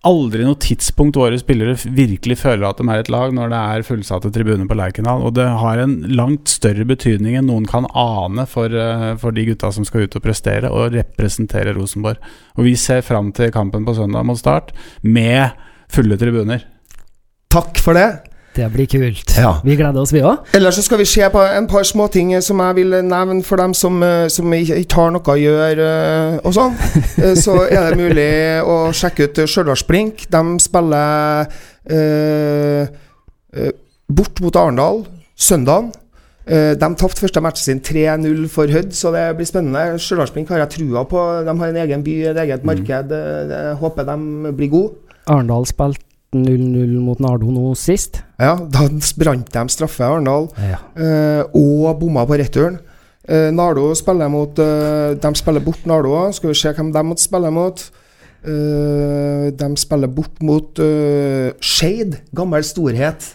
aldri 0.08 0.46
noe 0.46 0.58
tidspunkt 0.62 1.17
våre 1.20 1.38
spillere 1.39 1.76
virkelig 1.84 2.39
føler 2.39 2.65
at 2.67 2.80
de 2.80 2.88
er 2.88 3.04
et 3.04 3.12
lag, 3.12 3.34
når 3.36 3.52
det 3.52 3.60
er 3.60 3.86
fullsatte 3.88 4.32
tribuner 4.34 4.70
på 4.70 4.78
Lerkendal. 4.80 5.26
Og 5.28 5.36
det 5.38 5.48
har 5.62 5.82
en 5.84 5.98
langt 6.17 6.52
større 6.52 6.88
betydning 6.88 7.38
enn 7.39 7.50
noen 7.52 7.67
kan 7.70 7.89
ane 7.91 8.48
for, 8.50 8.72
eh, 8.72 9.15
for 9.22 9.36
de 9.36 9.46
gutta 9.50 9.72
som 9.74 9.88
skal 9.88 10.08
ut 10.08 10.17
og 10.20 10.24
prestere 10.24 10.72
og 10.72 10.96
representere 10.96 11.76
Rosenborg. 11.78 12.24
Og 12.58 12.65
vi 12.70 12.76
ser 12.80 13.04
fram 13.06 13.34
til 13.36 13.52
kampen 13.52 13.86
på 13.86 13.96
søndag 13.98 14.26
mot 14.26 14.39
Start 14.39 14.74
med 15.04 15.52
fulle 15.91 16.17
tribuner. 16.17 16.63
Takk 17.50 17.78
for 17.80 17.98
det. 17.98 18.37
Det 18.58 18.67
blir 18.74 18.88
kult. 18.89 19.36
Ja. 19.38 19.52
Vi 19.63 19.76
gleder 19.78 20.02
oss, 20.02 20.12
vi 20.15 20.24
òg. 20.26 20.48
Ellers 20.58 20.76
så 20.80 20.82
skal 20.86 20.98
vi 20.98 21.06
se 21.06 21.28
på 21.30 21.41
en 21.46 21.67
par 21.70 21.86
småting 21.86 22.32
som 22.41 22.58
jeg 22.63 22.78
vil 22.80 22.96
nevne 23.06 23.43
for 23.46 23.62
dem 23.62 23.76
som, 23.78 24.00
eh, 24.04 24.26
som 24.34 24.50
ikke 24.58 24.98
har 24.98 25.12
noe 25.13 25.22
å 25.22 25.38
gjøre 25.38 25.89
eh, 25.91 26.39
og 26.43 26.56
sånn. 26.58 26.74
Eh, 27.22 27.36
Så 27.38 27.54
er 27.70 27.91
det 27.93 27.98
mulig 28.02 28.30
å 28.65 28.78
sjekke 28.98 29.28
ut 29.30 29.39
Stjørdals 29.50 29.86
Blink. 29.88 30.26
De 30.34 30.41
spiller 30.62 31.48
eh, 31.89 32.89
eh, 33.54 33.72
bort 34.10 34.41
mot 34.43 34.56
Arendal 34.60 35.04
søndagen. 35.38 35.91
Eh, 36.48 36.74
de 36.80 36.89
tapte 36.96 37.20
første 37.22 37.41
matchen 37.43 37.65
sin 37.65 37.82
3-0 37.84 38.46
for 38.50 38.72
Hødd, 38.72 38.93
så 38.96 39.12
det 39.13 39.26
blir 39.38 39.50
spennende. 39.50 39.98
Stjørdals 40.02 40.34
Blink 40.36 40.50
har 40.54 40.63
jeg 40.65 40.74
trua 40.80 41.04
på. 41.10 41.20
De 41.46 41.54
har 41.60 41.74
en 41.74 41.82
egen 41.84 42.06
by, 42.06 42.17
et 42.32 42.41
eget 42.46 42.65
marked. 42.67 43.12
Eh, 43.12 43.54
Jeg 43.54 43.78
håper 43.82 44.08
de 44.08 44.17
blir 44.58 44.72
gode. 44.74 44.93
Arendal 45.28 45.65
spilte 45.67 46.07
0-0 46.36 46.98
mot 47.00 47.20
Nardo 47.24 47.52
nå 47.54 47.72
sist. 47.80 48.22
Ja, 48.40 48.56
da 48.60 48.88
brant 49.20 49.52
de 49.54 49.63
straffe, 49.72 50.04
Arendal. 50.04 50.50
Ja. 50.60 50.82
Eh, 51.00 51.44
og 51.56 52.00
bomma 52.02 52.26
på 52.28 52.40
returen. 52.42 52.80
Eh, 53.28 53.50
Nardo 53.52 53.90
spiller 53.96 54.30
mot 54.32 54.60
eh, 54.63 55.16
De 55.20 55.32
spiller 55.36 55.63
bort 55.63 55.88
Nardo 55.88 56.13
òg. 56.16 56.36
Skal 56.36 56.52
vi 56.52 56.60
se 56.60 56.72
hvem 56.76 56.92
de 56.96 57.04
måtte 57.08 57.24
spille 57.24 57.52
mot. 57.52 57.82
Eh, 58.48 59.48
de 59.58 59.70
spiller 59.80 60.12
bort 60.13 60.44
mot 60.46 60.80
uh, 60.80 61.50
Skeid, 61.60 62.20
gammel 62.36 62.63
storhet. 62.63 63.32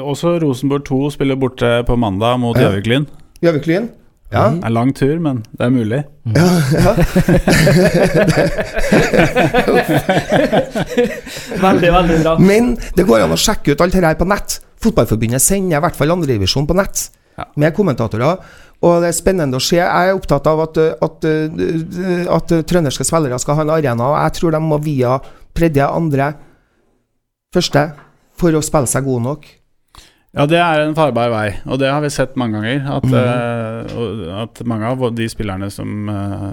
Også 0.00 0.38
Rosenborg 0.40 0.86
2 0.88 1.00
spiller 1.16 1.36
borte 1.36 1.82
på 1.84 1.96
mandag 2.00 2.38
mot 2.40 2.56
Ja. 2.56 2.70
Gjøviklyn. 2.70 3.90
Ja. 4.32 4.48
Det 4.50 4.64
er 4.66 4.70
lang 4.72 4.94
tur, 4.96 5.18
men 5.22 5.44
det 5.52 5.66
er 5.66 5.70
mulig. 5.70 6.04
ja, 6.34 6.48
ja. 6.74 6.94
Veldig, 11.64 11.90
veldig 11.92 12.18
bra. 12.22 12.34
Men 12.42 12.74
det 12.96 13.06
går 13.06 13.24
an 13.24 13.34
å 13.34 13.38
sjekke 13.40 13.74
ut 13.74 13.82
alt 13.84 13.94
dette 13.94 14.08
her 14.08 14.18
på 14.18 14.26
nett. 14.28 14.58
Fotballforbundet 14.84 15.42
sender 15.42 15.78
i 15.78 15.82
hvert 15.84 15.98
fall 15.98 16.12
andredivisjon 16.14 16.68
på 16.68 16.76
nett. 16.78 17.06
Ja. 17.38 17.44
Med 17.58 17.74
kommentatorer. 17.76 18.42
Og 18.84 19.00
det 19.02 19.08
er 19.10 19.16
spennende 19.16 19.58
å 19.58 19.64
se. 19.64 19.78
Jeg 19.80 19.88
er 19.88 20.16
opptatt 20.16 20.46
av 20.50 20.60
at, 20.66 20.78
at, 20.78 21.24
at, 21.24 21.28
at 22.36 22.54
trønderske 22.68 23.06
spillere 23.06 23.38
skal 23.42 23.58
ha 23.58 23.64
en 23.66 23.74
arena. 23.76 24.10
Og 24.10 24.16
jeg 24.18 24.36
tror 24.38 24.54
de 24.54 24.60
må 24.62 24.78
via 24.84 25.12
tredje, 25.56 25.84
andre, 25.86 26.32
første 27.54 27.82
for 28.38 28.50
å 28.58 28.62
spille 28.64 28.90
seg 28.90 29.06
gode 29.06 29.24
nok. 29.28 29.42
Ja, 30.34 30.48
det 30.50 30.58
er 30.58 30.80
en 30.82 30.96
farbar 30.98 31.30
vei, 31.30 31.46
og 31.70 31.78
det 31.78 31.92
har 31.92 32.00
vi 32.02 32.10
sett 32.10 32.32
mange 32.40 32.58
ganger. 32.58 32.88
At, 32.96 33.04
mm. 33.06 33.94
uh, 33.94 34.40
at 34.42 34.62
mange 34.66 34.88
av 34.90 35.04
de 35.14 35.28
spillerne 35.30 35.68
som 35.70 36.08
uh, 36.10 36.48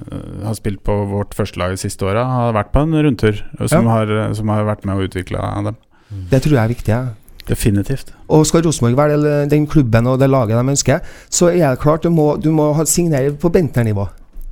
har 0.45 0.57
spilt 0.57 0.83
på 0.85 0.99
vårt 1.09 1.33
førstelag 1.37 1.73
de 1.73 1.81
siste 1.81 2.05
åra, 2.05 2.27
har 2.29 2.53
vært 2.59 2.69
på 2.75 2.83
en 2.85 2.93
rundtur, 3.07 3.41
og 3.57 3.71
som, 3.71 3.89
Ja. 3.89 3.97
har, 3.97 4.33
som 4.37 4.53
har 4.53 4.69
vært 4.69 4.85
med 4.85 4.99
å 4.99 5.09
utvikle 5.09 5.41
dem. 5.41 5.81
Det 6.29 6.43
tror 6.43 6.59
jeg 6.59 6.63
er 6.63 6.73
viktig. 6.75 6.93
Ja. 6.93 7.01
Definitivt. 7.47 8.13
Og 8.29 8.45
skal 8.45 8.61
Rosenborg 8.67 8.99
være 8.99 9.45
den 9.49 9.65
klubben 9.67 10.05
og 10.07 10.19
det 10.21 10.29
laget 10.29 10.53
de 10.59 10.73
ønsker, 10.75 10.99
så 11.29 11.49
er 11.49 11.71
det 11.71 11.81
klart 11.81 12.05
du 12.05 12.11
må, 12.13 12.35
du 12.37 12.51
må 12.53 12.69
signere 12.85 13.33
på 13.33 13.49
Bentner-nivå. 13.49 14.05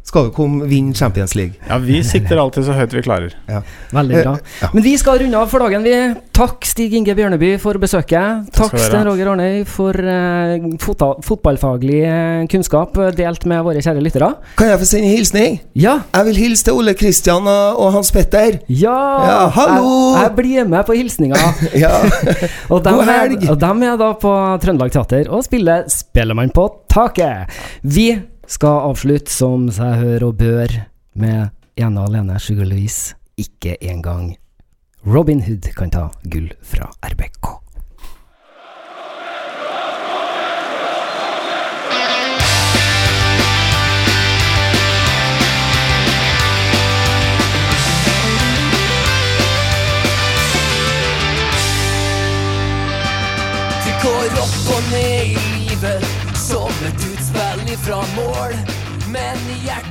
Skal 0.10 0.26
jo 0.26 0.32
komme 0.34 0.66
vinne 0.66 0.96
Champions 0.98 1.36
League. 1.38 1.54
Ja, 1.70 1.78
vi 1.78 2.00
sikter 2.02 2.40
alltid 2.42 2.66
så 2.66 2.74
høyt 2.74 2.94
vi 2.98 3.04
klarer. 3.06 3.36
Veldig 3.94 4.22
bra. 4.24 4.32
Eh. 4.42 4.72
Men 4.74 4.82
vi 4.86 4.96
skal 4.98 5.20
runde 5.22 5.38
av 5.38 5.52
for 5.52 5.62
dagen, 5.62 5.84
vi. 5.86 5.94
Takk 6.34 6.66
Stig 6.66 6.96
Inge 6.98 7.14
Bjørneby 7.14 7.52
for 7.62 7.78
besøket. 7.82 8.48
Takk 8.56 8.72
Takk 8.74 8.82
Sten. 8.82 9.06
Roger 9.06 9.30
Arnøy 9.30 9.60
for 9.70 9.94
uh, 9.94 10.66
fota- 10.82 11.12
fotballfaglig 11.26 12.00
eh, 12.08 12.48
kunnskap 12.50 12.98
eh, 12.98 13.12
delt 13.20 13.46
med 13.50 13.62
våre 13.68 13.84
kjære 13.86 14.02
lyttere. 14.02 14.32
Kan 14.58 14.72
jeg 14.72 14.82
få 14.82 14.88
sende 14.90 15.12
en 15.12 15.14
hilsning? 15.20 15.60
Ja! 15.78 16.00
Jeg 16.16 16.30
vil 16.32 16.42
hilse 16.42 16.66
til 16.70 16.80
Ole 16.80 16.96
Kristian 16.98 17.46
og, 17.52 17.86
Hans 17.94 18.10
Petter. 18.16 18.58
Ja! 18.66 18.98
Ja, 19.30 19.38
hallo! 19.60 19.94
Jeg, 20.16 20.24
jeg 20.24 20.36
blir 20.42 20.74
med 20.74 20.90
på 20.90 20.98
hilsninga. 20.98 21.44
Ja. 21.80 21.92
Og 22.74 22.82
dem, 22.84 22.98
God 22.98 23.06
er, 23.06 23.14
helg! 23.14 23.46
og 23.52 23.60
dem 23.62 23.84
er 23.86 23.96
da 24.00 24.10
på 24.20 24.32
Trøndelag 24.64 24.92
Teater 24.94 25.30
og 25.30 25.46
spiller 25.46 25.86
Spellemann 25.92 26.50
på 26.56 26.66
taket. 26.92 27.54
Vi 27.86 28.10
skal 28.50 28.90
avslutte 28.90 29.32
som 29.32 29.68
seg 29.74 30.00
hør 30.02 30.30
og 30.32 30.40
bør 30.42 30.74
med 31.20 31.54
ene 31.80 32.02
og 32.02 32.10
alene 32.10 32.40
Sugar 32.42 32.66
Louise. 32.70 33.16
Ikke 33.38 33.78
engang 33.80 34.34
Robin 35.06 35.44
Hood 35.46 35.70
kan 35.78 35.94
ta 35.94 36.10
gull 36.28 36.52
fra 36.62 36.90
RBK. 37.06 37.56
Går 54.00 54.36
opp 54.40 54.70
og 54.72 54.92
ned 54.94 55.09
ifra 57.74 57.96
mål. 57.96 58.54
Men 59.12 59.38
hjertet 59.66 59.89